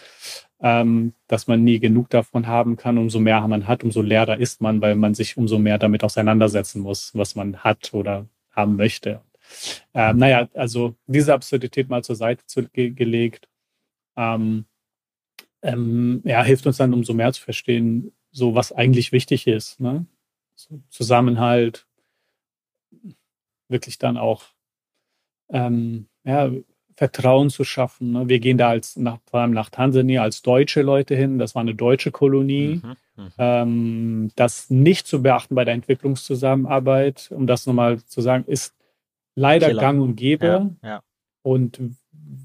ähm, 0.59 1.13
dass 1.27 1.47
man 1.47 1.63
nie 1.63 1.79
genug 1.79 2.09
davon 2.09 2.45
haben 2.45 2.75
kann. 2.75 2.97
Umso 2.97 3.21
mehr 3.21 3.39
man 3.47 3.67
hat, 3.69 3.85
umso 3.85 4.01
leerer 4.01 4.37
ist 4.37 4.59
man, 4.59 4.81
weil 4.81 4.95
man 4.95 5.13
sich 5.15 5.37
umso 5.37 5.59
mehr 5.59 5.77
damit 5.77 6.03
auseinandersetzen 6.03 6.81
muss, 6.81 7.15
was 7.15 7.35
man 7.35 7.59
hat 7.59 7.93
oder 7.93 8.27
haben 8.51 8.75
möchte. 8.75 9.21
Ähm, 9.93 10.17
naja, 10.17 10.49
also 10.53 10.93
diese 11.07 11.33
Absurdität 11.33 11.87
mal 11.87 12.03
zur 12.03 12.17
Seite 12.17 12.45
zu, 12.47 12.67
ge 12.67 12.89
gelegt, 12.89 13.47
ähm, 14.17 14.65
ähm, 15.61 16.21
ja, 16.25 16.43
hilft 16.43 16.67
uns 16.67 16.75
dann 16.75 16.93
umso 16.93 17.13
mehr 17.13 17.31
zu 17.31 17.41
verstehen, 17.41 18.11
so 18.29 18.55
was 18.55 18.73
eigentlich 18.73 19.13
wichtig 19.13 19.47
ist. 19.47 19.79
Ne? 19.79 20.05
So 20.55 20.81
Zusammenhalt, 20.89 21.87
wirklich 23.69 23.97
dann 23.97 24.17
auch 24.17 24.43
ähm, 25.49 26.07
ja, 26.23 26.51
Vertrauen 26.95 27.49
zu 27.49 27.63
schaffen. 27.63 28.11
Ne? 28.11 28.27
Wir 28.27 28.39
gehen 28.39 28.57
da 28.57 28.69
als 28.69 28.97
nach, 28.97 29.19
vor 29.25 29.39
allem 29.39 29.51
nach 29.51 29.69
Tansania 29.69 30.21
als 30.21 30.41
deutsche 30.41 30.81
Leute 30.81 31.15
hin. 31.15 31.39
Das 31.39 31.55
war 31.55 31.61
eine 31.61 31.75
deutsche 31.75 32.11
Kolonie. 32.11 32.81
Mhm, 32.83 32.95
mh. 33.15 33.31
ähm, 33.37 34.31
das 34.35 34.69
nicht 34.69 35.07
zu 35.07 35.21
beachten 35.21 35.55
bei 35.55 35.63
der 35.63 35.75
Entwicklungszusammenarbeit, 35.75 37.31
um 37.31 37.47
das 37.47 37.65
nochmal 37.65 38.03
zu 38.03 38.19
sagen, 38.19 38.43
ist 38.47 38.75
leider 39.35 39.67
Killer. 39.67 39.81
gang 39.81 40.01
und 40.01 40.15
gäbe. 40.15 40.75
Ja, 40.83 40.89
ja. 40.89 41.03
Und 41.41 41.79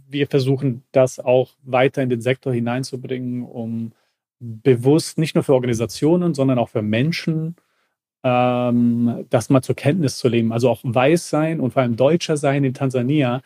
wir 0.09 0.29
versuchen 0.29 0.85
das 0.93 1.19
auch 1.19 1.51
weiter 1.63 2.03
in 2.03 2.09
den 2.09 2.21
Sektor 2.21 2.53
hineinzubringen, 2.53 3.43
um 3.43 3.93
bewusst 4.39 5.19
nicht 5.19 5.35
nur 5.35 5.43
für 5.45 5.55
Organisationen, 5.55 6.35
sondern 6.35 6.59
auch 6.59 6.69
für 6.69 6.83
Menschen 6.83 7.57
ähm, 8.25 9.27
das 9.31 9.51
mal 9.51 9.63
zur 9.63 9.77
Kenntnis 9.77 10.17
zu 10.17 10.29
leben. 10.29 10.53
Also 10.53 10.71
auch 10.71 10.81
weiß 10.83 11.29
sein 11.29 11.61
und 11.61 11.73
vor 11.73 11.83
allem 11.83 11.97
Deutscher 11.97 12.37
sein 12.37 12.65
in 12.65 12.75
Tansania, 12.75 13.43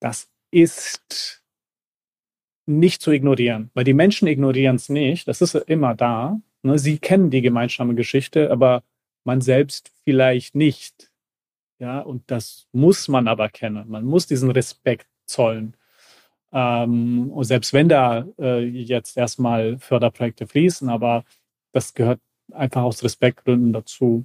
das 0.00 0.30
ist 0.50 1.42
nicht 2.66 3.02
zu 3.02 3.10
ignorieren, 3.10 3.70
weil 3.74 3.84
die 3.84 3.94
Menschen 3.94 4.26
ignorieren 4.28 4.76
es 4.76 4.88
nicht. 4.88 5.28
Das 5.28 5.42
ist 5.42 5.54
immer 5.54 5.94
da. 5.94 6.40
Ne? 6.62 6.78
Sie 6.78 6.98
kennen 6.98 7.30
die 7.30 7.42
gemeinsame 7.42 7.94
Geschichte, 7.94 8.50
aber 8.50 8.82
man 9.24 9.40
selbst 9.40 9.92
vielleicht 10.04 10.54
nicht. 10.54 11.10
Ja, 11.78 12.00
und 12.00 12.30
das 12.30 12.68
muss 12.72 13.08
man 13.08 13.28
aber 13.28 13.48
kennen. 13.48 13.88
Man 13.88 14.04
muss 14.04 14.26
diesen 14.26 14.50
Respekt 14.50 15.06
zollen. 15.26 15.76
Ähm, 16.52 17.30
und 17.32 17.44
selbst 17.44 17.72
wenn 17.72 17.88
da 17.88 18.26
äh, 18.38 18.60
jetzt 18.64 19.16
erstmal 19.16 19.78
Förderprojekte 19.78 20.46
fließen, 20.46 20.88
aber 20.88 21.24
das 21.72 21.94
gehört 21.94 22.20
einfach 22.54 22.82
aus 22.82 23.02
Respektgründen 23.02 23.72
dazu. 23.72 24.24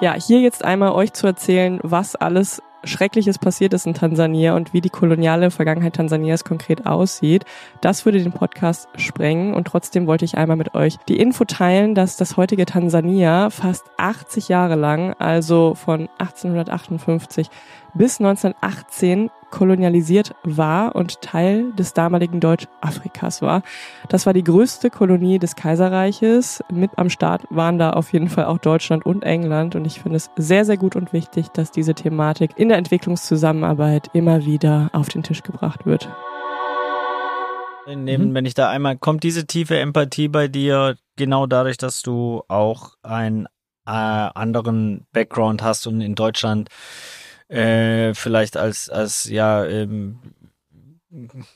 Ja, 0.00 0.14
hier 0.14 0.40
jetzt 0.40 0.64
einmal 0.64 0.92
euch 0.92 1.12
zu 1.12 1.26
erzählen, 1.26 1.78
was 1.82 2.16
alles 2.16 2.62
Schreckliches 2.84 3.38
passiert 3.38 3.74
ist 3.74 3.86
in 3.86 3.94
Tansania 3.94 4.56
und 4.56 4.72
wie 4.72 4.80
die 4.80 4.88
koloniale 4.88 5.50
Vergangenheit 5.50 5.96
Tansanias 5.96 6.44
konkret 6.44 6.86
aussieht, 6.86 7.44
das 7.82 8.04
würde 8.04 8.22
den 8.22 8.32
Podcast 8.32 8.88
sprengen. 8.96 9.52
Und 9.54 9.66
trotzdem 9.66 10.06
wollte 10.06 10.24
ich 10.24 10.38
einmal 10.38 10.56
mit 10.56 10.74
euch 10.74 10.96
die 11.08 11.18
Info 11.18 11.44
teilen, 11.44 11.94
dass 11.94 12.16
das 12.16 12.36
heutige 12.36 12.64
Tansania 12.64 13.50
fast 13.50 13.84
80 13.98 14.48
Jahre 14.48 14.76
lang, 14.76 15.14
also 15.18 15.74
von 15.74 16.08
1858 16.18 17.48
bis 17.94 18.20
1918 18.20 19.30
kolonialisiert 19.50 20.34
war 20.44 20.94
und 20.94 21.20
Teil 21.20 21.72
des 21.72 21.92
damaligen 21.92 22.40
Deutsch-Afrikas 22.40 23.42
war. 23.42 23.62
Das 24.08 24.26
war 24.26 24.32
die 24.32 24.44
größte 24.44 24.90
Kolonie 24.90 25.38
des 25.38 25.56
Kaiserreiches. 25.56 26.62
Mit 26.72 26.90
am 26.96 27.10
Start 27.10 27.44
waren 27.50 27.78
da 27.78 27.90
auf 27.90 28.12
jeden 28.12 28.28
Fall 28.28 28.46
auch 28.46 28.58
Deutschland 28.58 29.04
und 29.06 29.22
England. 29.22 29.74
Und 29.74 29.84
ich 29.84 30.00
finde 30.00 30.16
es 30.16 30.30
sehr, 30.36 30.64
sehr 30.64 30.76
gut 30.76 30.96
und 30.96 31.12
wichtig, 31.12 31.48
dass 31.48 31.70
diese 31.70 31.94
Thematik 31.94 32.52
in 32.56 32.68
der 32.68 32.78
Entwicklungszusammenarbeit 32.78 34.08
immer 34.12 34.44
wieder 34.44 34.90
auf 34.92 35.08
den 35.08 35.22
Tisch 35.22 35.42
gebracht 35.42 35.86
wird. 35.86 36.08
Neben, 37.86 38.30
mhm. 38.30 38.34
wenn 38.34 38.44
ich 38.44 38.54
da 38.54 38.70
einmal, 38.70 38.96
kommt 38.96 39.22
diese 39.22 39.46
tiefe 39.46 39.78
Empathie 39.78 40.28
bei 40.28 40.48
dir 40.48 40.96
genau 41.16 41.46
dadurch, 41.46 41.76
dass 41.76 42.02
du 42.02 42.42
auch 42.48 42.94
einen 43.02 43.46
äh, 43.86 43.90
anderen 43.90 45.06
Background 45.12 45.62
hast 45.62 45.86
und 45.86 46.00
in 46.00 46.14
Deutschland 46.14 46.68
äh, 47.50 48.14
vielleicht 48.14 48.56
als, 48.56 48.88
als 48.88 49.24
ja, 49.24 49.64
ähm, 49.64 50.18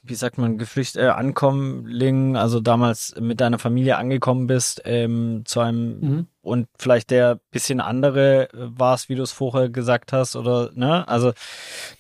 wie 0.03 0.15
sagt 0.17 0.37
man, 0.37 0.59
Geflücht, 0.59 0.97
äh, 0.97 1.07
Ankommling, 1.07 2.37
also 2.37 2.59
damals 2.59 3.15
mit 3.21 3.41
deiner 3.41 3.61
Familie 3.61 3.97
angekommen 3.97 4.49
bist, 4.49 4.83
ähm, 4.85 5.43
zu 5.45 5.61
einem 5.61 6.01
mhm. 6.01 6.27
und 6.43 6.67
vielleicht 6.77 7.13
der 7.13 7.39
bisschen 7.53 7.81
andere 7.81 8.49
warst, 8.53 9.09
wie 9.09 9.15
du 9.15 9.23
es 9.23 9.31
vorher 9.31 9.69
gesagt 9.69 10.13
hast, 10.13 10.35
oder 10.35 10.71
ne? 10.75 11.07
Also, 11.07 11.33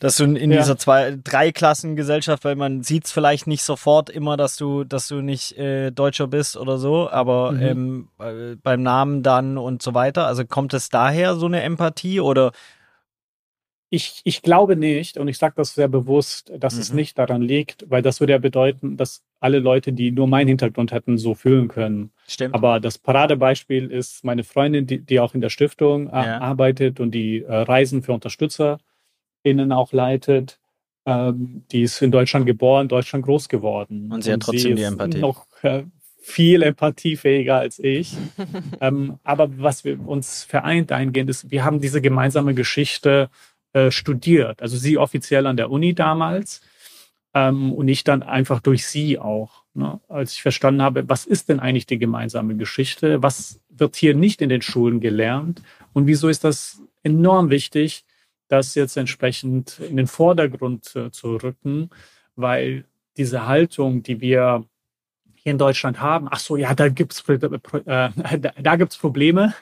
dass 0.00 0.16
du 0.16 0.24
in, 0.24 0.34
in 0.34 0.50
ja. 0.50 0.58
dieser 0.58 0.76
zwei, 0.76 1.16
drei 1.22 1.52
Klassen 1.52 1.94
Gesellschaft, 1.94 2.44
weil 2.44 2.56
man 2.56 2.82
sieht 2.82 3.04
es 3.04 3.12
vielleicht 3.12 3.46
nicht 3.46 3.62
sofort 3.62 4.10
immer, 4.10 4.36
dass 4.36 4.56
du, 4.56 4.82
dass 4.82 5.06
du 5.06 5.20
nicht 5.20 5.56
äh, 5.56 5.92
Deutscher 5.92 6.26
bist 6.26 6.56
oder 6.56 6.78
so, 6.78 7.08
aber 7.08 7.52
mhm. 7.52 7.62
ähm, 7.62 8.08
äh, 8.18 8.56
beim 8.56 8.82
Namen 8.82 9.22
dann 9.22 9.56
und 9.56 9.80
so 9.80 9.94
weiter. 9.94 10.26
Also 10.26 10.44
kommt 10.44 10.74
es 10.74 10.88
daher 10.88 11.36
so 11.36 11.46
eine 11.46 11.62
Empathie 11.62 12.18
oder 12.18 12.50
ich, 13.94 14.20
ich 14.24 14.42
glaube 14.42 14.76
nicht, 14.76 15.18
und 15.18 15.28
ich 15.28 15.38
sage 15.38 15.54
das 15.56 15.74
sehr 15.74 15.88
bewusst, 15.88 16.52
dass 16.58 16.74
mhm. 16.74 16.80
es 16.80 16.92
nicht 16.92 17.18
daran 17.18 17.42
liegt, 17.42 17.88
weil 17.88 18.02
das 18.02 18.20
würde 18.20 18.32
ja 18.32 18.38
bedeuten, 18.38 18.96
dass 18.96 19.22
alle 19.40 19.60
Leute, 19.60 19.92
die 19.92 20.10
nur 20.10 20.26
meinen 20.26 20.48
Hintergrund 20.48 20.90
hätten, 20.90 21.16
so 21.16 21.34
fühlen 21.34 21.68
können. 21.68 22.10
Stimmt. 22.26 22.54
Aber 22.54 22.80
das 22.80 22.98
Paradebeispiel 22.98 23.90
ist 23.90 24.24
meine 24.24 24.42
Freundin, 24.42 24.86
die, 24.86 24.98
die 24.98 25.20
auch 25.20 25.34
in 25.34 25.40
der 25.40 25.50
Stiftung 25.50 26.08
äh, 26.08 26.12
ja. 26.12 26.40
arbeitet 26.40 26.98
und 26.98 27.12
die 27.12 27.42
äh, 27.42 27.52
Reisen 27.52 28.02
für 28.02 28.12
UnterstützerInnen 28.12 29.70
auch 29.70 29.92
leitet. 29.92 30.58
Ähm, 31.06 31.64
die 31.70 31.82
ist 31.82 32.02
in 32.02 32.10
Deutschland 32.10 32.46
geboren, 32.46 32.88
Deutschland 32.88 33.24
groß 33.24 33.48
geworden. 33.48 34.10
Und 34.10 34.24
sie 34.24 34.32
hat 34.32 34.40
trotzdem 34.40 34.60
sie 34.60 34.74
die 34.74 34.82
Empathie. 34.82 35.18
Noch 35.18 35.46
äh, 35.62 35.84
viel 36.20 36.62
empathiefähiger 36.62 37.58
als 37.58 37.78
ich. 37.78 38.16
ähm, 38.80 39.18
aber 39.22 39.58
was 39.58 39.84
wir 39.84 40.04
uns 40.04 40.42
vereint 40.42 40.90
eingehend 40.90 41.30
ist, 41.30 41.50
wir 41.50 41.64
haben 41.64 41.80
diese 41.80 42.00
gemeinsame 42.00 42.54
Geschichte 42.54 43.28
äh, 43.74 43.90
studiert. 43.90 44.62
Also 44.62 44.76
sie 44.76 44.98
offiziell 44.98 45.46
an 45.48 45.56
der 45.56 45.68
Uni 45.68 45.94
damals 45.94 46.62
ähm, 47.34 47.72
und 47.72 47.88
ich 47.88 48.04
dann 48.04 48.22
einfach 48.22 48.60
durch 48.60 48.86
sie 48.86 49.18
auch. 49.18 49.64
Ne? 49.74 50.00
Als 50.08 50.32
ich 50.34 50.42
verstanden 50.42 50.80
habe, 50.80 51.08
was 51.08 51.26
ist 51.26 51.48
denn 51.48 51.58
eigentlich 51.58 51.86
die 51.86 51.98
gemeinsame 51.98 52.54
Geschichte? 52.54 53.20
Was 53.22 53.60
wird 53.68 53.96
hier 53.96 54.14
nicht 54.14 54.40
in 54.40 54.48
den 54.48 54.62
Schulen 54.62 55.00
gelernt? 55.00 55.60
Und 55.92 56.06
wieso 56.06 56.28
ist 56.28 56.44
das 56.44 56.80
enorm 57.02 57.50
wichtig, 57.50 58.04
das 58.46 58.76
jetzt 58.76 58.96
entsprechend 58.96 59.80
in 59.80 59.96
den 59.96 60.06
Vordergrund 60.06 60.94
äh, 60.94 61.10
zu 61.10 61.34
rücken? 61.36 61.90
Weil 62.36 62.84
diese 63.16 63.46
Haltung, 63.46 64.04
die 64.04 64.20
wir 64.20 64.64
hier 65.34 65.50
in 65.50 65.58
Deutschland 65.58 66.00
haben, 66.00 66.28
ach 66.30 66.38
so, 66.38 66.56
ja, 66.56 66.74
da 66.74 66.86
äh, 66.86 68.10
da, 68.38 68.52
da 68.56 68.76
gibt's 68.76 68.96
Probleme 68.96 69.52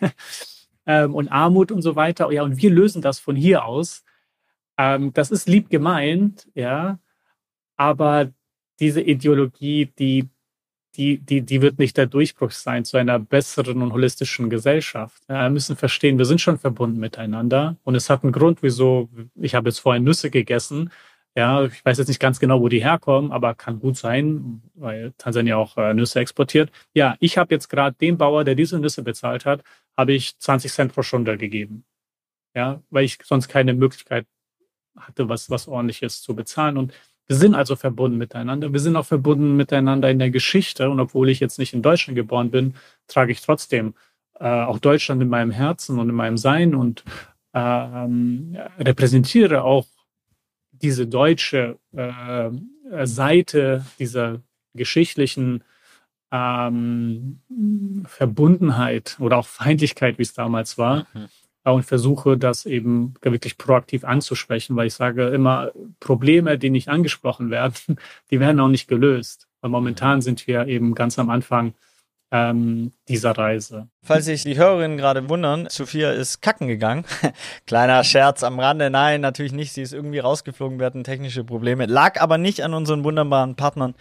ähm, 0.87 1.15
und 1.15 1.29
Armut 1.29 1.73
und 1.73 1.83
so 1.83 1.97
weiter. 1.97 2.31
Ja, 2.33 2.43
und 2.43 2.57
wir 2.57 2.71
lösen 2.71 3.03
das 3.03 3.19
von 3.19 3.37
hier 3.37 3.65
aus. 3.65 4.05
Ähm, 4.79 5.13
das 5.13 5.31
ist 5.31 5.49
lieb 5.49 5.71
gemeint, 5.71 6.49
ja, 6.55 6.99
aber 7.77 8.33
diese 8.81 9.01
Ideologie, 9.01 9.93
die, 9.99 10.29
die, 10.97 11.19
die, 11.19 11.43
die 11.43 11.63
wird 11.63 11.79
nicht 11.79 11.97
der 11.97 12.07
Durchbruch 12.07 12.51
sein 12.51 12.85
zu 12.85 12.97
einer 12.97 13.19
besseren 13.19 13.83
und 13.83 13.93
holistischen 13.93 14.51
Gesellschaft. 14.51 15.23
Ja, 15.29 15.43
wir 15.45 15.51
müssen 15.51 15.77
verstehen, 15.77 16.19
wir 16.19 16.25
sind 16.25 16.41
schon 16.41 16.59
verbunden 16.59 16.99
miteinander 17.01 17.77
und 17.85 17.95
es 17.95 18.11
hat 18.11 18.25
einen 18.25 18.33
Grund, 18.33 18.63
wieso, 18.63 19.09
ich 19.37 19.55
habe 19.55 19.69
jetzt 19.69 19.79
vorhin 19.81 20.05
Nüsse 20.05 20.31
gegessen, 20.31 20.91
ja, 21.35 21.65
ich 21.65 21.83
weiß 21.85 21.97
jetzt 21.97 22.09
nicht 22.09 22.21
ganz 22.21 22.41
genau, 22.41 22.61
wo 22.61 22.69
die 22.69 22.83
herkommen, 22.83 23.33
aber 23.33 23.55
kann 23.55 23.81
gut 23.81 23.97
sein, 23.97 24.63
weil 24.75 25.13
Tansania 25.17 25.57
auch 25.57 25.79
äh, 25.79 25.95
Nüsse 25.95 26.21
exportiert. 26.21 26.71
Ja, 26.93 27.17
ich 27.21 27.39
habe 27.39 27.55
jetzt 27.55 27.69
gerade 27.69 27.97
dem 27.99 28.19
Bauer, 28.19 28.45
der 28.45 28.55
diese 28.55 28.79
Nüsse 28.79 29.03
bezahlt 29.03 29.47
hat, 29.47 29.63
habe 29.97 30.13
ich 30.13 30.39
20 30.39 30.73
Cent 30.73 30.93
pro 30.93 31.03
Stunde 31.03 31.37
gegeben. 31.37 31.85
Ja, 32.55 32.83
weil 32.91 33.05
ich 33.05 33.19
sonst 33.23 33.49
keine 33.49 33.75
Möglichkeit 33.75 34.27
hatte, 34.97 35.29
was, 35.29 35.49
was 35.51 35.69
ordentliches 35.69 36.23
zu 36.23 36.35
bezahlen. 36.35 36.77
Und 36.77 36.93
wir 37.27 37.37
sind 37.37 37.55
also 37.55 37.77
verbunden 37.77 38.19
miteinander. 38.19 38.73
Wir 38.73 38.81
sind 38.81 38.97
auch 38.97 39.07
verbunden 39.07 39.57
miteinander 39.57 40.11
in 40.11 40.19
der 40.19 40.31
Geschichte. 40.31 40.91
Und 40.91 41.01
obwohl 41.01 41.31
ich 41.31 41.41
jetzt 41.41 41.59
nicht 41.59 41.73
in 41.73 41.83
Deutschland 41.83 42.17
geboren 42.17 42.51
bin, 42.51 42.75
trage 43.07 43.33
ich 43.33 43.41
trotzdem 43.41 43.95
äh, 44.39 44.47
auch 44.47 44.79
Deutschland 44.79 45.23
in 45.23 45.29
meinem 45.29 45.51
Herzen 45.51 45.99
und 45.99 46.09
in 46.11 46.15
meinem 46.15 46.37
Sein 46.37 46.75
und 46.75 47.05
ähm, 47.55 48.57
repräsentiere 48.79 49.63
auch 49.63 49.87
diese 50.73 51.07
deutsche 51.07 51.79
äh, 51.93 52.51
Seite 53.05 53.85
dieser 53.99 54.41
geschichtlichen 54.75 55.63
ähm, 56.33 57.41
Verbundenheit 58.07 59.17
oder 59.21 59.37
auch 59.37 59.47
Feindlichkeit, 59.47 60.19
wie 60.19 60.23
es 60.23 60.33
damals 60.33 60.79
war. 60.79 61.07
Mhm. 61.13 61.29
Und 61.65 61.85
versuche 61.85 62.37
das 62.37 62.67
eben 62.67 63.15
wirklich 63.23 63.57
proaktiv 63.57 64.03
anzusprechen, 64.05 64.75
weil 64.75 64.89
ich 64.89 64.95
sage 64.95 65.29
immer, 65.29 65.71
Probleme, 66.01 66.59
die 66.59 66.71
nicht 66.71 66.89
angesprochen 66.89 67.51
werden, 67.51 67.99
die 68.31 68.41
werden 68.41 68.59
auch 68.59 68.69
nicht 68.69 68.89
gelöst. 68.89 69.47
Weil 69.61 69.71
momentan 69.71 70.23
sind 70.23 70.47
wir 70.49 70.67
eben 70.67 70.95
ganz 70.95 71.21
am 71.21 71.31
Anfang 71.31 71.75
ähm, 72.33 72.93
dieser 73.09 73.33
Reise. 73.33 73.89
Falls 74.03 74.25
sich 74.25 74.43
die 74.43 74.57
Hörerinnen 74.57 74.97
gerade 74.97 75.29
wundern, 75.29 75.67
Sophia 75.69 76.13
ist 76.13 76.41
kacken 76.41 76.67
gegangen. 76.67 77.05
Kleiner 77.67 78.03
Scherz 78.05 78.43
am 78.43 78.59
Rande. 78.59 78.89
Nein, 78.89 79.21
natürlich 79.21 79.53
nicht. 79.53 79.75
Sie 79.75 79.83
ist 79.83 79.93
irgendwie 79.93 80.19
rausgeflogen. 80.19 80.79
Wir 80.79 80.87
hatten 80.87 81.05
technische 81.05 81.45
Probleme. 81.45 81.85
Lag 81.85 82.21
aber 82.21 82.39
nicht 82.39 82.65
an 82.65 82.73
unseren 82.73 83.05
wunderbaren 83.05 83.55
Partnern, 83.55 83.95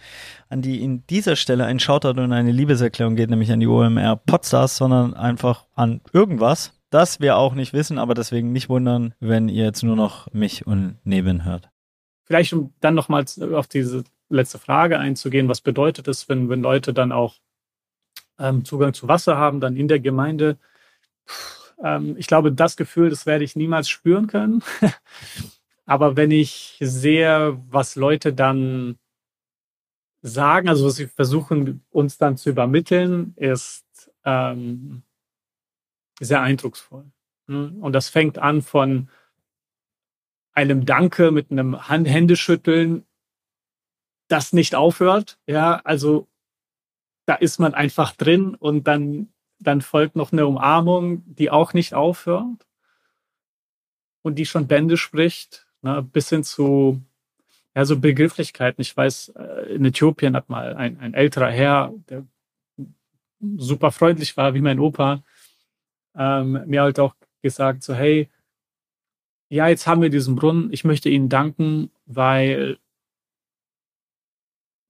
an 0.48 0.62
die 0.62 0.82
in 0.82 1.06
dieser 1.08 1.36
Stelle 1.36 1.66
ein 1.66 1.78
Shoutout 1.78 2.20
und 2.20 2.32
eine 2.32 2.52
Liebeserklärung 2.52 3.16
geht, 3.16 3.28
nämlich 3.28 3.52
an 3.52 3.60
die 3.60 3.66
OMR 3.66 4.16
Podstars, 4.16 4.78
sondern 4.78 5.12
einfach 5.12 5.66
an 5.74 6.00
irgendwas, 6.14 6.72
das 6.88 7.20
wir 7.20 7.36
auch 7.36 7.54
nicht 7.54 7.74
wissen, 7.74 7.98
aber 7.98 8.14
deswegen 8.14 8.50
nicht 8.52 8.70
wundern, 8.70 9.14
wenn 9.20 9.50
ihr 9.50 9.64
jetzt 9.64 9.82
nur 9.82 9.96
noch 9.96 10.32
mich 10.32 10.66
und 10.66 10.96
Neben 11.04 11.44
hört. 11.44 11.68
Vielleicht, 12.24 12.54
um 12.54 12.72
dann 12.80 12.94
nochmals 12.94 13.38
auf 13.42 13.66
diese 13.66 14.04
letzte 14.30 14.58
Frage 14.58 14.98
einzugehen, 14.98 15.48
was 15.48 15.60
bedeutet 15.60 16.08
es, 16.08 16.30
wenn, 16.30 16.48
wenn 16.48 16.62
Leute 16.62 16.94
dann 16.94 17.12
auch 17.12 17.34
ähm, 18.38 18.64
Zugang 18.64 18.94
zu 18.94 19.08
Wasser 19.08 19.36
haben, 19.36 19.60
dann 19.60 19.76
in 19.76 19.88
der 19.88 20.00
Gemeinde. 20.00 20.58
Ähm, 21.82 22.16
ich 22.16 22.26
glaube, 22.26 22.52
das 22.52 22.76
Gefühl, 22.76 23.10
das 23.10 23.26
werde 23.26 23.44
ich 23.44 23.56
niemals 23.56 23.88
spüren 23.88 24.26
können. 24.26 24.62
Aber 25.86 26.16
wenn 26.16 26.30
ich 26.30 26.76
sehe, 26.80 27.60
was 27.68 27.96
Leute 27.96 28.32
dann 28.32 28.98
sagen, 30.22 30.68
also 30.68 30.86
was 30.86 30.96
sie 30.96 31.08
versuchen, 31.08 31.84
uns 31.90 32.18
dann 32.18 32.36
zu 32.36 32.50
übermitteln, 32.50 33.34
ist 33.36 34.10
ähm, 34.24 35.02
sehr 36.20 36.40
eindrucksvoll. 36.40 37.10
Hm? 37.48 37.82
Und 37.82 37.92
das 37.92 38.08
fängt 38.08 38.38
an 38.38 38.62
von 38.62 39.08
einem 40.54 40.86
Danke 40.86 41.30
mit 41.30 41.50
einem 41.50 41.80
Händeschütteln, 41.88 43.04
das 44.28 44.52
nicht 44.52 44.74
aufhört. 44.74 45.38
Ja, 45.46 45.80
also 45.84 46.28
da 47.26 47.34
ist 47.34 47.58
man 47.58 47.74
einfach 47.74 48.14
drin 48.16 48.54
und 48.54 48.86
dann, 48.86 49.32
dann 49.58 49.80
folgt 49.80 50.16
noch 50.16 50.32
eine 50.32 50.46
Umarmung, 50.46 51.22
die 51.26 51.50
auch 51.50 51.72
nicht 51.72 51.94
aufhört 51.94 52.66
und 54.22 54.36
die 54.36 54.46
schon 54.46 54.66
Bände 54.66 54.96
spricht, 54.96 55.66
ne, 55.82 56.02
bis 56.02 56.28
hin 56.28 56.44
zu 56.44 57.00
ja, 57.74 57.84
so 57.84 57.98
Begrifflichkeiten. 57.98 58.82
Ich 58.82 58.96
weiß, 58.96 59.30
äh, 59.30 59.74
in 59.74 59.84
Äthiopien 59.84 60.36
hat 60.36 60.48
mal 60.48 60.74
ein, 60.74 60.98
ein 60.98 61.14
älterer 61.14 61.50
Herr, 61.50 61.92
der 62.08 62.26
super 63.56 63.90
freundlich 63.90 64.36
war, 64.36 64.54
wie 64.54 64.60
mein 64.60 64.78
Opa, 64.78 65.22
ähm, 66.14 66.62
mir 66.66 66.82
halt 66.82 67.00
auch 67.00 67.14
gesagt, 67.42 67.82
so, 67.82 67.94
hey, 67.94 68.28
ja, 69.48 69.68
jetzt 69.68 69.86
haben 69.86 70.02
wir 70.02 70.10
diesen 70.10 70.36
Brunnen, 70.36 70.72
ich 70.72 70.84
möchte 70.84 71.08
Ihnen 71.08 71.28
danken, 71.28 71.90
weil 72.06 72.78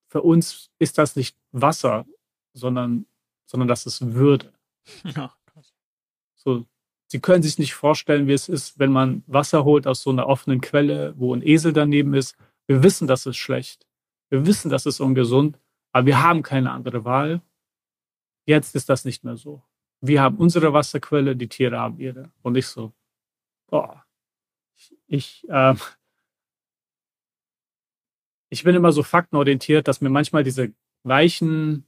für 0.09 0.22
uns 0.22 0.70
ist 0.78 0.99
das 0.99 1.16
nicht 1.16 1.37
Wasser, 1.53 2.07
sondern, 2.53 3.07
sondern 3.46 3.68
das 3.68 3.86
ist 3.86 4.14
Würde. 4.14 4.53
Ja, 5.05 5.32
So, 6.34 6.66
Sie 7.12 7.20
können 7.20 7.42
sich 7.42 7.59
nicht 7.59 7.74
vorstellen, 7.74 8.26
wie 8.26 8.32
es 8.32 8.48
ist, 8.48 8.78
wenn 8.78 8.90
man 8.90 9.22
Wasser 9.26 9.64
holt 9.64 9.86
aus 9.86 10.03
so 10.03 10.09
einer 10.09 10.26
offenen 10.26 10.62
Quelle, 10.62 11.12
wo 11.18 11.34
ein 11.34 11.46
Esel 11.46 11.74
daneben 11.74 12.14
ist. 12.14 12.38
Wir 12.66 12.82
wissen, 12.82 13.07
das 13.07 13.26
ist 13.26 13.36
schlecht. 13.36 13.86
Wir 14.30 14.46
wissen, 14.46 14.70
das 14.70 14.86
ist 14.86 14.98
ungesund, 14.98 15.59
aber 15.92 16.07
wir 16.07 16.22
haben 16.22 16.42
keine 16.42 16.70
andere 16.70 17.05
Wahl. 17.05 17.42
Jetzt 18.46 18.74
ist 18.74 18.88
das 18.88 19.05
nicht 19.05 19.24
mehr 19.24 19.36
so. 19.36 19.62
Wir 20.00 20.22
haben 20.22 20.38
unsere 20.38 20.72
Wasserquelle, 20.72 21.36
die 21.36 21.48
Tiere 21.48 21.78
haben 21.78 21.98
ihre. 21.98 22.32
Und 22.40 22.57
ich 22.57 22.66
so, 22.66 22.94
boah, 23.66 24.07
ich, 24.74 24.96
ich, 25.07 25.48
äh, 25.50 25.74
ich 28.48 28.64
bin 28.64 28.74
immer 28.74 28.92
so 28.92 29.03
faktenorientiert, 29.03 29.86
dass 29.86 30.00
mir 30.00 30.09
manchmal 30.09 30.44
diese 30.44 30.72
weichen 31.03 31.86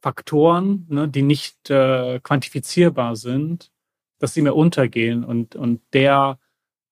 Faktoren, 0.00 0.86
ne, 0.88 1.08
die 1.08 1.22
nicht 1.22 1.70
äh, 1.70 2.20
quantifizierbar 2.20 3.16
sind, 3.16 3.70
dass 4.18 4.34
sie 4.34 4.42
mir 4.42 4.54
untergehen. 4.54 5.24
Und, 5.24 5.56
und 5.56 5.80
der 5.92 6.38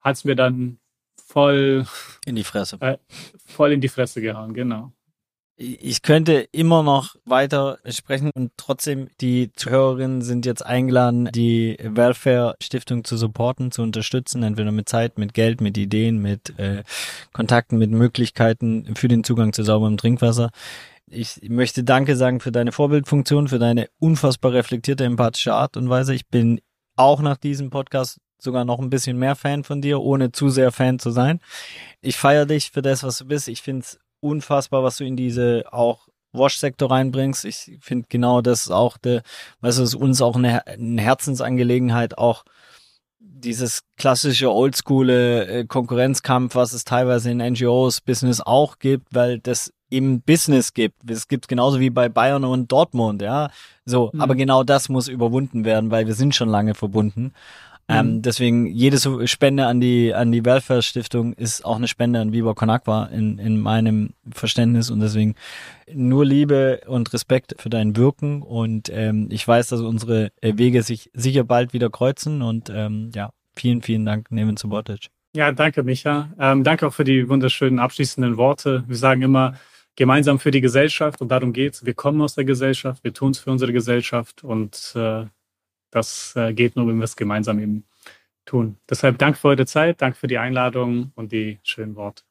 hat 0.01 0.17
es 0.17 0.25
mir 0.25 0.37
dann 0.37 0.79
voll 1.17 1.87
in 2.25 2.37
die 2.37 2.45
Fresse. 2.45 2.77
Äh, 2.81 2.99
voll 3.47 3.73
in 3.73 3.81
die 3.81 3.89
Fresse 3.89 4.21
gehauen, 4.21 4.55
genau. 4.55 4.93
Ich 5.61 6.03
könnte 6.03 6.47
immer 6.53 6.85
noch 6.85 7.17
weiter 7.25 7.81
sprechen 7.89 8.31
und 8.33 8.53
trotzdem 8.57 9.09
die 9.21 9.51
Zuhörerinnen 9.55 10.23
sind 10.23 10.47
jetzt 10.47 10.65
eingeladen, 10.65 11.31
die 11.33 11.77
Welfare 11.83 12.55
Stiftung 12.63 13.03
zu 13.03 13.17
supporten, 13.17 13.73
zu 13.73 13.83
unterstützen, 13.83 14.45
entweder 14.45 14.71
mit 14.71 14.89
Zeit, 14.89 15.19
mit 15.19 15.35
Geld, 15.35 15.61
mit 15.61 15.77
Ideen, 15.77 16.23
mit 16.23 16.57
äh, 16.61 16.85
Kontakten, 17.33 17.77
mit 17.77 17.91
Möglichkeiten 17.91 18.95
für 18.95 19.09
den 19.09 19.25
Zugang 19.25 19.53
zu 19.53 19.65
sauberem 19.65 19.97
Trinkwasser. 19.97 20.51
Ich 21.11 21.41
möchte 21.49 21.85
Danke 21.85 22.17
sagen 22.17 22.41
für 22.41 22.53
deine 22.53 22.73
Vorbildfunktion, 22.73 23.49
für 23.49 23.59
deine 23.59 23.89
unfassbar 23.99 24.53
reflektierte, 24.53 25.05
empathische 25.05 25.55
Art 25.55 25.77
und 25.77 25.89
Weise. 25.89 26.15
Ich 26.15 26.29
bin 26.29 26.61
auch 26.97 27.21
nach 27.21 27.37
diesem 27.37 27.71
Podcast 27.71 28.19
sogar 28.39 28.65
noch 28.65 28.79
ein 28.79 28.91
bisschen 28.91 29.19
mehr 29.19 29.37
Fan 29.37 29.65
von 29.65 29.81
dir, 29.81 30.01
ohne 30.01 30.33
zu 30.33 30.49
sehr 30.49 30.73
Fan 30.73 30.99
zu 30.99 31.11
sein. 31.11 31.41
Ich 32.01 32.17
feiere 32.17 32.47
dich 32.47 32.71
für 32.71 32.83
das, 32.83 33.03
was 33.03 33.19
du 33.19 33.27
bist. 33.27 33.49
Ich 33.49 33.63
finde 33.63 33.83
es 33.83 33.99
unfassbar, 34.21 34.83
was 34.83 34.97
du 34.97 35.05
in 35.05 35.17
diese 35.17 35.65
auch 35.71 36.09
Wash-Sektor 36.33 36.91
reinbringst. 36.91 37.45
Ich 37.45 37.79
finde 37.81 38.07
genau 38.09 38.41
das 38.43 38.71
auch 38.71 38.99
der, 38.99 39.23
weißt 39.61 39.79
du, 39.79 39.83
ist 39.83 39.95
uns 39.95 40.21
auch 40.21 40.37
eine, 40.37 40.67
eine 40.67 41.01
Herzensangelegenheit, 41.01 42.19
auch 42.19 42.45
dieses 43.19 43.83
klassische 43.97 44.53
oldschool 44.53 45.11
äh, 45.11 45.65
Konkurrenzkampf, 45.67 46.55
was 46.55 46.73
es 46.73 46.85
teilweise 46.85 47.31
in 47.31 47.39
NGOs 47.39 48.01
Business 48.01 48.41
auch 48.41 48.79
gibt, 48.79 49.15
weil 49.15 49.39
das 49.39 49.73
im 49.91 50.21
Business 50.21 50.75
gibt. 50.75 51.11
Es 51.11 51.29
gibt 51.29 51.49
genauso 51.49 51.81
wie 51.81 51.91
bei 51.91 52.09
Bayern 52.09 52.45
und 52.45 52.71
Dortmund, 52.71 53.23
ja. 53.23 53.51
So, 53.85 54.11
mhm. 54.13 54.21
aber 54.21 54.35
genau 54.35 54.65
das 54.65 54.89
muss 54.89 55.09
überwunden 55.09 55.65
werden, 55.65 55.91
weil 55.91 56.07
wir 56.07 56.15
sind 56.15 56.35
schon 56.35 56.49
lange 56.49 56.75
verbunden. 56.75 57.33
Ähm, 57.91 58.17
mhm. 58.17 58.23
deswegen 58.23 58.67
jede 58.67 58.99
Spende 59.27 59.67
an 59.67 59.81
die 59.81 60.13
an 60.13 60.31
die 60.31 60.45
Welfare 60.45 60.83
Stiftung 60.83 61.33
ist 61.33 61.65
auch 61.65 61.77
eine 61.77 61.89
Spende 61.89 62.21
an 62.21 62.33
Viva 62.33 62.53
Con 62.53 62.69
Agua 62.69 63.07
in 63.07 63.39
in 63.39 63.59
meinem 63.59 64.11
Verständnis 64.31 64.91
und 64.91 65.01
deswegen 65.01 65.37
nur 65.91 66.27
Liebe 66.27 66.83
und 66.87 67.11
Respekt 67.15 67.55
für 67.59 67.71
dein 67.71 67.97
Wirken 67.97 68.43
und 68.43 68.91
ähm, 68.93 69.29
ich 69.31 69.49
weiß, 69.49 69.69
dass 69.69 69.81
unsere 69.81 70.33
äh, 70.43 70.59
Wege 70.59 70.83
sich 70.83 71.11
sicher 71.15 71.45
bald 71.45 71.73
wieder 71.73 71.89
kreuzen 71.89 72.43
und 72.43 72.69
ähm, 72.69 73.11
ja 73.15 73.31
vielen 73.57 73.81
vielen 73.81 74.05
Dank 74.05 74.31
Neven 74.31 74.59
Subotic. 74.59 75.09
Ja, 75.35 75.51
danke 75.53 75.83
Micha. 75.83 76.29
Ähm, 76.39 76.65
danke 76.65 76.87
auch 76.87 76.93
für 76.93 77.05
die 77.05 77.27
wunderschönen 77.29 77.79
abschließenden 77.79 78.37
Worte. 78.37 78.85
Wir 78.87 78.97
sagen 78.97 79.23
immer 79.23 79.55
gemeinsam 79.99 80.39
für 80.39 80.53
die 80.53 80.61
Gesellschaft 80.61 81.21
und 81.21 81.29
darum 81.29 81.53
geht's. 81.53 81.85
Wir 81.85 81.93
kommen 81.93 82.23
aus 82.23 82.37
der 82.37 82.45
Gesellschaft, 82.45 83.03
wir 83.03 83.13
tun 83.13 83.33
es 83.33 83.41
für 83.41 83.51
unsere 83.51 83.73
Gesellschaft 83.73 84.45
und 84.45 84.93
äh, 84.95 85.25
das 85.91 86.35
äh, 86.37 86.53
geht 86.55 86.77
nur, 86.77 86.87
wenn 86.87 86.99
wir 86.99 87.05
es 87.05 87.17
gemeinsam 87.17 87.59
eben 87.59 87.85
tun. 88.47 88.77
Deshalb 88.89 89.19
danke 89.19 89.41
für 89.41 89.49
eure 89.49 89.67
Zeit, 89.67 90.01
danke 90.01 90.17
für 90.17 90.29
die 90.29 90.39
Einladung 90.39 91.11
und 91.17 91.33
die 91.33 91.59
schönen 91.65 91.97
Worte. 91.97 92.23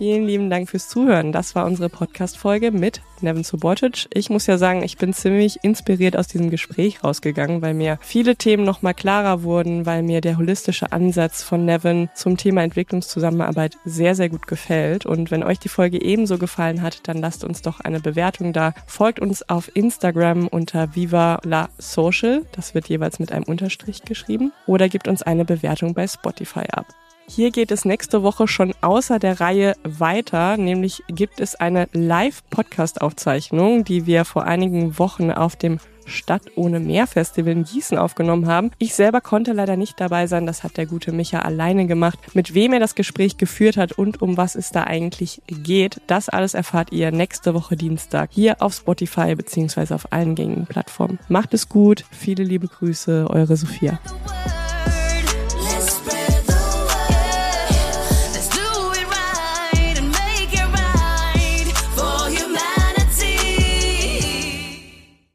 Vielen 0.00 0.24
lieben 0.24 0.48
Dank 0.48 0.70
fürs 0.70 0.88
Zuhören. 0.88 1.30
Das 1.30 1.54
war 1.54 1.66
unsere 1.66 1.90
Podcast-Folge 1.90 2.70
mit 2.70 3.02
Nevin 3.20 3.44
Subotic. 3.44 4.08
Ich 4.14 4.30
muss 4.30 4.46
ja 4.46 4.56
sagen, 4.56 4.82
ich 4.82 4.96
bin 4.96 5.12
ziemlich 5.12 5.62
inspiriert 5.62 6.16
aus 6.16 6.26
diesem 6.26 6.48
Gespräch 6.48 7.04
rausgegangen, 7.04 7.60
weil 7.60 7.74
mir 7.74 7.98
viele 8.00 8.34
Themen 8.34 8.64
nochmal 8.64 8.94
klarer 8.94 9.42
wurden, 9.42 9.84
weil 9.84 10.02
mir 10.02 10.22
der 10.22 10.38
holistische 10.38 10.90
Ansatz 10.92 11.42
von 11.42 11.66
Nevin 11.66 12.08
zum 12.14 12.38
Thema 12.38 12.62
Entwicklungszusammenarbeit 12.62 13.76
sehr, 13.84 14.14
sehr 14.14 14.30
gut 14.30 14.46
gefällt. 14.46 15.04
Und 15.04 15.30
wenn 15.30 15.42
euch 15.42 15.58
die 15.58 15.68
Folge 15.68 16.00
ebenso 16.00 16.38
gefallen 16.38 16.80
hat, 16.80 17.06
dann 17.06 17.18
lasst 17.18 17.44
uns 17.44 17.60
doch 17.60 17.80
eine 17.80 18.00
Bewertung 18.00 18.54
da. 18.54 18.72
Folgt 18.86 19.20
uns 19.20 19.46
auf 19.50 19.70
Instagram 19.76 20.48
unter 20.48 20.96
Viva 20.96 21.40
la 21.44 21.68
Social. 21.76 22.46
Das 22.52 22.72
wird 22.72 22.88
jeweils 22.88 23.18
mit 23.18 23.32
einem 23.32 23.44
Unterstrich 23.44 24.00
geschrieben. 24.00 24.50
Oder 24.66 24.88
gebt 24.88 25.08
uns 25.08 25.20
eine 25.20 25.44
Bewertung 25.44 25.92
bei 25.92 26.06
Spotify 26.06 26.64
ab. 26.72 26.86
Hier 27.32 27.52
geht 27.52 27.70
es 27.70 27.84
nächste 27.84 28.24
Woche 28.24 28.48
schon 28.48 28.74
außer 28.80 29.20
der 29.20 29.38
Reihe 29.40 29.74
weiter, 29.84 30.56
nämlich 30.56 31.04
gibt 31.06 31.38
es 31.38 31.54
eine 31.54 31.86
Live-Podcast-Aufzeichnung, 31.92 33.84
die 33.84 34.04
wir 34.04 34.24
vor 34.24 34.46
einigen 34.46 34.98
Wochen 34.98 35.30
auf 35.30 35.54
dem 35.54 35.78
Stadt 36.06 36.42
ohne 36.56 36.80
Meer 36.80 37.06
Festival 37.06 37.52
in 37.52 37.62
Gießen 37.62 37.96
aufgenommen 37.96 38.48
haben. 38.48 38.72
Ich 38.78 38.94
selber 38.94 39.20
konnte 39.20 39.52
leider 39.52 39.76
nicht 39.76 40.00
dabei 40.00 40.26
sein, 40.26 40.44
das 40.44 40.64
hat 40.64 40.76
der 40.76 40.86
gute 40.86 41.12
Micha 41.12 41.38
alleine 41.38 41.86
gemacht. 41.86 42.18
Mit 42.34 42.52
wem 42.54 42.72
er 42.72 42.80
das 42.80 42.96
Gespräch 42.96 43.36
geführt 43.36 43.76
hat 43.76 43.92
und 43.92 44.20
um 44.20 44.36
was 44.36 44.56
es 44.56 44.72
da 44.72 44.82
eigentlich 44.82 45.40
geht, 45.46 46.00
das 46.08 46.28
alles 46.28 46.54
erfahrt 46.54 46.90
ihr 46.90 47.12
nächste 47.12 47.54
Woche 47.54 47.76
Dienstag 47.76 48.30
hier 48.32 48.60
auf 48.60 48.74
Spotify 48.74 49.36
beziehungsweise 49.36 49.94
auf 49.94 50.12
allen 50.12 50.34
gängigen 50.34 50.66
Plattformen. 50.66 51.20
Macht 51.28 51.54
es 51.54 51.68
gut, 51.68 52.04
viele 52.10 52.42
liebe 52.42 52.66
Grüße, 52.66 53.28
eure 53.30 53.56
Sophia. 53.56 54.00